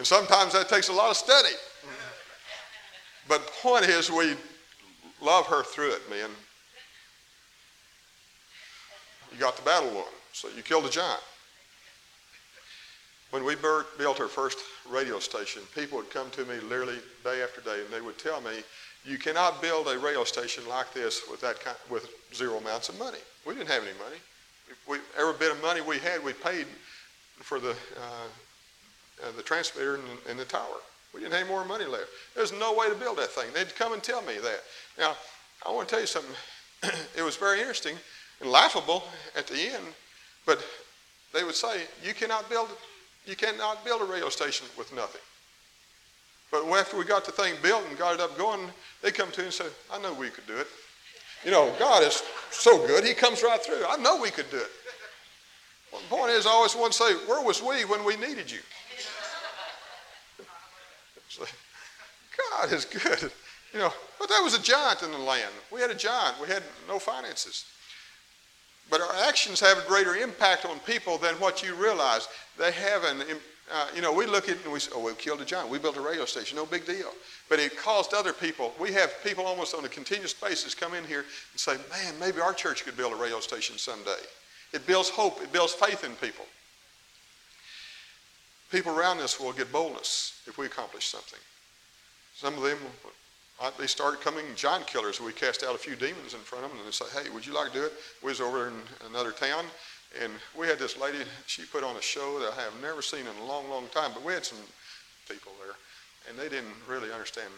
And 0.01 0.07
sometimes 0.07 0.55
that 0.55 0.71
takes 0.71 0.89
a 0.89 0.95
lot 0.95 1.11
of 1.11 1.17
study. 1.19 1.53
But 3.29 3.45
the 3.45 3.53
point 3.61 3.85
is, 3.85 4.11
we 4.11 4.33
love 5.21 5.45
her 5.45 5.63
through 5.63 5.91
it, 5.91 6.01
man. 6.09 6.31
You 9.31 9.39
got 9.39 9.59
the 9.59 9.63
battle 9.63 9.91
won, 9.91 10.07
so 10.33 10.49
you 10.57 10.63
killed 10.63 10.87
a 10.87 10.89
giant. 10.89 11.21
When 13.29 13.45
we 13.45 13.57
built 13.57 14.21
our 14.21 14.29
first 14.29 14.61
radio 14.89 15.19
station, 15.19 15.61
people 15.75 15.99
would 15.99 16.09
come 16.09 16.31
to 16.31 16.47
me 16.47 16.61
literally 16.61 16.97
day 17.23 17.43
after 17.43 17.61
day, 17.61 17.83
and 17.85 17.93
they 17.93 18.01
would 18.01 18.19
tell 18.19 18.41
me, 18.41 18.65
"You 19.05 19.19
cannot 19.19 19.61
build 19.61 19.87
a 19.87 19.99
radio 19.99 20.25
station 20.25 20.67
like 20.67 20.95
this 20.95 21.29
with 21.31 21.43
that 21.43 21.61
kind, 21.61 21.77
with 21.91 22.09
zero 22.35 22.57
amounts 22.57 22.89
of 22.89 22.99
money." 22.99 23.21
We 23.45 23.53
didn't 23.53 23.69
have 23.69 23.83
any 23.83 23.99
money. 23.99 24.21
We, 24.87 24.99
every 25.19 25.35
bit 25.35 25.51
of 25.51 25.61
money 25.61 25.83
we 25.83 25.99
had, 25.99 26.25
we 26.25 26.33
paid 26.33 26.67
for 27.43 27.61
the 27.61 27.73
uh, 27.73 28.29
uh, 29.23 29.33
the 29.37 29.43
transmitter 29.43 29.97
and, 29.97 30.05
and 30.29 30.39
the 30.39 30.45
tower. 30.45 30.81
We 31.13 31.21
didn't 31.21 31.33
have 31.33 31.43
any 31.43 31.51
more 31.51 31.65
money 31.65 31.87
left. 31.87 32.09
There's 32.35 32.53
no 32.53 32.73
way 32.73 32.89
to 32.89 32.95
build 32.95 33.19
that 33.19 33.31
thing. 33.31 33.47
They'd 33.53 33.75
come 33.75 33.93
and 33.93 34.03
tell 34.03 34.23
me 34.23 34.35
that. 34.43 34.61
Now, 34.99 35.17
I 35.67 35.73
want 35.73 35.89
to 35.89 35.95
tell 35.95 36.01
you 36.01 36.07
something. 36.07 36.35
it 37.17 37.23
was 37.23 37.37
very 37.37 37.61
interesting 37.61 37.97
and 38.41 38.51
laughable 38.51 39.03
at 39.37 39.47
the 39.47 39.61
end, 39.61 39.85
but 40.47 40.65
they 41.33 41.45
would 41.45 41.55
say, 41.55 41.83
you 42.03 42.15
cannot 42.15 42.49
build, 42.49 42.69
you 43.27 43.37
cannot 43.37 43.85
build 43.85 44.03
a 44.03 44.05
radio 44.05 44.29
station 44.29 44.67
with 44.79 44.95
nothing. 44.95 45.21
But 46.51 46.65
after 46.67 46.97
we 46.97 47.05
got 47.05 47.25
the 47.25 47.33
thing 47.33 47.55
built 47.63 47.85
and 47.89 47.99
got 47.99 48.15
it 48.15 48.21
up 48.21 48.37
going, 48.37 48.61
they 49.03 49.11
come 49.11 49.31
to 49.31 49.41
me 49.41 49.47
and 49.47 49.55
say, 49.55 49.67
I 49.93 50.01
know 50.01 50.13
we 50.15 50.31
could 50.31 50.47
do 50.47 50.57
it. 50.57 50.67
You 51.45 51.51
know, 51.51 51.73
God 51.79 52.03
is, 52.03 52.23
so 52.51 52.85
good, 52.87 53.05
he 53.05 53.15
comes 53.15 53.43
right 53.43 53.63
through. 53.63 53.85
I 53.89 53.97
know 53.97 54.21
we 54.21 54.31
could 54.31 54.51
do 54.51 54.59
it. 54.59 54.71
Well, 55.93 56.03
the 56.03 56.09
point 56.09 56.31
is, 56.31 56.47
I 56.47 56.51
always 56.51 56.75
want 56.75 56.93
to 56.93 56.99
say, 56.99 57.15
where 57.27 57.45
was 57.45 57.63
we 57.63 57.85
when 57.85 58.05
we 58.05 58.17
needed 58.17 58.51
you? 58.51 58.61
God 61.39 62.73
is 62.73 62.85
good. 62.85 63.33
You 63.73 63.79
know, 63.79 63.93
but 64.19 64.29
that 64.29 64.41
was 64.43 64.55
a 64.55 64.63
giant 64.63 65.03
in 65.03 65.13
the 65.13 65.19
land. 65.19 65.53
We 65.71 65.81
had 65.81 65.91
a 65.91 65.95
giant. 65.95 66.41
We 66.41 66.49
had 66.49 66.63
no 66.89 66.99
finances. 66.99 67.67
But 68.91 69.01
our 69.01 69.15
actions 69.29 69.61
have 69.61 69.79
a 69.79 69.87
greater 69.87 70.17
impact 70.17 70.65
on 70.67 70.81
people 70.81 71.17
than 71.19 71.37
what 71.37 71.63
you 71.63 71.77
realize. 71.77 72.27
They 72.59 72.73
have 72.73 73.05
an, 73.05 73.23
uh, 73.73 73.87
you 73.95 74.03
know, 74.03 74.13
we 74.13 74.27
look 74.27 74.49
at 74.49 74.57
it 74.57 74.65
and 74.65 74.73
we 74.73 74.81
say, 74.81 74.91
oh, 74.93 75.05
we 75.05 75.13
killed 75.15 75.41
a 75.41 75.45
giant. 75.45 75.71
We 75.71 75.79
built 75.79 75.97
a 75.97 76.01
radio 76.01 76.25
station. 76.25 76.57
No 76.57 76.67
big 76.67 76.85
deal. 76.85 77.13
But 77.49 77.61
it 77.61 77.77
caused 77.77 78.13
other 78.13 78.33
people. 78.33 78.75
We 78.81 78.93
have 78.93 79.13
people 79.23 79.47
almost 79.47 79.77
on 79.77 79.85
a 79.85 79.89
continuous 79.89 80.35
basis 80.35 80.75
come 80.75 80.95
in 80.95 81.05
here 81.05 81.21
and 81.21 81.61
say, 81.61 81.77
man, 81.91 82.15
maybe 82.19 82.41
our 82.41 82.53
church 82.53 82.85
could 82.85 82.97
build 82.97 83.13
a 83.13 83.17
radio 83.17 83.39
station 83.39 83.79
someday. 83.79 84.19
It 84.73 84.85
builds 84.87 85.09
hope. 85.09 85.41
It 85.41 85.53
builds 85.53 85.73
faith 85.73 86.03
in 86.03 86.17
people. 86.17 86.47
People 88.71 88.97
around 88.97 89.19
us 89.21 89.41
will 89.41 89.53
get 89.53 89.73
boldness 89.73 90.43
if 90.47 90.57
we 90.57 90.67
accomplish 90.67 91.07
something. 91.07 91.41
Some 92.35 92.55
of 92.55 92.63
them 92.63 92.79
they 93.79 93.87
start 93.87 94.23
coming 94.23 94.45
giant 94.57 94.87
killers. 94.87 95.21
We 95.21 95.33
cast 95.33 95.63
out 95.63 95.75
a 95.75 95.79
few 95.79 95.95
demons 95.95 96.33
in 96.33 96.41
front 96.41 96.65
of 96.65 96.71
them 96.71 96.81
and 96.81 96.89
they 96.89 96.93
say, 96.93 97.05
hey, 97.13 97.29
would 97.31 97.47
you 97.47 97.53
like 97.53 97.73
to 97.73 97.79
do 97.79 97.85
it? 97.85 97.93
We 98.23 98.29
was 98.29 98.41
over 98.41 98.69
in 98.69 98.75
another 99.07 99.33
town 99.33 99.67
and 100.23 100.33
we 100.59 100.67
had 100.67 100.79
this 100.79 100.99
lady, 100.99 101.19
she 101.47 101.63
put 101.65 101.85
on 101.85 101.95
a 101.97 102.03
show 102.03 102.39
that 102.41 102.53
I 102.59 102.63
have 102.63 102.73
never 102.81 103.03
seen 103.03 103.21
in 103.21 103.43
a 103.43 103.45
long, 103.45 103.69
long 103.69 103.87
time, 103.89 104.13
but 104.15 104.25
we 104.25 104.33
had 104.33 104.45
some 104.45 104.59
people 105.29 105.53
there 105.63 105.75
and 106.29 106.39
they 106.39 106.49
didn't 106.49 106.75
really 106.89 107.13
understand 107.13 107.51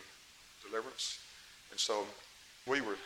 deliverance. 0.66 1.20
And 1.70 1.78
so 1.78 2.04
we 2.66 2.80
were 2.80 2.96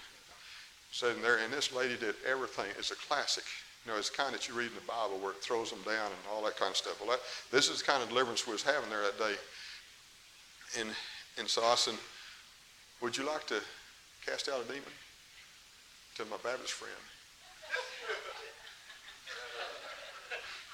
sitting 0.90 1.20
there 1.22 1.38
and 1.38 1.52
this 1.52 1.72
lady 1.74 1.96
did 1.96 2.14
everything. 2.26 2.66
It's 2.78 2.92
a 2.92 2.96
classic. 2.96 3.44
You 3.86 3.92
know, 3.92 3.98
it's 3.98 4.10
kind 4.10 4.34
that 4.34 4.48
you 4.48 4.54
read 4.54 4.66
in 4.66 4.74
the 4.74 4.80
Bible 4.88 5.16
where 5.22 5.30
it 5.30 5.40
throws 5.40 5.70
them 5.70 5.78
down 5.84 6.06
and 6.06 6.20
all 6.32 6.42
that 6.42 6.56
kind 6.56 6.72
of 6.72 6.76
stuff. 6.76 7.00
Well, 7.00 7.10
that, 7.10 7.20
this 7.52 7.70
is 7.70 7.78
the 7.78 7.84
kind 7.84 8.02
of 8.02 8.08
deliverance 8.08 8.44
we 8.44 8.52
was 8.52 8.64
having 8.64 8.90
there 8.90 9.02
that 9.02 9.16
day. 9.16 9.34
in, 10.80 10.88
and 11.38 11.46
so 11.46 11.62
would 13.00 13.16
you 13.16 13.24
like 13.24 13.46
to 13.46 13.60
cast 14.26 14.48
out 14.48 14.60
a 14.60 14.64
demon? 14.64 14.82
To 16.16 16.24
my 16.24 16.36
Baptist 16.42 16.72
friend. 16.72 16.92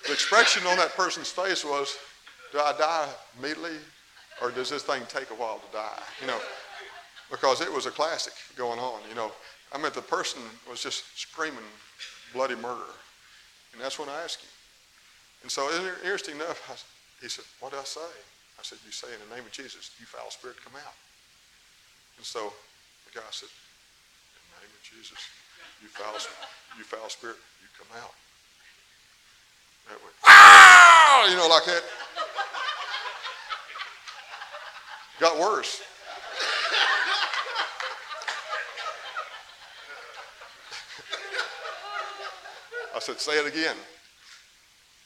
The 0.06 0.12
expression 0.12 0.66
on 0.66 0.76
that 0.76 0.94
person's 0.94 1.28
face 1.28 1.64
was, 1.64 1.96
do 2.50 2.60
I 2.60 2.72
die 2.78 3.08
immediately 3.38 3.76
or 4.40 4.50
does 4.50 4.70
this 4.70 4.84
thing 4.84 5.02
take 5.08 5.30
a 5.30 5.34
while 5.34 5.58
to 5.58 5.76
die? 5.76 6.02
You 6.20 6.28
know, 6.28 6.38
because 7.30 7.60
it 7.60 7.70
was 7.70 7.84
a 7.84 7.90
classic 7.90 8.32
going 8.56 8.78
on, 8.78 9.00
you 9.08 9.14
know. 9.14 9.32
I 9.72 9.78
mean, 9.78 9.92
the 9.94 10.00
person 10.00 10.40
was 10.68 10.82
just 10.82 11.04
screaming 11.18 11.58
bloody 12.32 12.56
murder. 12.56 12.92
And 13.72 13.80
that's 13.80 13.98
when 13.98 14.08
I 14.08 14.22
asked 14.22 14.40
him. 14.40 14.50
And 15.42 15.50
so, 15.50 15.68
interesting 16.04 16.36
enough, 16.36 16.60
I, 16.70 16.74
he 17.22 17.28
said, 17.28 17.44
what 17.60 17.72
did 17.72 17.80
I 17.80 17.84
say? 17.84 18.12
I 18.58 18.62
said, 18.62 18.78
you 18.86 18.92
say 18.92 19.08
in 19.08 19.18
the 19.28 19.34
name 19.34 19.44
of 19.44 19.52
Jesus, 19.52 19.90
you 19.98 20.06
foul 20.06 20.30
spirit, 20.30 20.56
come 20.62 20.74
out. 20.76 20.94
And 22.16 22.26
so 22.26 22.52
the 23.10 23.18
guy 23.18 23.26
said, 23.30 23.50
In 23.50 24.42
the 24.54 24.62
name 24.62 24.70
of 24.70 24.82
Jesus, 24.86 25.18
you 25.82 25.88
foul, 25.88 26.14
you 26.78 26.84
foul 26.84 27.08
spirit, 27.08 27.36
you 27.60 27.68
come 27.74 27.90
out. 27.98 28.14
That 29.88 29.98
went, 29.98 30.14
ah! 30.26 31.26
You 31.28 31.36
know, 31.36 31.48
like 31.48 31.64
that. 31.66 31.82
Got 35.18 35.38
worse. 35.38 35.82
Said, 43.02 43.20
say 43.20 43.32
it 43.32 43.46
again. 43.46 43.76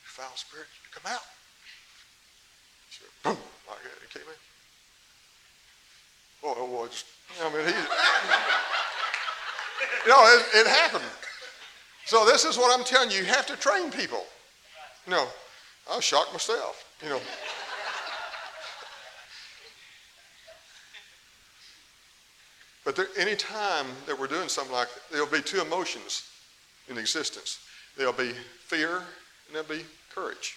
Foul 0.04 0.37
spirit, 0.37 0.66
come 0.92 1.11
out. 1.11 1.22
He 2.88 2.96
said, 2.96 3.09
boom, 3.22 3.38
like 3.68 3.82
that. 3.82 4.02
It 4.04 4.11
came 4.12 4.22
in. 4.22 4.38
Oh, 6.44 6.68
well, 6.70 6.87
just, 6.87 7.06
I 7.42 7.48
mean, 7.48 7.66
he, 7.66 7.72
you 10.04 10.11
know, 10.11 10.22
it, 10.37 10.46
it 10.61 10.66
happened. 10.66 11.04
So 12.04 12.24
this 12.24 12.44
is 12.44 12.56
what 12.56 12.78
I'm 12.78 12.85
telling 12.85 13.11
you. 13.11 13.18
You 13.18 13.24
have 13.24 13.46
to 13.46 13.56
train 13.56 13.90
people. 13.90 14.24
You 15.06 15.12
know, 15.12 15.26
I 15.90 15.96
was 15.96 16.04
shocked 16.04 16.32
myself, 16.32 16.85
you 17.02 17.09
know. 17.09 17.20
But 22.85 22.94
there, 22.94 23.09
any 23.18 23.35
time 23.35 23.87
that 24.06 24.16
we're 24.18 24.28
doing 24.28 24.48
something 24.48 24.72
like 24.72 24.88
that, 24.88 25.00
there'll 25.11 25.26
be 25.26 25.42
two 25.42 25.61
emotions 25.61 26.30
in 26.88 26.98
existence. 26.98 27.59
There'll 27.96 28.12
be 28.12 28.32
fear 28.66 28.96
and 28.96 29.54
there'll 29.54 29.68
be 29.68 29.85
courage. 30.14 30.56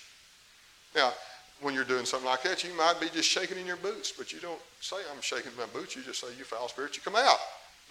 Now, 0.95 1.13
when 1.62 1.73
you're 1.73 1.84
doing 1.84 2.06
something 2.06 2.30
like 2.30 2.43
that, 2.43 2.63
you 2.63 2.73
might 2.73 2.99
be 2.99 3.08
just 3.10 3.30
shaking 3.30 3.58
in 3.58 3.65
your 3.65 3.78
boots, 3.78 4.12
but 4.12 4.32
you 4.32 4.39
don't 4.39 4.62
say, 4.80 4.97
I'm 5.13 5.21
shaking 5.21 5.52
my 5.58 5.65
boots. 5.67 5.95
You 5.95 6.02
just 6.02 6.21
say, 6.21 6.28
you 6.38 6.43
foul 6.43 6.69
spirit, 6.69 6.95
you 6.95 7.02
come 7.02 7.15
out. 7.15 7.38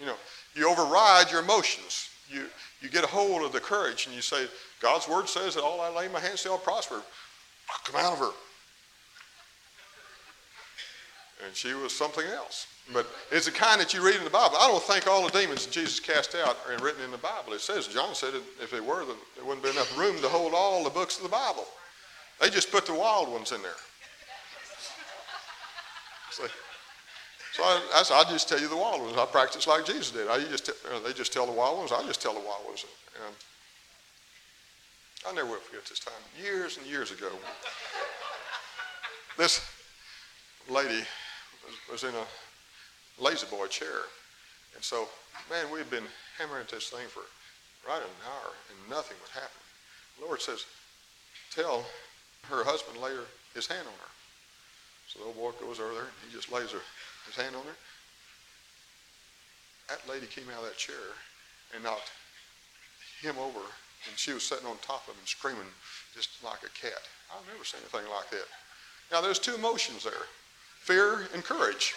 You 0.01 0.07
know, 0.07 0.15
you 0.55 0.71
override 0.71 1.31
your 1.31 1.41
emotions. 1.41 2.09
You, 2.31 2.47
you 2.81 2.89
get 2.89 3.05
a 3.05 3.09
hold 3.09 3.43
of 3.43 3.53
the 3.53 3.61
courage 3.61 4.07
and 4.07 4.15
you 4.15 4.23
say, 4.23 4.47
God's 4.81 5.09
word 5.09 5.29
says 5.29 5.55
that 5.55 5.63
all 5.63 5.81
I 5.81 5.89
lay 5.89 6.09
my 6.09 6.21
hands 6.21 6.43
to 6.43 6.51
will 6.51 6.59
prosper. 6.59 7.03
Come 7.85 8.01
out 8.01 8.13
of 8.13 8.19
her. 8.19 8.31
And 11.45 11.55
she 11.55 11.75
was 11.75 11.95
something 11.95 12.27
else. 12.27 12.67
But 12.93 13.07
it's 13.31 13.47
the 13.47 13.53
kind 13.53 13.81
that 13.81 13.93
you 13.93 14.05
read 14.05 14.17
in 14.17 14.25
the 14.25 14.31
Bible. 14.31 14.57
I 14.59 14.69
don't 14.69 14.83
think 14.83 15.07
all 15.07 15.25
the 15.25 15.39
demons 15.39 15.67
that 15.67 15.73
Jesus 15.73 16.01
cast 16.01 16.35
out 16.35 16.57
are 16.67 16.83
written 16.83 17.05
in 17.05 17.11
the 17.11 17.19
Bible. 17.19 17.53
It 17.53 17.61
says, 17.61 17.87
John 17.87 18.15
said, 18.15 18.35
if 18.63 18.71
they 18.71 18.81
were, 18.81 19.05
there 19.05 19.45
wouldn't 19.45 19.63
be 19.63 19.71
enough 19.71 19.97
room 19.99 20.17
to 20.23 20.29
hold 20.29 20.55
all 20.55 20.83
the 20.83 20.91
books 20.91 21.19
of 21.19 21.23
the 21.23 21.29
Bible. 21.29 21.67
They 22.41 22.51
just 22.51 22.71
put 22.71 22.87
the 22.87 22.95
wild 22.95 23.31
ones 23.31 23.53
in 23.53 23.61
there. 23.63 23.73
So, 26.31 26.45
so 27.53 27.63
I, 27.63 27.81
I, 27.95 28.21
I, 28.21 28.31
just 28.31 28.49
tell 28.49 28.61
you 28.61 28.69
the 28.69 28.77
wild 28.77 29.03
ones. 29.03 29.17
I 29.17 29.27
practice 29.27 29.67
like 29.67 29.85
Jesus 29.85 30.13
did. 30.13 30.29
I 30.29 30.39
just 30.45 30.69
uh, 30.69 31.01
they 31.05 31.13
just 31.13 31.33
tell 31.33 31.47
the 31.47 31.53
wild 31.53 31.79
ones. 31.79 31.91
I 31.93 32.07
just 32.07 32.23
tell 32.23 32.33
the 32.33 32.41
wild 32.41 32.65
ones. 32.65 32.85
And 33.27 33.35
I 35.29 35.35
never 35.35 35.49
will 35.49 35.57
forget 35.57 35.85
this 35.87 35.99
time. 35.99 36.15
Years 36.41 36.79
and 36.79 36.87
years 36.87 37.11
ago, 37.11 37.31
this 39.37 39.61
lady 40.69 41.03
was, 41.91 42.05
in 42.05 42.15
a 42.15 42.27
La-Z-Boy 43.23 43.67
chair, 43.67 44.07
and 44.75 44.83
so 44.83 45.09
man, 45.51 45.71
we'd 45.71 45.91
been 45.91 46.07
hammering 46.39 46.63
at 46.63 46.69
this 46.69 46.89
thing 46.89 47.07
for 47.09 47.23
right 47.89 48.03
an 48.03 48.09
hour, 48.27 48.53
and 48.71 48.91
nothing 48.91 49.17
would 49.21 49.31
happen. 49.31 49.61
The 50.19 50.27
Lord 50.27 50.41
says, 50.41 50.67
"Tell 51.51 51.85
her 52.49 52.65
husband 52.65 52.99
lay 52.99 53.13
his 53.55 53.67
hand 53.67 53.87
on 53.87 53.99
her. 53.99 54.13
So 55.09 55.21
the 55.21 55.25
old 55.27 55.37
boy 55.37 55.53
goes 55.61 55.81
over 55.81 55.93
there 55.95 56.09
and 56.09 56.19
he 56.27 56.33
just 56.35 56.53
lays 56.53 56.71
her, 56.71 56.81
his 57.27 57.37
hand 57.37 57.57
on 57.57 57.65
her. 57.65 57.77
That 59.89 60.07
lady 60.09 60.27
came 60.27 60.45
out 60.53 60.63
of 60.63 60.69
that 60.69 60.77
chair 60.77 61.17
and 61.75 61.83
knocked 61.83 62.13
him 63.21 63.37
over, 63.39 63.65
and 64.07 64.15
she 64.17 64.33
was 64.33 64.45
sitting 64.45 64.67
on 64.67 64.77
top 64.79 65.09
of 65.09 65.15
him 65.15 65.27
screaming 65.27 65.69
just 66.15 66.43
like 66.45 66.61
a 66.63 66.73
cat. 66.77 67.03
I've 67.33 67.47
never 67.51 67.65
seen 67.65 67.81
anything 67.81 68.09
like 68.13 68.31
that. 68.31 68.49
Now 69.11 69.21
there's 69.21 69.39
two 69.39 69.55
emotions 69.55 70.05
there 70.05 70.29
fear 70.89 71.29
and 71.35 71.45
courage. 71.45 71.93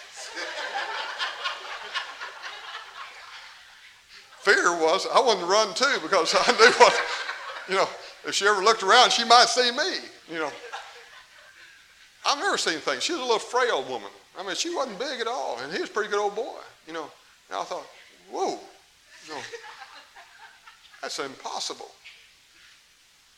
fear 4.40 4.72
was 4.76 5.06
I 5.14 5.18
wouldn't 5.18 5.48
run 5.48 5.72
too 5.72 5.96
because 6.02 6.34
I 6.38 6.52
knew 6.52 6.72
what, 6.72 7.00
you 7.70 7.76
know, 7.76 7.88
if 8.26 8.34
she 8.34 8.46
ever 8.46 8.62
looked 8.62 8.82
around, 8.82 9.10
she 9.10 9.24
might 9.24 9.48
see 9.48 9.70
me, 9.70 9.96
you 10.30 10.38
know. 10.38 10.50
I've 12.26 12.38
never 12.38 12.58
seen 12.58 12.80
things. 12.80 13.02
She 13.02 13.12
was 13.12 13.22
a 13.22 13.24
little 13.24 13.38
frail 13.38 13.82
woman. 13.88 14.10
I 14.38 14.42
mean, 14.42 14.54
she 14.56 14.74
wasn't 14.74 14.98
big 14.98 15.20
at 15.20 15.26
all, 15.26 15.58
and 15.62 15.72
he 15.72 15.80
was 15.80 15.88
a 15.88 15.92
pretty 15.92 16.10
good 16.10 16.20
old 16.20 16.36
boy, 16.36 16.60
you 16.86 16.92
know. 16.92 17.10
And 17.48 17.58
I 17.58 17.64
thought, 17.64 17.86
whoa, 18.30 18.58
you 19.26 19.34
know, 19.34 19.40
that's 21.00 21.18
impossible. 21.18 21.90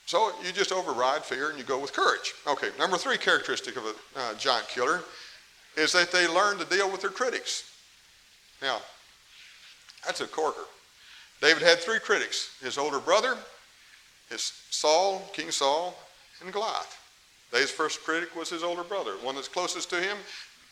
So 0.06 0.32
you 0.44 0.52
just 0.52 0.72
override 0.72 1.24
fear 1.24 1.50
and 1.50 1.58
you 1.58 1.64
go 1.64 1.78
with 1.78 1.92
courage. 1.92 2.34
Okay, 2.46 2.70
number 2.78 2.98
three 2.98 3.16
characteristic 3.16 3.76
of 3.76 3.84
a 3.84 3.94
uh, 4.18 4.34
giant 4.34 4.68
killer 4.68 5.00
is 5.76 5.92
that 5.92 6.12
they 6.12 6.26
learn 6.26 6.58
to 6.58 6.64
deal 6.64 6.90
with 6.90 7.00
their 7.00 7.10
critics. 7.10 7.70
Now, 8.62 8.80
that's 10.04 10.20
a 10.20 10.26
corker. 10.26 10.64
David 11.40 11.62
had 11.62 11.78
three 11.78 11.98
critics 11.98 12.56
his 12.62 12.78
older 12.78 13.00
brother, 13.00 13.36
his 14.30 14.52
Saul, 14.70 15.28
King 15.32 15.50
Saul, 15.50 15.98
and 16.40 16.52
Goliath. 16.52 16.98
David's 17.52 17.70
first 17.70 18.02
critic 18.02 18.34
was 18.34 18.50
his 18.50 18.62
older 18.62 18.82
brother, 18.82 19.12
one 19.22 19.34
that's 19.34 19.48
closest 19.48 19.90
to 19.90 20.00
him, 20.00 20.16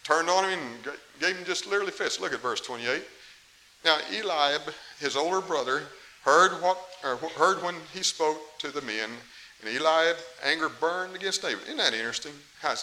turned 0.04 0.28
on 0.28 0.44
him 0.44 0.58
and 0.58 0.94
gave 1.20 1.36
him 1.36 1.44
just 1.44 1.66
literally 1.66 1.92
fists. 1.92 2.20
Look 2.20 2.32
at 2.32 2.40
verse 2.40 2.60
28. 2.60 3.02
Now 3.84 3.98
Eliab, 4.12 4.62
his 4.98 5.16
older 5.16 5.40
brother, 5.40 5.82
heard 6.24 6.52
what 6.62 6.78
heard 7.36 7.62
when 7.62 7.76
he 7.92 8.02
spoke 8.02 8.38
to 8.58 8.68
the 8.68 8.82
men, 8.82 9.10
and 9.60 9.76
Eliab 9.76 10.16
anger 10.44 10.68
burned 10.68 11.14
against 11.14 11.42
David. 11.42 11.64
Isn't 11.64 11.78
that 11.78 11.94
interesting? 11.94 12.32
How 12.60 12.74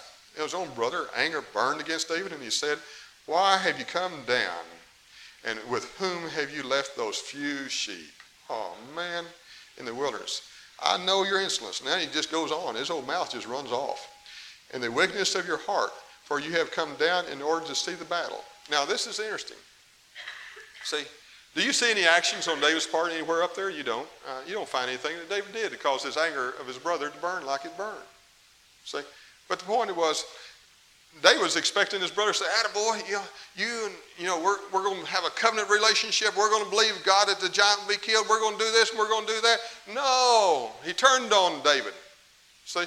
his 0.44 0.54
own 0.54 0.70
brother 0.74 1.08
anger 1.16 1.44
burned 1.54 1.82
against 1.82 2.10
David, 2.10 2.34
and 2.34 2.42
he 2.42 2.50
said, 2.50 2.80
"Why 3.26 3.58
have 3.58 3.80
you 3.80 3.86
come 3.86 4.24
down? 4.26 4.66
And 5.46 5.60
with 5.70 5.86
whom 5.98 6.28
have 6.30 6.52
you 6.52 6.64
left 6.64 6.96
those 6.96 7.18
few 7.18 7.70
sheep?" 7.70 8.14
Oh, 8.50 8.76
man, 8.96 9.26
in 9.78 9.86
the 9.86 9.94
wilderness. 9.94 10.42
I 10.82 10.98
know 10.98 11.24
your 11.24 11.42
insolence. 11.42 11.84
Now 11.84 11.98
he 11.98 12.08
just 12.08 12.32
goes 12.32 12.52
on. 12.52 12.76
His 12.76 12.90
old 12.90 13.06
mouth 13.06 13.32
just 13.32 13.48
runs 13.48 13.72
off. 13.72 14.08
And 14.74 14.82
the 14.82 14.92
wickedness 14.92 15.36
of 15.36 15.48
your 15.48 15.58
heart, 15.58 15.92
for 16.24 16.40
you 16.40 16.52
have 16.54 16.72
come 16.72 16.96
down 16.96 17.26
in 17.28 17.42
order 17.42 17.66
to 17.68 17.76
see 17.76 17.94
the 17.94 18.06
battle. 18.06 18.44
Now, 18.70 18.86
this 18.86 19.08
is 19.08 19.20
interesting. 19.20 19.58
See, 20.84 21.04
do 21.56 21.64
you 21.64 21.74
see 21.74 21.92
any 21.92 22.06
actions 22.06 22.48
on 22.48 22.62
David's 22.62 22.86
part 22.86 23.12
anywhere 23.12 23.44
up 23.44 23.56
there? 23.56 23.70
You 23.70 23.84
don't. 23.84 24.08
Uh, 24.28 24.42
you 24.48 24.54
don't 24.54 24.70
find 24.70 24.88
anything 24.88 25.18
that 25.18 25.30
David 25.30 25.54
did 25.54 25.72
to 25.72 25.78
cause 25.78 26.04
his 26.04 26.18
anger 26.18 26.54
of 26.60 26.68
his 26.68 26.78
brother 26.78 27.10
to 27.10 27.18
burn 27.18 27.46
like 27.46 27.66
it 27.66 27.76
burned. 27.78 27.98
See? 28.86 29.02
But 29.50 29.60
the 29.60 29.66
point 29.66 29.94
was, 29.96 30.24
David 31.22 31.42
was 31.42 31.58
expecting 31.58 32.00
his 32.00 32.12
brother 32.12 32.32
to 32.32 32.38
say, 32.38 32.46
Attaboy, 32.46 33.06
you 33.08 33.16
know, 33.16 33.24
you 33.56 33.86
and, 33.86 33.96
you 34.18 34.26
know, 34.26 34.40
we're, 34.40 34.58
we're 34.72 34.84
going 34.84 35.02
to 35.02 35.08
have 35.08 35.26
a 35.26 35.32
covenant 35.32 35.70
relationship. 35.70 36.38
We're 36.38 36.50
going 36.50 36.64
to 36.64 36.70
believe 36.70 36.94
God 37.04 37.28
that 37.28 37.40
the 37.40 37.50
giant 37.50 37.82
will 37.82 37.90
be 37.90 38.00
killed. 38.00 38.28
We're 38.30 38.40
going 38.40 38.58
to 38.58 38.64
do 38.64 38.72
this 38.72 38.92
and 38.92 39.00
we're 39.00 39.10
going 39.10 39.26
to 39.26 39.34
do 39.34 39.42
that. 39.42 39.58
No, 39.94 40.70
he 40.86 40.94
turned 40.94 41.34
on 41.34 41.62
David. 41.64 41.94
See? 42.66 42.86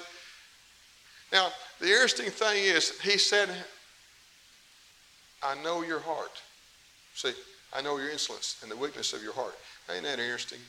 Now, 1.32 1.48
the 1.80 1.88
interesting 1.88 2.30
thing 2.30 2.62
is, 2.64 2.98
he 3.00 3.18
said, 3.18 3.50
I 5.42 5.60
know 5.62 5.82
your 5.82 6.00
heart. 6.00 6.40
See, 7.14 7.32
I 7.74 7.82
know 7.82 7.98
your 7.98 8.10
insolence 8.10 8.60
and 8.62 8.70
the 8.70 8.76
weakness 8.76 9.12
of 9.12 9.22
your 9.22 9.32
heart. 9.32 9.56
Ain't 9.92 10.04
that 10.04 10.20
interesting? 10.20 10.60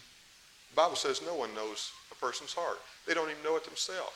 The 0.72 0.76
Bible 0.76 0.96
says 0.96 1.22
no 1.24 1.36
one 1.36 1.54
knows 1.54 1.92
a 2.12 2.16
person's 2.16 2.54
heart. 2.54 2.80
They 3.06 3.14
don't 3.14 3.30
even 3.30 3.44
know 3.44 3.56
it 3.56 3.64
themselves. 3.64 4.14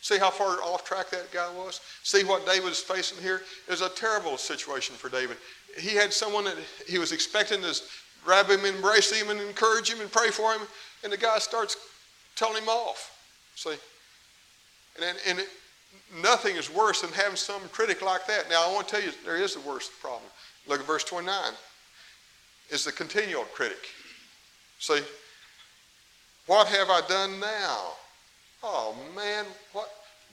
See 0.00 0.18
how 0.18 0.30
far 0.30 0.62
off 0.62 0.84
track 0.84 1.10
that 1.10 1.30
guy 1.30 1.50
was? 1.54 1.80
See 2.02 2.24
what 2.24 2.46
David 2.46 2.70
is 2.70 2.80
facing 2.80 3.22
here? 3.22 3.42
It 3.68 3.70
was 3.70 3.82
a 3.82 3.90
terrible 3.90 4.38
situation 4.38 4.96
for 4.96 5.10
David. 5.10 5.36
He 5.78 5.94
had 5.94 6.12
someone 6.12 6.44
that 6.44 6.56
he 6.88 6.98
was 6.98 7.12
expecting 7.12 7.60
to 7.62 7.80
grab 8.24 8.48
him, 8.48 8.64
embrace 8.64 9.12
him, 9.12 9.30
and 9.30 9.40
encourage 9.40 9.90
him 9.92 10.00
and 10.00 10.10
pray 10.10 10.30
for 10.30 10.52
him, 10.52 10.62
and 11.04 11.12
the 11.12 11.16
guy 11.16 11.38
starts 11.38 11.76
telling 12.34 12.62
him 12.62 12.68
off. 12.68 13.16
See? 13.54 13.74
And, 14.96 15.16
and 15.26 15.46
nothing 16.22 16.56
is 16.56 16.70
worse 16.72 17.02
than 17.02 17.12
having 17.12 17.36
some 17.36 17.60
critic 17.68 18.02
like 18.02 18.26
that. 18.26 18.48
Now, 18.48 18.68
I 18.68 18.72
want 18.72 18.88
to 18.88 18.96
tell 18.96 19.04
you, 19.04 19.12
there 19.24 19.36
is 19.36 19.54
the 19.54 19.60
worst 19.60 19.92
problem. 20.00 20.30
Look 20.66 20.80
at 20.80 20.86
verse 20.86 21.04
29. 21.04 21.34
It's 22.70 22.84
the 22.84 22.92
continual 22.92 23.44
critic. 23.44 23.88
See? 24.78 25.00
What 26.46 26.68
have 26.68 26.88
I 26.88 27.02
done 27.06 27.38
now? 27.38 27.92
Oh 28.62 28.94
man, 29.16 29.46
what 29.72 29.88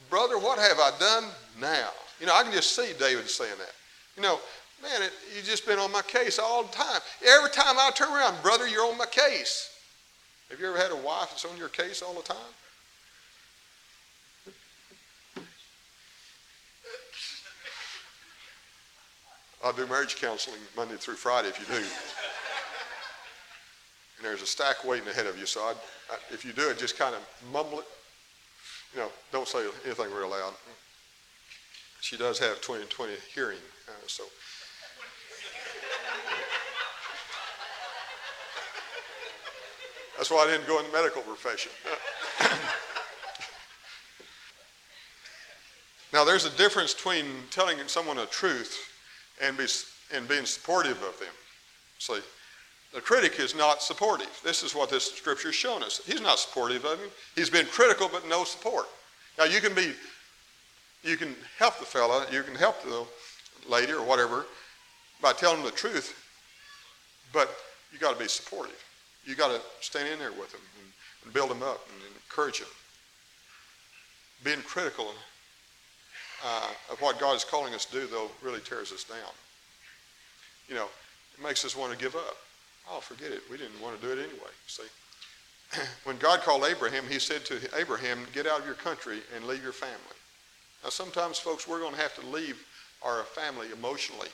brother, 0.09 0.37
what 0.37 0.59
have 0.59 0.79
I 0.79 0.91
done 0.99 1.25
now? 1.59 1.89
You 2.19 2.25
know, 2.25 2.35
I 2.35 2.43
can 2.43 2.51
just 2.51 2.75
see 2.75 2.93
David 2.99 3.29
saying 3.29 3.57
that. 3.57 3.71
You 4.15 4.23
know, 4.23 4.39
man, 4.81 5.01
it, 5.01 5.11
you've 5.35 5.45
just 5.45 5.65
been 5.65 5.79
on 5.79 5.91
my 5.91 6.01
case 6.01 6.39
all 6.39 6.63
the 6.63 6.73
time. 6.73 6.99
Every 7.25 7.49
time 7.51 7.77
I 7.77 7.91
turn 7.95 8.09
around, 8.09 8.41
brother, 8.41 8.67
you're 8.67 8.85
on 8.85 8.97
my 8.97 9.05
case. 9.05 9.73
Have 10.49 10.59
you 10.59 10.67
ever 10.67 10.77
had 10.77 10.91
a 10.91 10.95
wife 10.95 11.29
that's 11.29 11.45
on 11.45 11.57
your 11.57 11.69
case 11.69 12.01
all 12.01 12.13
the 12.13 12.23
time? 12.23 12.37
I'll 19.63 19.73
do 19.73 19.87
marriage 19.87 20.15
counseling 20.15 20.59
Monday 20.75 20.95
through 20.95 21.15
Friday 21.15 21.49
if 21.49 21.59
you 21.59 21.65
do. 21.65 21.81
and 21.81 21.85
there's 24.21 24.41
a 24.41 24.45
stack 24.45 24.85
waiting 24.85 25.07
ahead 25.07 25.25
of 25.25 25.37
you, 25.37 25.45
so 25.45 25.61
I'd, 25.61 25.75
I, 26.11 26.15
if 26.31 26.45
you 26.45 26.53
do 26.53 26.69
it, 26.69 26.77
just 26.77 26.97
kind 26.97 27.15
of 27.15 27.21
mumble 27.51 27.79
it 27.79 27.85
you 28.93 28.99
know, 28.99 29.09
don't 29.31 29.47
say 29.47 29.65
anything 29.85 30.11
real 30.11 30.29
loud. 30.29 30.53
She 32.01 32.17
does 32.17 32.39
have 32.39 32.61
20/20 32.61 33.17
hearing, 33.33 33.59
uh, 33.87 33.91
so. 34.07 34.23
That's 40.17 40.31
why 40.31 40.43
I 40.43 40.47
didn't 40.47 40.67
go 40.67 40.79
in 40.79 40.85
the 40.87 40.91
medical 40.91 41.21
profession. 41.21 41.71
now, 46.11 46.23
there's 46.23 46.45
a 46.45 46.49
difference 46.57 46.95
between 46.95 47.25
telling 47.51 47.77
someone 47.87 48.17
a 48.17 48.25
truth 48.25 48.75
and, 49.39 49.55
be, 49.57 49.67
and 50.11 50.27
being 50.27 50.45
supportive 50.45 51.03
of 51.03 51.19
them. 51.19 51.29
See, 51.99 52.19
the 52.93 53.01
critic 53.01 53.39
is 53.39 53.55
not 53.55 53.81
supportive. 53.81 54.39
This 54.43 54.63
is 54.63 54.73
what 54.73 54.89
this 54.89 55.11
scripture 55.11 55.49
is 55.49 55.55
showing 55.55 55.83
us. 55.83 56.01
He's 56.05 56.21
not 56.21 56.39
supportive 56.39 56.85
of 56.85 56.99
him. 56.99 57.09
He's 57.35 57.49
been 57.49 57.65
critical, 57.65 58.09
but 58.11 58.27
no 58.27 58.43
support. 58.43 58.87
Now 59.37 59.45
you 59.45 59.59
can 59.59 59.73
be, 59.73 59.93
you 61.03 61.17
can 61.17 61.35
help 61.59 61.79
the 61.79 61.85
fella, 61.85 62.25
you 62.31 62.43
can 62.43 62.55
help 62.55 62.81
the 62.83 63.05
lady 63.69 63.91
or 63.91 64.03
whatever 64.03 64.45
by 65.21 65.33
telling 65.33 65.57
them 65.57 65.65
the 65.65 65.75
truth, 65.75 66.15
but 67.33 67.49
you 67.91 67.99
got 67.99 68.13
to 68.13 68.19
be 68.19 68.27
supportive. 68.27 68.83
You 69.25 69.35
got 69.35 69.49
to 69.49 69.61
stand 69.81 70.07
in 70.07 70.19
there 70.19 70.31
with 70.31 70.51
them 70.51 70.61
and, 70.79 70.91
and 71.25 71.33
build 71.33 71.49
them 71.49 71.61
up 71.63 71.85
and, 71.91 72.01
and 72.03 72.15
encourage 72.15 72.59
them. 72.59 72.69
Being 74.43 74.61
critical 74.61 75.11
uh, 76.45 76.69
of 76.91 77.01
what 77.01 77.19
God 77.19 77.35
is 77.35 77.43
calling 77.43 77.73
us 77.73 77.85
to 77.85 78.01
do, 78.01 78.07
though, 78.07 78.29
really 78.41 78.59
tears 78.61 78.91
us 78.91 79.03
down. 79.03 79.33
You 80.69 80.75
know, 80.75 80.87
it 81.37 81.43
makes 81.43 81.65
us 81.65 81.75
want 81.75 81.91
to 81.91 81.97
give 81.97 82.15
up. 82.15 82.37
Oh, 82.91 82.99
forget 82.99 83.31
it. 83.31 83.41
We 83.51 83.57
didn't 83.57 83.81
want 83.81 83.99
to 83.99 84.05
do 84.05 84.13
it 84.13 84.19
anyway. 84.19 84.51
See? 84.67 84.83
when 86.05 86.17
God 86.17 86.41
called 86.41 86.63
Abraham, 86.63 87.03
he 87.09 87.19
said 87.19 87.45
to 87.45 87.59
Abraham, 87.77 88.25
Get 88.33 88.47
out 88.47 88.59
of 88.61 88.65
your 88.65 88.75
country 88.75 89.19
and 89.35 89.45
leave 89.45 89.63
your 89.63 89.73
family. 89.73 89.97
Now, 90.83 90.89
sometimes, 90.89 91.37
folks, 91.37 91.67
we're 91.67 91.79
going 91.79 91.95
to 91.95 92.01
have 92.01 92.15
to 92.15 92.25
leave 92.27 92.63
our 93.03 93.23
family 93.23 93.67
emotionally. 93.73 94.29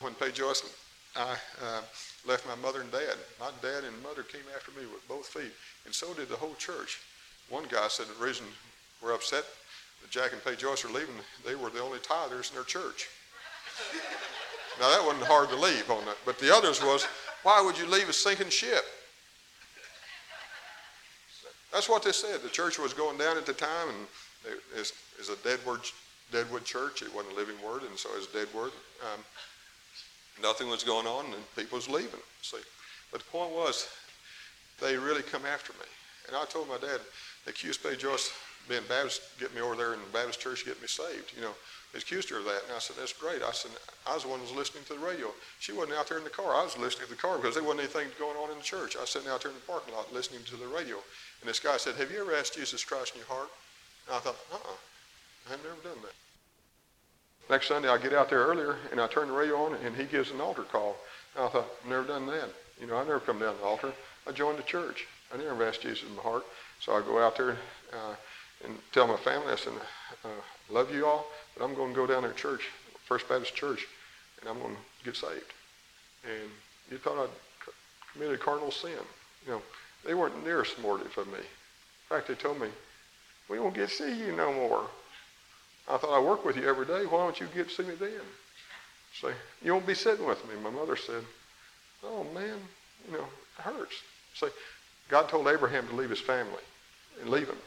When 0.00 0.14
Peggy 0.14 0.32
Joyce 0.32 0.62
and 0.62 0.72
I 1.14 1.36
uh, 1.64 1.80
left 2.26 2.46
my 2.46 2.54
mother 2.54 2.80
and 2.80 2.90
dad, 2.90 3.16
my 3.38 3.50
dad 3.60 3.84
and 3.84 4.02
mother 4.02 4.22
came 4.22 4.42
after 4.54 4.70
me 4.72 4.86
with 4.86 5.06
both 5.08 5.26
feet, 5.26 5.52
and 5.84 5.94
so 5.94 6.14
did 6.14 6.28
the 6.28 6.36
whole 6.36 6.54
church. 6.54 7.00
One 7.48 7.64
guy 7.70 7.88
said 7.88 8.06
the 8.06 8.24
reason 8.24 8.46
we're 9.02 9.14
upset 9.14 9.44
that 10.00 10.10
Jack 10.10 10.32
and 10.32 10.42
Peggy 10.42 10.56
Joyce 10.56 10.84
are 10.84 10.88
leaving, 10.88 11.14
they 11.44 11.54
were 11.54 11.70
the 11.70 11.80
only 11.80 11.98
tithers 11.98 12.50
in 12.50 12.54
their 12.54 12.64
church. 12.64 13.08
now, 14.80 14.90
that 14.90 15.04
wasn't 15.04 15.26
hard 15.26 15.48
to 15.50 15.56
leave 15.56 15.90
on 15.90 16.04
that. 16.06 16.16
But 16.24 16.38
the 16.38 16.54
others 16.54 16.82
was, 16.82 17.06
why 17.42 17.60
would 17.60 17.78
you 17.78 17.86
leave 17.86 18.08
a 18.08 18.12
sinking 18.12 18.50
ship? 18.50 18.84
That's 21.72 21.88
what 21.88 22.02
they 22.02 22.12
said. 22.12 22.42
The 22.42 22.50
church 22.50 22.78
was 22.78 22.92
going 22.92 23.16
down 23.18 23.36
at 23.36 23.46
the 23.46 23.54
time, 23.54 23.88
and 23.88 24.52
it 24.52 24.78
is, 24.78 24.92
is 25.18 25.30
a 25.30 25.36
deadwood, 25.36 25.80
deadwood 26.30 26.64
church. 26.64 27.02
It 27.02 27.12
wasn't 27.14 27.34
a 27.34 27.36
living 27.36 27.56
word, 27.64 27.82
and 27.82 27.98
so 27.98 28.10
it 28.10 28.18
was 28.18 28.26
dead 28.26 28.48
word. 28.54 28.72
Um, 29.02 29.24
nothing 30.42 30.68
was 30.68 30.84
going 30.84 31.06
on, 31.06 31.26
and 31.26 31.56
people 31.56 31.76
was 31.76 31.88
leaving. 31.88 32.20
See, 32.42 32.58
but 33.10 33.20
the 33.20 33.26
point 33.26 33.52
was, 33.52 33.88
they 34.80 34.96
really 34.96 35.22
come 35.22 35.46
after 35.46 35.72
me. 35.74 35.86
And 36.28 36.36
I 36.36 36.44
told 36.44 36.68
my 36.68 36.78
dad, 36.78 37.00
they 37.44 37.50
accused 37.50 37.82
Peggy 37.82 37.96
Joyce 37.96 38.30
being 38.68 38.82
Baptist, 38.88 39.22
get 39.38 39.54
me 39.54 39.60
over 39.60 39.76
there 39.76 39.94
in 39.94 40.00
the 40.00 40.12
Baptist 40.12 40.40
church, 40.40 40.64
get 40.64 40.80
me 40.80 40.86
saved. 40.86 41.32
You 41.34 41.42
know, 41.42 41.52
they 41.92 41.98
accused 41.98 42.30
her 42.30 42.38
of 42.38 42.44
that. 42.44 42.62
And 42.66 42.76
I 42.76 42.78
said, 42.78 42.96
that's 42.98 43.12
great. 43.12 43.42
I 43.42 43.52
said, 43.52 43.70
I 44.06 44.14
was 44.14 44.22
the 44.22 44.28
one 44.28 44.40
who 44.40 44.46
was 44.46 44.54
listening 44.54 44.84
to 44.84 44.94
the 44.94 45.04
radio. 45.04 45.28
She 45.60 45.72
wasn't 45.72 45.98
out 45.98 46.08
there 46.08 46.18
in 46.18 46.24
the 46.24 46.30
car. 46.30 46.54
I 46.54 46.64
was 46.64 46.78
listening 46.78 47.08
to 47.08 47.14
the 47.14 47.20
car 47.20 47.36
because 47.36 47.54
there 47.54 47.64
wasn't 47.64 47.80
anything 47.80 48.08
going 48.18 48.36
on 48.36 48.50
in 48.50 48.56
the 48.56 48.64
church. 48.64 48.96
I 48.96 49.00
was 49.00 49.10
sitting 49.10 49.28
out 49.28 49.42
there 49.42 49.50
in 49.50 49.56
the 49.56 49.66
parking 49.66 49.94
lot 49.94 50.12
listening 50.12 50.40
to 50.46 50.56
the 50.56 50.66
radio. 50.66 50.96
And 51.40 51.48
this 51.48 51.60
guy 51.60 51.76
said, 51.76 51.96
have 51.96 52.10
you 52.10 52.20
ever 52.20 52.34
asked 52.34 52.54
Jesus 52.54 52.84
Christ 52.84 53.12
in 53.14 53.20
your 53.20 53.28
heart? 53.28 53.50
And 54.08 54.16
I 54.16 54.20
thought, 54.20 54.36
uh-uh, 54.52 55.52
I've 55.52 55.62
never 55.62 55.82
done 55.82 56.02
that. 56.02 56.14
Next 57.50 57.68
Sunday, 57.68 57.88
I 57.88 57.98
get 57.98 58.14
out 58.14 58.30
there 58.30 58.46
earlier, 58.46 58.76
and 58.90 59.00
I 59.00 59.06
turn 59.08 59.28
the 59.28 59.34
radio 59.34 59.56
on, 59.56 59.74
and 59.84 59.94
he 59.96 60.04
gives 60.04 60.30
an 60.30 60.40
altar 60.40 60.62
call. 60.62 60.96
And 61.36 61.44
I 61.44 61.48
thought, 61.48 61.66
I've 61.82 61.90
never 61.90 62.04
done 62.04 62.26
that. 62.26 62.48
You 62.80 62.86
know, 62.86 62.96
I 62.96 63.04
never 63.04 63.20
come 63.20 63.40
down 63.40 63.56
the 63.60 63.64
altar. 63.66 63.92
I 64.26 64.32
joined 64.32 64.58
the 64.58 64.62
church. 64.62 65.06
I 65.34 65.36
never 65.36 65.62
asked 65.64 65.82
Jesus 65.82 66.08
in 66.08 66.16
my 66.16 66.22
heart. 66.22 66.44
So 66.80 66.96
I 66.96 67.00
go 67.00 67.18
out 67.18 67.36
there 67.36 67.56
uh, 67.92 68.14
and 68.64 68.76
tell 68.92 69.06
my 69.06 69.16
family, 69.16 69.52
I 69.52 69.56
said, 69.56 69.72
uh, 70.24 70.28
love 70.70 70.94
you 70.94 71.06
all, 71.06 71.26
but 71.56 71.64
I'm 71.64 71.74
going 71.74 71.90
to 71.90 71.96
go 71.96 72.06
down 72.06 72.22
there 72.22 72.32
to 72.32 72.36
church, 72.36 72.68
First 73.04 73.28
Baptist 73.28 73.54
Church, 73.54 73.86
and 74.40 74.48
I'm 74.48 74.58
going 74.58 74.74
to 74.74 75.04
get 75.04 75.16
saved. 75.16 75.52
And 76.24 76.50
you 76.90 76.98
thought 76.98 77.18
I'd 77.22 77.72
committed 78.12 78.40
cardinal 78.40 78.70
sin. 78.70 78.90
You 79.46 79.52
know, 79.52 79.62
they 80.06 80.14
weren't 80.14 80.44
near 80.44 80.64
supportive 80.64 81.16
of 81.18 81.26
me. 81.28 81.38
In 81.38 82.08
fact, 82.08 82.28
they 82.28 82.34
told 82.34 82.60
me, 82.60 82.68
we 83.48 83.58
won't 83.58 83.74
get 83.74 83.88
to 83.88 83.94
see 83.94 84.18
you 84.18 84.32
no 84.36 84.52
more. 84.52 84.86
I 85.90 85.96
thought 85.96 86.16
I 86.16 86.20
work 86.20 86.44
with 86.44 86.56
you 86.56 86.68
every 86.68 86.86
day. 86.86 87.04
Why 87.06 87.18
don't 87.18 87.40
you 87.40 87.48
get 87.54 87.68
to 87.68 87.74
see 87.74 87.82
me 87.82 87.94
then? 87.98 88.20
Say, 89.20 89.32
you 89.62 89.72
won't 89.72 89.86
be 89.86 89.94
sitting 89.94 90.26
with 90.26 90.42
me. 90.48 90.54
My 90.62 90.70
mother 90.70 90.96
said, 90.96 91.22
oh 92.04 92.24
man, 92.32 92.58
you 93.06 93.18
know, 93.18 93.26
it 93.58 93.62
hurts. 93.62 93.94
Say, 94.34 94.48
God 95.08 95.28
told 95.28 95.48
Abraham 95.48 95.86
to 95.88 95.94
leave 95.94 96.10
his 96.10 96.20
family 96.20 96.62
and 97.20 97.30
leave 97.30 97.48
him. 97.48 97.58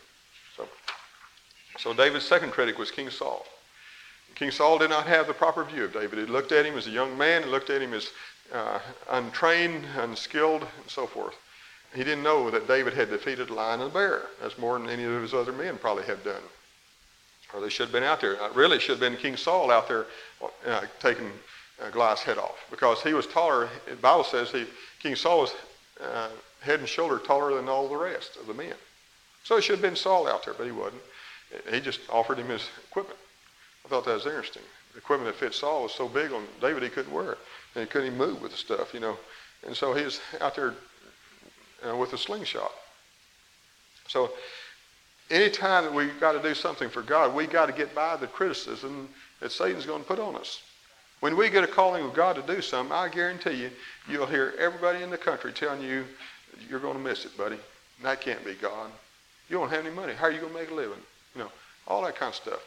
So, 1.77 1.93
David's 1.93 2.25
second 2.25 2.51
critic 2.51 2.77
was 2.77 2.91
King 2.91 3.09
Saul. 3.09 3.45
King 4.35 4.51
Saul 4.51 4.77
did 4.77 4.89
not 4.89 5.07
have 5.07 5.27
the 5.27 5.33
proper 5.33 5.63
view 5.63 5.85
of 5.85 5.93
David. 5.93 6.19
He 6.19 6.25
looked 6.25 6.51
at 6.51 6.65
him 6.65 6.77
as 6.77 6.87
a 6.87 6.91
young 6.91 7.17
man, 7.17 7.43
he 7.43 7.49
looked 7.49 7.69
at 7.69 7.81
him 7.81 7.93
as 7.93 8.09
uh, 8.53 8.79
untrained, 9.09 9.85
unskilled, 9.97 10.61
and 10.61 10.89
so 10.89 11.07
forth. 11.07 11.35
He 11.93 12.03
didn't 12.03 12.23
know 12.23 12.51
that 12.51 12.67
David 12.67 12.93
had 12.93 13.09
defeated 13.09 13.49
a 13.49 13.53
lion 13.53 13.79
and 13.79 13.89
a 13.89 13.93
bear. 13.93 14.23
That's 14.41 14.57
more 14.57 14.77
than 14.77 14.89
any 14.89 15.03
of 15.03 15.21
his 15.21 15.33
other 15.33 15.53
men 15.53 15.77
probably 15.77 16.03
have 16.03 16.23
done. 16.23 16.41
Or 17.53 17.61
they 17.61 17.69
should 17.69 17.85
have 17.85 17.93
been 17.93 18.03
out 18.03 18.19
there. 18.19 18.41
Uh, 18.41 18.51
really, 18.53 18.79
should 18.79 18.99
have 18.99 18.99
been 18.99 19.15
King 19.15 19.37
Saul 19.37 19.71
out 19.71 19.87
there 19.87 20.05
uh, 20.67 20.81
taking 20.99 21.31
uh, 21.81 21.89
Goliath's 21.89 22.23
head 22.23 22.37
off 22.37 22.57
because 22.69 23.01
he 23.01 23.13
was 23.13 23.27
taller. 23.27 23.69
The 23.87 23.95
Bible 23.95 24.25
says 24.25 24.51
he, 24.51 24.65
King 24.99 25.15
Saul 25.15 25.41
was 25.41 25.55
uh, 26.03 26.29
head 26.59 26.79
and 26.79 26.89
shoulder 26.89 27.17
taller 27.19 27.55
than 27.55 27.69
all 27.69 27.87
the 27.87 27.95
rest 27.95 28.35
of 28.35 28.47
the 28.47 28.53
men. 28.53 28.73
So 29.45 29.55
it 29.55 29.63
should 29.63 29.75
have 29.75 29.81
been 29.81 29.95
Saul 29.95 30.27
out 30.27 30.43
there, 30.43 30.53
but 30.53 30.65
he 30.65 30.71
wasn't. 30.71 31.01
He 31.71 31.79
just 31.79 32.01
offered 32.09 32.37
him 32.37 32.49
his 32.49 32.67
equipment. 32.89 33.19
I 33.85 33.89
thought 33.89 34.05
that 34.05 34.13
was 34.13 34.25
interesting. 34.25 34.63
The 34.93 34.99
equipment 34.99 35.31
that 35.31 35.39
fit 35.39 35.53
Saul 35.53 35.83
was 35.83 35.93
so 35.93 36.07
big 36.07 36.31
on 36.31 36.45
David 36.61 36.83
he 36.83 36.89
couldn't 36.89 37.13
wear 37.13 37.33
it. 37.33 37.37
And 37.75 37.83
he 37.83 37.89
couldn't 37.89 38.07
even 38.07 38.17
move 38.17 38.41
with 38.41 38.51
the 38.51 38.57
stuff, 38.57 38.93
you 38.93 38.99
know. 38.99 39.17
And 39.65 39.75
so 39.75 39.93
he 39.93 40.03
was 40.03 40.21
out 40.41 40.55
there 40.55 40.73
uh, 41.87 41.95
with 41.95 42.13
a 42.13 42.17
slingshot. 42.17 42.71
So 44.07 44.31
anytime 45.29 45.83
that 45.83 45.93
we've 45.93 46.19
got 46.19 46.33
to 46.33 46.41
do 46.41 46.53
something 46.53 46.89
for 46.89 47.01
God, 47.01 47.33
we 47.33 47.47
got 47.47 47.67
to 47.67 47.73
get 47.73 47.93
by 47.93 48.15
the 48.15 48.27
criticism 48.27 49.09
that 49.39 49.51
Satan's 49.51 49.85
going 49.85 50.01
to 50.01 50.07
put 50.07 50.19
on 50.19 50.35
us. 50.35 50.61
When 51.19 51.37
we 51.37 51.49
get 51.49 51.63
a 51.63 51.67
calling 51.67 52.05
of 52.05 52.13
God 52.13 52.35
to 52.35 52.41
do 52.41 52.61
something, 52.61 52.95
I 52.95 53.09
guarantee 53.09 53.63
you, 53.63 53.71
you'll 54.07 54.27
hear 54.27 54.53
everybody 54.59 55.01
in 55.01 55.09
the 55.09 55.17
country 55.17 55.51
telling 55.51 55.81
you 55.81 56.05
you're 56.69 56.79
going 56.79 56.97
to 56.97 57.03
miss 57.03 57.25
it, 57.25 57.37
buddy. 57.37 57.55
And 57.55 58.05
that 58.05 58.21
can't 58.21 58.43
be 58.45 58.53
God. 58.53 58.91
You 59.49 59.57
don't 59.57 59.69
have 59.69 59.85
any 59.85 59.95
money. 59.95 60.13
How 60.13 60.25
are 60.25 60.31
you 60.31 60.39
going 60.39 60.53
to 60.53 60.59
make 60.59 60.71
a 60.71 60.73
living? 60.73 60.99
You 61.35 61.43
know, 61.43 61.51
all 61.87 62.01
that 62.03 62.15
kind 62.15 62.29
of 62.29 62.35
stuff. 62.35 62.61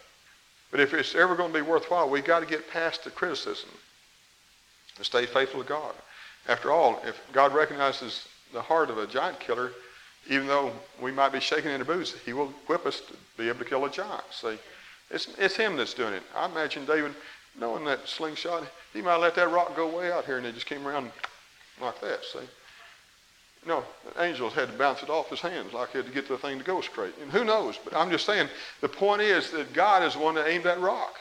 But 0.70 0.80
if 0.80 0.92
it's 0.92 1.14
ever 1.14 1.34
going 1.34 1.52
to 1.52 1.58
be 1.58 1.62
worthwhile, 1.62 2.08
we've 2.08 2.24
got 2.24 2.40
to 2.40 2.46
get 2.46 2.70
past 2.70 3.04
the 3.04 3.10
criticism 3.10 3.70
and 4.96 5.06
stay 5.06 5.24
faithful 5.26 5.62
to 5.62 5.68
God. 5.68 5.94
After 6.46 6.70
all, 6.70 7.00
if 7.04 7.20
God 7.32 7.54
recognizes 7.54 8.28
the 8.52 8.60
heart 8.60 8.90
of 8.90 8.98
a 8.98 9.06
giant 9.06 9.40
killer, 9.40 9.72
even 10.28 10.46
though 10.46 10.72
we 11.00 11.10
might 11.10 11.32
be 11.32 11.40
shaking 11.40 11.70
in 11.70 11.78
the 11.78 11.84
boots, 11.84 12.14
he 12.24 12.32
will 12.32 12.50
equip 12.50 12.84
us 12.84 13.00
to 13.00 13.14
be 13.36 13.48
able 13.48 13.60
to 13.60 13.64
kill 13.64 13.84
a 13.84 13.90
giant. 13.90 14.24
See, 14.30 14.58
it's, 15.10 15.28
it's 15.38 15.56
him 15.56 15.76
that's 15.76 15.94
doing 15.94 16.12
it. 16.12 16.22
I 16.34 16.46
imagine 16.46 16.84
David, 16.84 17.14
knowing 17.58 17.84
that 17.84 18.08
slingshot, 18.08 18.64
he 18.92 19.00
might 19.00 19.16
let 19.16 19.34
that 19.36 19.50
rock 19.50 19.74
go 19.74 19.88
way 19.96 20.12
out 20.12 20.26
here 20.26 20.36
and 20.36 20.46
it 20.46 20.54
just 20.54 20.66
came 20.66 20.86
around 20.86 21.10
like 21.80 22.00
that, 22.00 22.24
see. 22.24 22.40
No, 23.68 23.84
the 24.14 24.24
angels 24.24 24.54
had 24.54 24.72
to 24.72 24.78
bounce 24.78 25.02
it 25.02 25.10
off 25.10 25.28
his 25.28 25.40
hands 25.40 25.74
like 25.74 25.90
he 25.90 25.98
had 25.98 26.06
to 26.06 26.12
get 26.12 26.26
the 26.26 26.38
thing 26.38 26.56
to 26.58 26.64
go 26.64 26.80
straight. 26.80 27.12
And 27.20 27.30
who 27.30 27.44
knows? 27.44 27.78
But 27.84 27.94
I'm 27.94 28.10
just 28.10 28.24
saying, 28.24 28.48
the 28.80 28.88
point 28.88 29.20
is 29.20 29.50
that 29.50 29.74
God 29.74 30.02
is 30.02 30.14
the 30.14 30.20
one 30.20 30.34
that 30.36 30.48
aimed 30.48 30.64
that 30.64 30.80
rock. 30.80 31.16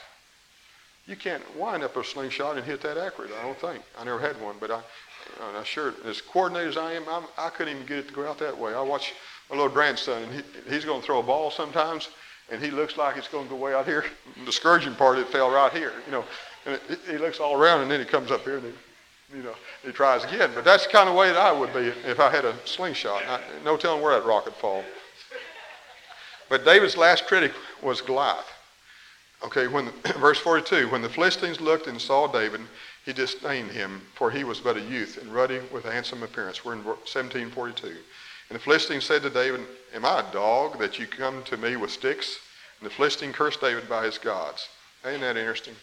You 1.06 1.14
can't 1.14 1.42
wind 1.58 1.82
up 1.82 1.94
a 1.96 2.02
slingshot 2.02 2.56
and 2.56 2.64
hit 2.64 2.80
that 2.80 2.96
accurate, 2.96 3.32
I 3.38 3.42
don't 3.42 3.58
think. 3.58 3.82
I 3.98 4.04
never 4.04 4.18
had 4.18 4.40
one, 4.40 4.56
but 4.58 4.70
I, 4.70 4.80
I'm 5.42 5.62
sure 5.62 5.92
as 6.06 6.22
coordinated 6.22 6.70
as 6.70 6.76
I 6.78 6.94
am, 6.94 7.04
I'm, 7.06 7.24
I 7.36 7.50
could 7.50 7.66
not 7.66 7.74
even 7.74 7.86
get 7.86 7.98
it 7.98 8.08
to 8.08 8.14
go 8.14 8.26
out 8.26 8.38
that 8.38 8.56
way. 8.56 8.72
I 8.72 8.80
watch 8.80 9.12
my 9.50 9.56
little 9.56 9.70
grandson, 9.70 10.22
and 10.22 10.32
he, 10.32 10.42
he's 10.70 10.86
going 10.86 11.02
to 11.02 11.06
throw 11.06 11.18
a 11.18 11.22
ball 11.22 11.50
sometimes, 11.50 12.08
and 12.50 12.62
he 12.62 12.70
looks 12.70 12.96
like 12.96 13.18
it's 13.18 13.28
going 13.28 13.44
to 13.44 13.50
go 13.50 13.56
way 13.56 13.74
out 13.74 13.84
here. 13.84 14.06
The 14.38 14.46
discouraging 14.46 14.94
part, 14.94 15.18
it 15.18 15.28
fell 15.28 15.50
right 15.50 15.72
here, 15.72 15.92
you 16.06 16.12
know. 16.12 16.24
And 16.64 16.80
it, 16.88 16.98
he 17.06 17.18
looks 17.18 17.40
all 17.40 17.60
around, 17.60 17.82
and 17.82 17.90
then 17.90 18.00
he 18.00 18.06
comes 18.06 18.30
up 18.30 18.42
here, 18.44 18.56
and 18.56 18.64
he, 18.64 18.72
you 19.34 19.42
know, 19.42 19.54
he 19.84 19.92
tries 19.92 20.24
again. 20.24 20.50
But 20.54 20.64
that's 20.64 20.86
the 20.86 20.92
kind 20.92 21.08
of 21.08 21.14
way 21.14 21.28
that 21.28 21.36
I 21.36 21.52
would 21.52 21.72
be 21.72 21.92
if 22.08 22.20
I 22.20 22.30
had 22.30 22.44
a 22.44 22.54
slingshot. 22.64 23.22
I, 23.26 23.40
no 23.64 23.76
telling 23.76 24.02
where 24.02 24.18
that 24.18 24.26
rock 24.26 24.46
would 24.46 24.54
fall. 24.54 24.84
But 26.48 26.64
David's 26.64 26.96
last 26.96 27.26
critic 27.26 27.52
was 27.82 28.00
Goliath. 28.00 28.50
Okay, 29.44 29.68
when 29.68 29.90
verse 30.18 30.38
42, 30.38 30.88
when 30.88 31.02
the 31.02 31.08
Philistines 31.08 31.60
looked 31.60 31.86
and 31.86 32.00
saw 32.00 32.26
David, 32.26 32.62
he 33.04 33.12
disdained 33.12 33.70
him, 33.70 34.02
for 34.14 34.30
he 34.30 34.44
was 34.44 34.60
but 34.60 34.76
a 34.76 34.80
youth 34.80 35.18
and 35.20 35.32
ruddy 35.32 35.60
with 35.72 35.84
a 35.84 35.92
handsome 35.92 36.22
appearance. 36.22 36.64
We're 36.64 36.72
in 36.72 36.84
1742. 36.84 37.86
And 37.86 38.58
the 38.58 38.58
Philistine 38.58 39.00
said 39.00 39.22
to 39.22 39.30
David, 39.30 39.60
Am 39.94 40.04
I 40.04 40.20
a 40.20 40.32
dog 40.32 40.78
that 40.78 40.98
you 40.98 41.06
come 41.06 41.42
to 41.44 41.56
me 41.56 41.76
with 41.76 41.90
sticks? 41.90 42.38
And 42.80 42.88
the 42.88 42.94
Philistine 42.94 43.32
cursed 43.32 43.60
David 43.60 43.88
by 43.88 44.04
his 44.04 44.18
gods. 44.18 44.68
Ain't 45.04 45.20
that 45.20 45.36
interesting? 45.36 45.74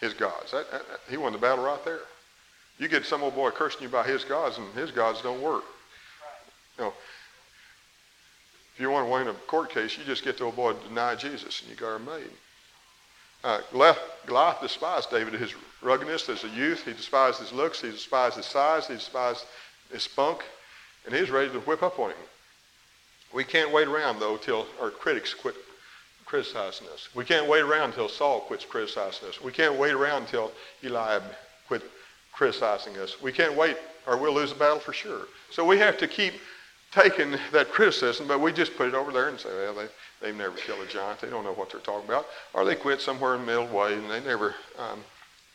His 0.00 0.14
gods. 0.14 0.52
That, 0.52 0.70
that, 0.70 0.82
he 1.10 1.18
won 1.18 1.32
the 1.32 1.38
battle 1.38 1.64
right 1.64 1.84
there. 1.84 2.00
You 2.80 2.88
get 2.88 3.04
some 3.04 3.22
old 3.22 3.34
boy 3.34 3.50
cursing 3.50 3.82
you 3.82 3.90
by 3.90 4.04
his 4.04 4.24
gods, 4.24 4.56
and 4.56 4.66
his 4.74 4.90
gods 4.90 5.20
don't 5.20 5.42
work. 5.42 5.64
You 6.78 6.84
know, 6.84 6.92
if 8.74 8.80
you 8.80 8.90
want 8.90 9.06
to 9.06 9.12
win 9.12 9.28
a 9.28 9.34
court 9.46 9.68
case, 9.68 9.98
you 9.98 10.04
just 10.04 10.24
get 10.24 10.38
the 10.38 10.44
old 10.44 10.56
boy 10.56 10.72
to 10.72 10.88
deny 10.88 11.14
Jesus, 11.14 11.60
and 11.60 11.68
you 11.70 11.76
got 11.76 11.88
her 11.88 11.98
made. 11.98 12.30
Uh, 13.44 13.60
Goliath 14.26 14.60
despised 14.62 15.10
David 15.10 15.34
his 15.34 15.54
ruggedness 15.82 16.28
as 16.30 16.44
a 16.44 16.48
youth. 16.48 16.84
He 16.86 16.92
despised 16.92 17.38
his 17.38 17.52
looks. 17.52 17.82
He 17.82 17.90
despised 17.90 18.36
his 18.36 18.46
size. 18.46 18.86
He 18.86 18.94
despised 18.94 19.44
his 19.92 20.02
spunk. 20.02 20.42
And 21.04 21.14
he's 21.14 21.30
ready 21.30 21.50
to 21.50 21.60
whip 21.60 21.82
up 21.82 21.98
on 21.98 22.10
him. 22.10 22.16
We 23.32 23.44
can't 23.44 23.72
wait 23.72 23.88
around, 23.88 24.20
though, 24.20 24.38
till 24.38 24.66
our 24.80 24.90
critics 24.90 25.34
quit 25.34 25.54
criticizing 26.24 26.86
us. 26.88 27.08
We 27.14 27.24
can't 27.24 27.46
wait 27.46 27.60
around 27.60 27.90
until 27.90 28.08
Saul 28.08 28.40
quits 28.40 28.64
criticizing 28.64 29.28
us. 29.28 29.40
We 29.40 29.52
can't 29.52 29.76
wait 29.76 29.92
around 29.92 30.22
until 30.22 30.52
Eliab 30.82 31.22
quit 31.66 31.82
criticizing 32.40 32.96
us. 32.96 33.20
We 33.20 33.32
can't 33.32 33.54
wait, 33.54 33.76
or 34.06 34.16
we'll 34.16 34.32
lose 34.32 34.50
the 34.50 34.58
battle 34.58 34.80
for 34.80 34.94
sure. 34.94 35.26
So 35.50 35.62
we 35.62 35.76
have 35.76 35.98
to 35.98 36.08
keep 36.08 36.32
taking 36.90 37.32
that 37.52 37.68
criticism, 37.70 38.26
but 38.26 38.40
we 38.40 38.50
just 38.50 38.78
put 38.78 38.88
it 38.88 38.94
over 38.94 39.12
there 39.12 39.28
and 39.28 39.38
say, 39.38 39.50
well, 39.50 39.74
they, 39.74 39.88
they've 40.22 40.34
never 40.34 40.56
killed 40.56 40.80
a 40.80 40.86
giant. 40.86 41.20
They 41.20 41.28
don't 41.28 41.44
know 41.44 41.52
what 41.52 41.68
they're 41.70 41.82
talking 41.82 42.08
about. 42.08 42.24
Or 42.54 42.64
they 42.64 42.76
quit 42.76 43.02
somewhere 43.02 43.34
in 43.34 43.42
the 43.42 43.46
middle 43.46 43.66
way 43.66 43.92
and 43.92 44.10
they 44.10 44.20
never 44.20 44.54
um, 44.78 45.00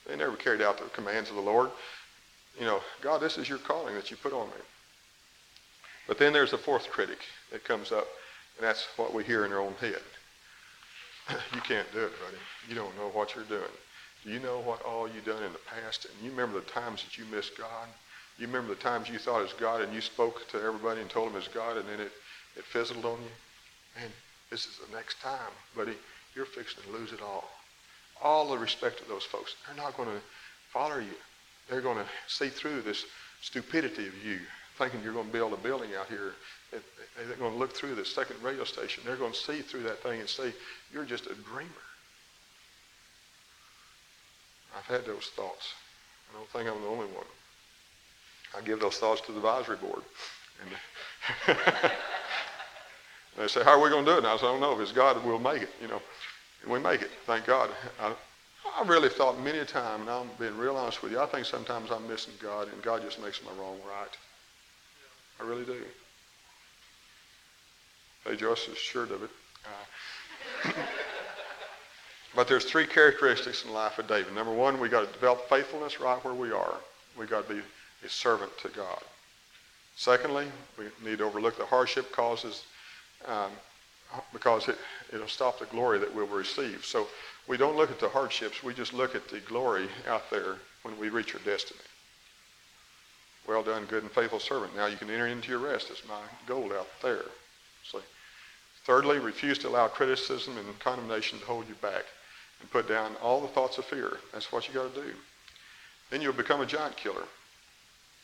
they 0.08 0.16
never 0.16 0.36
carried 0.36 0.62
out 0.62 0.78
the 0.78 0.84
commands 0.90 1.32
of 1.32 1.38
the 1.38 1.42
Lord. 1.42 1.72
You 2.60 2.66
know, 2.66 2.82
God, 3.02 3.20
this 3.20 3.40
is 3.40 3.50
your 3.50 3.58
calling 3.58 3.96
that 3.96 4.12
you 4.12 4.18
put 4.18 4.32
on 4.32 4.46
me. 4.50 4.62
But 6.08 6.20
then 6.20 6.34
there's 6.34 6.54
a 6.54 6.58
fourth 6.60 6.88
critic 6.92 7.18
that 7.52 7.64
comes 7.64 7.92
up, 7.92 8.06
and 8.60 8.68
that's 8.68 8.86
what 8.96 9.12
we 9.12 9.24
hear 9.24 9.44
in 9.44 9.52
our 9.52 9.60
own 9.60 9.74
head. 9.82 10.04
you 11.56 11.62
can't 11.62 11.92
do 11.92 12.02
it, 12.02 12.14
buddy. 12.24 12.38
You 12.70 12.76
don't 12.76 12.96
know 12.96 13.10
what 13.10 13.34
you're 13.34 13.44
doing. 13.46 13.74
You 14.26 14.40
know 14.40 14.60
what 14.60 14.82
all 14.84 15.08
you've 15.08 15.26
done 15.26 15.44
in 15.44 15.54
the 15.54 15.60
past? 15.60 16.06
And 16.06 16.14
you 16.24 16.32
remember 16.32 16.60
the 16.60 16.66
times 16.66 17.04
that 17.04 17.18
you 17.18 17.26
missed 17.26 17.58
God? 17.58 17.88
You 18.38 18.48
remember 18.48 18.74
the 18.74 18.82
times 18.82 19.08
you 19.08 19.20
thought 19.20 19.40
it 19.40 19.44
was 19.44 19.54
God 19.54 19.82
and 19.82 19.94
you 19.94 20.02
spoke 20.02 20.48
to 20.50 20.62
everybody 20.62 21.02
and 21.02 21.10
told 21.10 21.30
them 21.30 21.38
it's 21.38 21.48
God 21.48 21.78
and 21.78 21.88
then 21.88 22.00
it, 22.00 22.12
it 22.58 22.64
fizzled 22.64 23.06
on 23.06 23.20
you? 23.20 24.02
Man, 24.02 24.12
this 24.50 24.66
is 24.66 24.80
the 24.86 24.96
next 24.96 25.22
time, 25.22 25.54
buddy. 25.76 25.94
You're 26.36 26.46
fixing 26.46 26.84
to 26.84 26.90
lose 26.90 27.14
it 27.14 27.22
all 27.22 27.50
all 28.22 28.50
the 28.50 28.58
respect 28.58 29.02
of 29.02 29.08
those 29.08 29.24
folks. 29.24 29.56
They're 29.66 29.84
not 29.84 29.98
going 29.98 30.10
to 30.10 30.22
follow 30.72 30.98
you. 30.98 31.16
They're 31.70 31.82
going 31.82 31.98
to 31.98 32.06
see 32.28 32.50
through 32.50 32.82
this 32.82 33.06
stupidity 33.42 34.08
of 34.08 34.26
you, 34.26 34.40
thinking 34.78 35.02
you're 35.04 35.14
going 35.14 35.28
to 35.28 35.34
build 35.34 35.54
a 35.54 35.58
building 35.58 35.92
out 35.98 36.08
here. 36.08 36.34
They're 36.72 37.38
going 37.38 37.54
to 37.54 37.58
look 37.58 37.74
through 37.74 37.96
this 37.96 38.14
second 38.14 38.42
radio 38.42 38.64
station. 38.64 39.04
They're 39.06 39.16
going 39.16 39.34
to 39.34 39.38
see 39.38 39.62
through 39.62 39.84
that 39.84 40.02
thing 40.02 40.20
and 40.20 40.30
say, 40.30 40.54
you're 40.94 41.06
just 41.06 41.28
a 41.28 41.36
dreamer. 41.36 41.70
I've 44.88 44.98
had 44.98 45.06
those 45.06 45.32
thoughts. 45.36 45.74
I 46.32 46.38
don't 46.38 46.50
think 46.50 46.70
I'm 46.70 46.82
the 46.82 46.88
only 46.88 47.08
one. 47.08 47.26
I 48.58 48.62
give 48.62 48.80
those 48.80 48.98
thoughts 48.98 49.22
to 49.22 49.32
the 49.32 49.38
advisory 49.38 49.78
board. 49.78 50.02
And 50.62 51.58
they 53.38 53.48
say, 53.48 53.64
how 53.64 53.72
are 53.72 53.84
we 53.84 53.90
going 53.90 54.06
to 54.06 54.12
do 54.12 54.16
it? 54.16 54.20
And 54.20 54.28
I 54.28 54.38
say, 54.38 54.46
I 54.46 54.52
don't 54.52 54.62
know. 54.62 54.74
If 54.74 54.80
it's 54.80 54.92
God, 54.92 55.24
we'll 55.26 55.40
make 55.40 55.64
it, 55.64 55.70
you 55.82 55.88
know. 55.88 56.02
And 56.64 56.72
we 56.72 56.80
make 56.80 57.02
it, 57.02 57.12
thank 57.26 57.46
God. 57.46 57.70
I, 58.00 58.14
I 58.78 58.84
really 58.86 59.10
thought 59.10 59.40
many 59.42 59.60
a 59.60 59.66
time, 59.66 60.02
and 60.02 60.10
I'm 60.10 60.30
being 60.40 60.58
real 60.58 60.76
honest 60.76 61.02
with 61.02 61.12
you, 61.12 61.20
I 61.20 61.26
think 61.26 61.46
sometimes 61.46 61.92
I'm 61.92 62.08
missing 62.08 62.34
God, 62.42 62.72
and 62.72 62.82
God 62.82 63.02
just 63.02 63.22
makes 63.22 63.42
my 63.44 63.52
wrong 63.62 63.78
right. 63.88 64.10
I 65.40 65.44
really 65.44 65.66
do. 65.66 65.82
Hey, 68.26 68.36
Joyce 68.36 68.68
is 68.68 68.74
assured 68.74 69.12
of 69.12 69.24
it. 69.24 69.30
Uh, 70.66 70.72
but 72.36 72.48
there's 72.48 72.66
three 72.66 72.86
characteristics 72.86 73.64
in 73.64 73.70
the 73.70 73.76
life 73.76 73.98
of 73.98 74.08
David. 74.08 74.34
Number 74.36 74.54
one, 74.54 74.80
we 74.80 74.90
got 74.90 75.08
to 75.08 75.14
develop 75.14 75.48
faithfulness 75.48 76.00
right 76.00 76.24
where 76.24 76.34
we 76.34 76.52
are. 76.52 76.76
We 77.18 77.26
got 77.26 77.48
to 77.48 77.54
be 77.56 77.62
a 78.04 78.10
servant 78.10 78.52
to 78.60 78.70
God. 78.70 79.02
Secondly, 79.96 80.48
we 80.78 80.86
need 81.04 81.20
to 81.20 81.24
overlook 81.24 81.58
the 81.58 81.66
hardship 81.66 82.12
causes 82.12 82.64
um, 83.26 83.52
because 84.34 84.68
it, 84.68 84.78
it'll 85.14 85.28
stop 85.28 85.60
the 85.60 85.66
glory 85.68 85.98
that 86.00 86.14
we'll 86.14 86.28
receive. 86.28 86.84
So 86.84 87.08
we 87.48 87.56
don't 87.56 87.78
look 87.78 87.90
at 87.90 88.00
the 88.00 88.10
hardships. 88.10 88.62
We 88.62 88.74
just 88.74 88.94
look 88.94 89.16
at 89.16 89.30
the 89.30 89.40
glory 89.40 89.88
out 90.08 90.30
there 90.30 90.58
when 90.84 91.00
we 91.00 91.10
reach 91.10 91.34
our 91.34 91.42
destiny. 91.42 91.80
Well 93.48 93.64
done, 93.64 93.86
good 93.86 94.04
and 94.04 94.12
faithful 94.12 94.40
servant. 94.40 94.76
Now 94.76 94.88
you 94.88 94.98
can 94.98 95.10
enter 95.10 95.28
into 95.28 95.50
your 95.50 95.60
rest. 95.60 95.90
It's 95.90 96.06
my 96.08 96.22
goal 96.48 96.74
out 96.74 96.88
there. 97.02 97.26
See. 97.90 98.00
Thirdly, 98.84 99.20
refuse 99.20 99.58
to 99.60 99.70
allow 99.70 99.88
criticism 99.88 100.58
and 100.58 100.80
condemnation 100.80 101.40
to 101.40 101.46
hold 101.46 101.68
you 101.68 101.76
back 101.76 102.06
and 102.62 102.72
put 102.72 102.88
down 102.88 103.16
all 103.22 103.42
the 103.42 103.48
thoughts 103.48 103.78
of 103.78 103.86
fear. 103.86 104.18
That's 104.34 104.52
what 104.52 104.68
you 104.68 104.74
got 104.74 104.94
to 104.94 105.02
do. 105.02 105.10
Then 106.10 106.22
you'll 106.22 106.34
become 106.34 106.62
a 106.62 106.66
giant 106.66 106.98
killer 106.98 107.24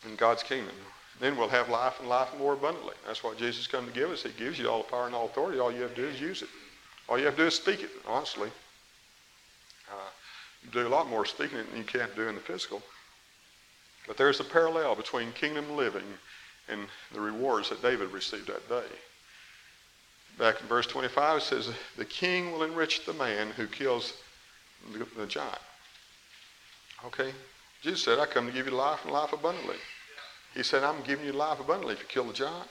in 0.08 0.16
God's 0.16 0.42
kingdom. 0.42 0.74
Then 1.20 1.36
we'll 1.36 1.48
have 1.48 1.68
life 1.68 2.00
and 2.00 2.08
life 2.08 2.28
more 2.38 2.54
abundantly. 2.54 2.94
That's 3.06 3.22
what 3.22 3.38
Jesus 3.38 3.66
come 3.66 3.86
to 3.86 3.92
give 3.92 4.10
us. 4.10 4.22
He 4.22 4.30
gives 4.30 4.58
you 4.58 4.68
all 4.68 4.82
the 4.82 4.88
power 4.88 5.06
and 5.06 5.14
all 5.14 5.26
authority. 5.26 5.58
All 5.58 5.72
you 5.72 5.82
have 5.82 5.94
to 5.94 6.02
do 6.02 6.08
is 6.08 6.20
use 6.20 6.42
it. 6.42 6.48
All 7.08 7.18
you 7.18 7.26
have 7.26 7.36
to 7.36 7.42
do 7.42 7.46
is 7.46 7.54
speak 7.54 7.82
it, 7.82 7.90
honestly. 8.06 8.48
Uh, 9.90 10.10
you 10.64 10.70
do 10.70 10.86
a 10.86 10.88
lot 10.88 11.08
more 11.08 11.26
speaking 11.26 11.58
it 11.58 11.68
than 11.70 11.78
you 11.78 11.84
can 11.84 12.08
do 12.16 12.28
in 12.28 12.34
the 12.34 12.40
physical. 12.40 12.82
But 14.06 14.16
there's 14.16 14.40
a 14.40 14.44
parallel 14.44 14.94
between 14.94 15.32
kingdom 15.32 15.76
living 15.76 16.02
and 16.68 16.86
the 17.12 17.20
rewards 17.20 17.68
that 17.68 17.82
David 17.82 18.10
received 18.10 18.48
that 18.48 18.68
day. 18.68 18.86
Back 20.42 20.60
in 20.60 20.66
verse 20.66 20.88
25, 20.88 21.36
it 21.36 21.42
says, 21.44 21.70
The 21.96 22.04
king 22.04 22.50
will 22.50 22.64
enrich 22.64 23.06
the 23.06 23.12
man 23.12 23.50
who 23.50 23.68
kills 23.68 24.14
the, 24.92 25.06
the 25.16 25.24
giant. 25.24 25.60
Okay? 27.06 27.30
Jesus 27.80 28.02
said, 28.02 28.18
I 28.18 28.26
come 28.26 28.48
to 28.48 28.52
give 28.52 28.66
you 28.66 28.72
life 28.72 29.04
and 29.04 29.12
life 29.12 29.32
abundantly. 29.32 29.76
He 30.52 30.64
said, 30.64 30.82
I'm 30.82 31.00
giving 31.04 31.24
you 31.24 31.32
life 31.32 31.60
abundantly 31.60 31.94
if 31.94 32.00
you 32.00 32.08
kill 32.08 32.24
the 32.24 32.32
giant. 32.32 32.68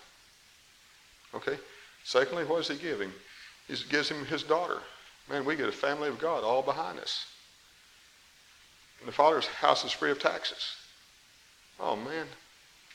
Okay? 1.34 1.58
Secondly, 2.04 2.44
what 2.44 2.60
is 2.60 2.68
he 2.68 2.76
giving? 2.76 3.10
He 3.70 3.78
gives 3.90 4.10
him 4.10 4.26
his 4.26 4.44
daughter. 4.44 4.80
Man, 5.30 5.46
we 5.46 5.56
get 5.56 5.70
a 5.70 5.72
family 5.72 6.10
of 6.10 6.20
God 6.20 6.44
all 6.44 6.62
behind 6.62 7.00
us. 7.00 7.26
And 9.00 9.08
the 9.08 9.14
Father's 9.14 9.48
house 9.48 9.86
is 9.86 9.94
free 9.94 10.12
of 10.12 10.20
taxes. 10.20 10.76
Oh, 11.80 11.96
man, 11.96 12.26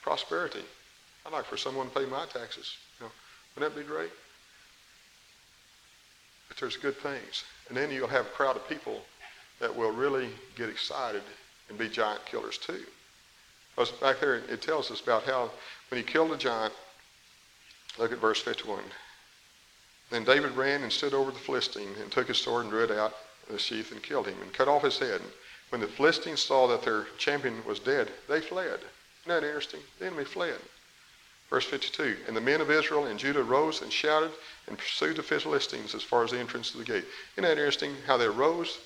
prosperity. 0.02 0.64
I'd 1.24 1.32
like 1.32 1.46
for 1.46 1.56
someone 1.56 1.88
to 1.88 1.98
pay 1.98 2.04
my 2.04 2.26
taxes. 2.26 2.76
You 3.00 3.06
know, 3.06 3.12
wouldn't 3.54 3.74
that 3.74 3.80
be 3.80 3.86
great? 3.86 4.10
But 6.48 6.56
there's 6.58 6.76
good 6.76 6.96
things. 6.96 7.44
And 7.68 7.76
then 7.76 7.90
you'll 7.90 8.08
have 8.08 8.26
a 8.26 8.30
crowd 8.30 8.56
of 8.56 8.68
people 8.68 9.02
that 9.60 9.74
will 9.74 9.92
really 9.92 10.30
get 10.56 10.68
excited 10.68 11.22
and 11.68 11.78
be 11.78 11.88
giant 11.88 12.24
killers 12.26 12.58
too. 12.58 12.84
Because 13.74 13.90
back 13.92 14.20
there 14.20 14.36
it 14.36 14.62
tells 14.62 14.90
us 14.90 15.00
about 15.00 15.24
how 15.24 15.50
when 15.90 15.98
he 15.98 16.04
killed 16.04 16.32
a 16.32 16.36
giant, 16.36 16.72
look 17.98 18.12
at 18.12 18.18
verse 18.18 18.40
51. 18.40 18.80
Then 20.10 20.24
David 20.24 20.52
ran 20.52 20.82
and 20.82 20.92
stood 20.92 21.14
over 21.14 21.30
the 21.30 21.38
Philistine 21.38 21.94
and 22.00 22.10
took 22.10 22.28
his 22.28 22.38
sword 22.38 22.64
and 22.64 22.70
drew 22.70 22.84
it 22.84 22.90
out 22.90 23.14
of 23.46 23.52
the 23.52 23.58
sheath 23.58 23.92
and 23.92 24.02
killed 24.02 24.26
him 24.26 24.40
and 24.40 24.52
cut 24.52 24.68
off 24.68 24.82
his 24.82 24.98
head. 24.98 25.20
When 25.70 25.80
the 25.80 25.88
Philistines 25.88 26.42
saw 26.42 26.68
that 26.68 26.82
their 26.82 27.06
champion 27.18 27.64
was 27.64 27.80
dead, 27.80 28.12
they 28.28 28.40
fled. 28.40 28.78
Isn't 28.78 29.40
that 29.40 29.44
interesting? 29.44 29.80
The 29.98 30.06
enemy 30.06 30.24
fled. 30.24 30.60
Verse 31.50 31.64
52 31.64 32.16
And 32.26 32.36
the 32.36 32.40
men 32.40 32.60
of 32.60 32.70
Israel 32.70 33.06
and 33.06 33.18
Judah 33.18 33.42
rose 33.42 33.82
and 33.82 33.92
shouted 33.92 34.30
and 34.66 34.78
pursued 34.78 35.16
the 35.16 35.22
Philistines 35.22 35.94
as 35.94 36.02
far 36.02 36.24
as 36.24 36.30
the 36.30 36.38
entrance 36.38 36.70
to 36.72 36.78
the 36.78 36.84
gate. 36.84 37.04
Isn't 37.34 37.44
that 37.44 37.58
interesting 37.58 37.94
how 38.06 38.16
they 38.16 38.28
rose, 38.28 38.78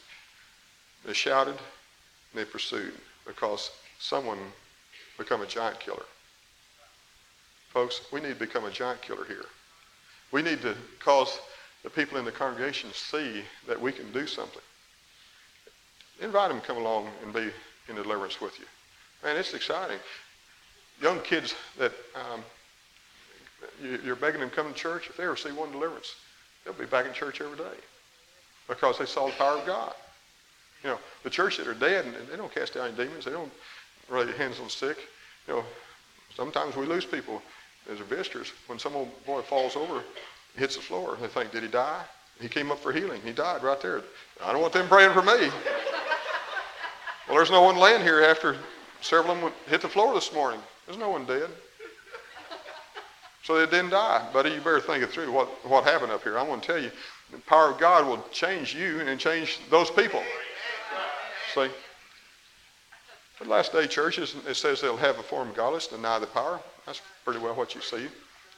they 1.05 1.15
shouted, 1.15 1.57
and 1.57 2.35
they 2.35 2.45
pursued 2.45 2.95
because 3.27 3.71
someone 3.99 4.39
become 5.19 5.43
a 5.43 5.47
giant 5.47 5.81
killer. 5.81 6.05
Folks, 7.73 8.01
we 8.13 8.21
need 8.21 8.35
to 8.35 8.47
become 8.47 8.65
a 8.65 8.71
giant 8.71 9.01
killer 9.01 9.25
here. 9.25 9.45
We 10.33 10.43
need 10.43 10.61
to 10.63 10.75
cause 10.99 11.39
the 11.83 11.91
people 11.91 12.19
in 12.19 12.25
the 12.25 12.33
congregation 12.33 12.91
to 12.91 12.97
see 12.97 13.43
that 13.67 13.81
we 13.81 13.93
can 13.93 14.11
do 14.13 14.27
something. 14.27 14.63
Invite 16.21 16.51
them 16.51 16.61
to 16.61 16.67
come 16.67 16.77
along 16.77 17.09
and 17.23 17.33
be 17.33 17.51
in 17.89 17.97
the 17.97 18.03
deliverance 18.03 18.41
with 18.41 18.59
you. 18.59 18.67
Man, 19.23 19.37
it's 19.37 19.55
exciting. 19.55 19.99
Young 21.01 21.21
kids 21.21 21.55
that 21.79 21.93
um, 22.15 22.43
you're 24.05 24.17
begging 24.17 24.41
them 24.41 24.51
to 24.51 24.57
come 24.57 24.73
to 24.73 24.79
church, 24.79 25.09
if 25.09 25.17
they 25.17 25.25
ever 25.25 25.37
see 25.37 25.53
one 25.53 25.73
deliverance, 25.73 26.15
they'll 26.65 26.75
be 26.75 26.87
back 26.87 27.07
in 27.07 27.13
church 27.13 27.41
every 27.41 27.57
day 27.57 27.79
because 28.69 28.99
they 28.99 29.07
saw 29.07 29.27
the 29.27 29.33
power 29.33 29.59
of 29.59 29.67
God. 29.67 29.95
You 30.83 30.91
know, 30.91 30.99
the 31.25 31.31
church 31.31 31.59
that 31.59 31.67
are 31.67 31.75
dead, 31.75 32.07
and 32.07 32.15
they 32.29 32.37
don't 32.37 32.53
cast 32.55 32.77
out 32.77 32.89
any 32.89 32.97
demons. 32.97 33.25
They 33.25 33.33
don't 33.33 33.53
lay 34.11 34.31
hands 34.33 34.59
on 34.59 34.65
the 34.65 34.71
sick. 34.71 34.97
You 35.47 35.55
know, 35.55 35.65
sometimes 36.35 36.77
we 36.77 36.87
lose 36.87 37.05
people 37.05 37.43
as 37.91 38.01
a 38.01 38.05
visitors. 38.05 38.53
When 38.67 38.79
some 38.79 38.97
old 38.97 39.27
boy 39.27 39.43
falls 39.43 39.77
over, 39.77 40.03
hits 40.57 40.77
the 40.77 40.83
floor, 40.83 41.19
they 41.21 41.29
think, 41.29 41.53
did 41.53 41.63
he 41.63 41.69
die? 41.69 42.03
He 42.41 42.49
came 42.49 42.71
up 42.71 42.79
for 42.79 42.93
healing. 42.93 43.21
He 43.23 43.33
died 43.33 43.63
right 43.63 43.81
there. 43.81 44.03
I 44.43 44.53
don't 44.53 44.63
want 44.63 44.73
them 44.73 44.89
praying 44.89 45.13
for 45.13 45.23
me. 45.23 45.51
well, 47.29 47.37
there's 47.37 47.51
no 47.51 47.63
one 47.63 47.77
laying 47.77 48.03
here 48.03 48.23
after 48.23 48.57
several 49.03 49.35
of 49.35 49.41
them 49.41 49.53
hit 49.67 49.83
the 49.83 49.89
floor 49.89 50.15
this 50.15 50.33
morning. 50.33 50.61
There's 50.91 50.99
no 50.99 51.11
one 51.11 51.25
dead. 51.25 51.49
So 53.45 53.55
they 53.55 53.71
didn't 53.71 53.91
die. 53.91 54.29
Buddy, 54.33 54.51
you 54.51 54.59
better 54.59 54.81
think 54.81 55.05
it 55.05 55.11
through 55.11 55.31
what, 55.31 55.47
what 55.65 55.85
happened 55.85 56.11
up 56.11 56.25
here. 56.25 56.37
I 56.37 56.43
want 56.43 56.65
to 56.65 56.67
tell 56.67 56.83
you, 56.83 56.91
the 57.31 57.39
power 57.39 57.71
of 57.71 57.79
God 57.79 58.09
will 58.09 58.21
change 58.33 58.75
you 58.75 58.99
and 58.99 59.21
change 59.21 59.61
those 59.71 59.89
people. 59.89 60.21
See? 61.55 61.69
The 63.39 63.49
last 63.49 63.73
day 63.73 63.87
churches, 63.87 64.35
it 64.49 64.55
says 64.55 64.81
they'll 64.81 64.97
have 64.97 65.17
a 65.21 65.23
form 65.23 65.51
of 65.51 65.55
godliness, 65.55 65.87
deny 65.87 66.19
the 66.19 66.27
power. 66.27 66.59
That's 66.87 67.01
pretty 67.25 67.39
well 67.39 67.55
what 67.55 67.77
you 67.77 67.81
see. 67.81 68.09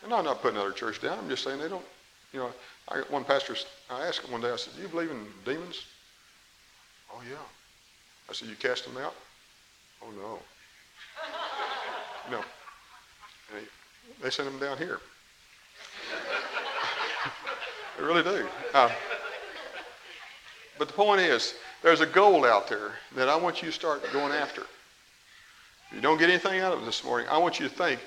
And 0.03 0.14
I'm 0.14 0.24
not 0.24 0.41
putting 0.41 0.59
other 0.59 0.72
church 0.72 1.03
down. 1.03 1.18
I'm 1.18 1.28
just 1.28 1.45
saying 1.45 1.61
they 1.61 1.68
don't, 1.68 1.85
you 2.33 2.39
know, 2.39 2.51
I 2.89 3.01
got 3.01 3.11
one 3.11 3.24
pastor, 3.24 3.57
I 3.91 4.07
asked 4.07 4.24
him 4.24 4.33
one 4.33 4.41
day, 4.41 4.51
I 4.51 4.57
said, 4.57 4.74
do 4.74 4.80
you 4.80 4.89
believe 4.89 5.11
in 5.11 5.26
demons? 5.45 5.85
Oh, 7.12 7.20
yeah. 7.28 7.37
I 8.30 8.33
said, 8.33 8.49
you 8.49 8.57
cast 8.57 8.87
them 8.87 8.97
out? 8.97 9.14
Oh, 10.03 10.11
no. 10.16 10.39
No. 12.30 12.40
They, 13.52 13.62
they 14.22 14.30
send 14.30 14.48
them 14.48 14.58
down 14.58 14.78
here. 14.78 15.00
they 17.98 18.04
really 18.04 18.22
do. 18.22 18.46
Uh, 18.74 18.90
but 20.78 20.88
the 20.88 20.94
point 20.94 21.20
is, 21.20 21.54
there's 21.82 22.00
a 22.00 22.06
goal 22.06 22.44
out 22.44 22.68
there 22.68 22.92
that 23.16 23.28
I 23.28 23.36
want 23.36 23.62
you 23.62 23.68
to 23.68 23.72
start 23.72 24.02
going 24.12 24.32
after. 24.32 24.62
If 24.62 25.96
you 25.96 26.00
don't 26.00 26.18
get 26.18 26.30
anything 26.30 26.60
out 26.60 26.72
of 26.72 26.82
it 26.82 26.86
this 26.86 27.04
morning, 27.04 27.26
I 27.30 27.38
want 27.38 27.60
you 27.60 27.68
to 27.68 27.74
think, 27.74 28.00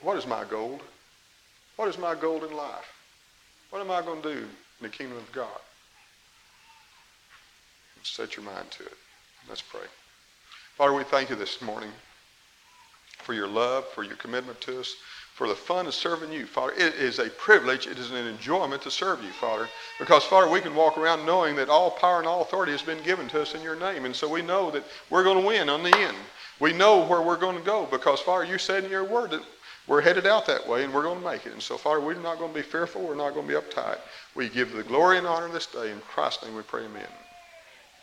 what 0.00 0.16
is 0.16 0.26
my 0.26 0.44
goal? 0.44 0.80
What 1.76 1.88
is 1.88 1.98
my 1.98 2.14
goal 2.14 2.44
in 2.44 2.54
life? 2.54 2.92
What 3.70 3.80
am 3.80 3.90
I 3.90 4.02
going 4.02 4.22
to 4.22 4.34
do 4.34 4.38
in 4.38 4.48
the 4.82 4.88
kingdom 4.88 5.16
of 5.16 5.30
God? 5.32 5.48
Set 8.02 8.36
your 8.36 8.44
mind 8.44 8.70
to 8.70 8.82
it. 8.84 8.92
Let's 9.48 9.62
pray. 9.62 9.80
Father, 10.76 10.92
we 10.92 11.04
thank 11.04 11.30
you 11.30 11.36
this 11.36 11.62
morning 11.62 11.90
for 13.24 13.34
your 13.34 13.48
love, 13.48 13.88
for 13.88 14.04
your 14.04 14.16
commitment 14.16 14.60
to 14.62 14.80
us 14.80 14.94
for 15.34 15.48
the 15.48 15.54
fun 15.54 15.88
of 15.88 15.94
serving 15.94 16.32
you, 16.32 16.46
Father. 16.46 16.72
It 16.74 16.94
is 16.94 17.18
a 17.18 17.28
privilege, 17.28 17.88
it 17.88 17.98
is 17.98 18.12
an 18.12 18.24
enjoyment 18.24 18.82
to 18.82 18.90
serve 18.90 19.20
you, 19.22 19.30
Father. 19.30 19.68
Because, 19.98 20.22
Father, 20.22 20.48
we 20.48 20.60
can 20.60 20.76
walk 20.76 20.96
around 20.96 21.26
knowing 21.26 21.56
that 21.56 21.68
all 21.68 21.90
power 21.90 22.18
and 22.18 22.26
all 22.26 22.42
authority 22.42 22.70
has 22.70 22.82
been 22.82 23.02
given 23.02 23.26
to 23.30 23.42
us 23.42 23.54
in 23.56 23.60
your 23.60 23.74
name. 23.74 24.04
And 24.04 24.14
so 24.14 24.28
we 24.28 24.42
know 24.42 24.70
that 24.70 24.84
we're 25.10 25.24
going 25.24 25.40
to 25.40 25.46
win 25.46 25.68
on 25.68 25.82
the 25.82 25.94
end. 25.96 26.16
We 26.60 26.72
know 26.72 27.04
where 27.04 27.20
we're 27.20 27.36
going 27.36 27.58
to 27.58 27.64
go 27.64 27.88
because, 27.90 28.20
Father, 28.20 28.44
you 28.44 28.58
said 28.58 28.84
in 28.84 28.90
your 28.92 29.02
word 29.02 29.32
that 29.32 29.42
we're 29.88 30.00
headed 30.00 30.24
out 30.24 30.46
that 30.46 30.66
way 30.68 30.84
and 30.84 30.94
we're 30.94 31.02
going 31.02 31.18
to 31.18 31.24
make 31.28 31.46
it. 31.46 31.52
And 31.52 31.60
so, 31.60 31.76
Father, 31.76 32.00
we're 32.00 32.14
not 32.14 32.38
going 32.38 32.52
to 32.52 32.56
be 32.56 32.62
fearful. 32.62 33.02
We're 33.02 33.16
not 33.16 33.34
going 33.34 33.48
to 33.48 33.52
be 33.52 33.60
uptight. 33.60 33.98
We 34.36 34.48
give 34.48 34.72
the 34.72 34.84
glory 34.84 35.18
and 35.18 35.26
honor 35.26 35.48
this 35.48 35.66
day. 35.66 35.90
In 35.90 35.98
Christ's 36.00 36.44
name 36.44 36.54
we 36.54 36.62
pray, 36.62 36.84
amen. 36.84 37.23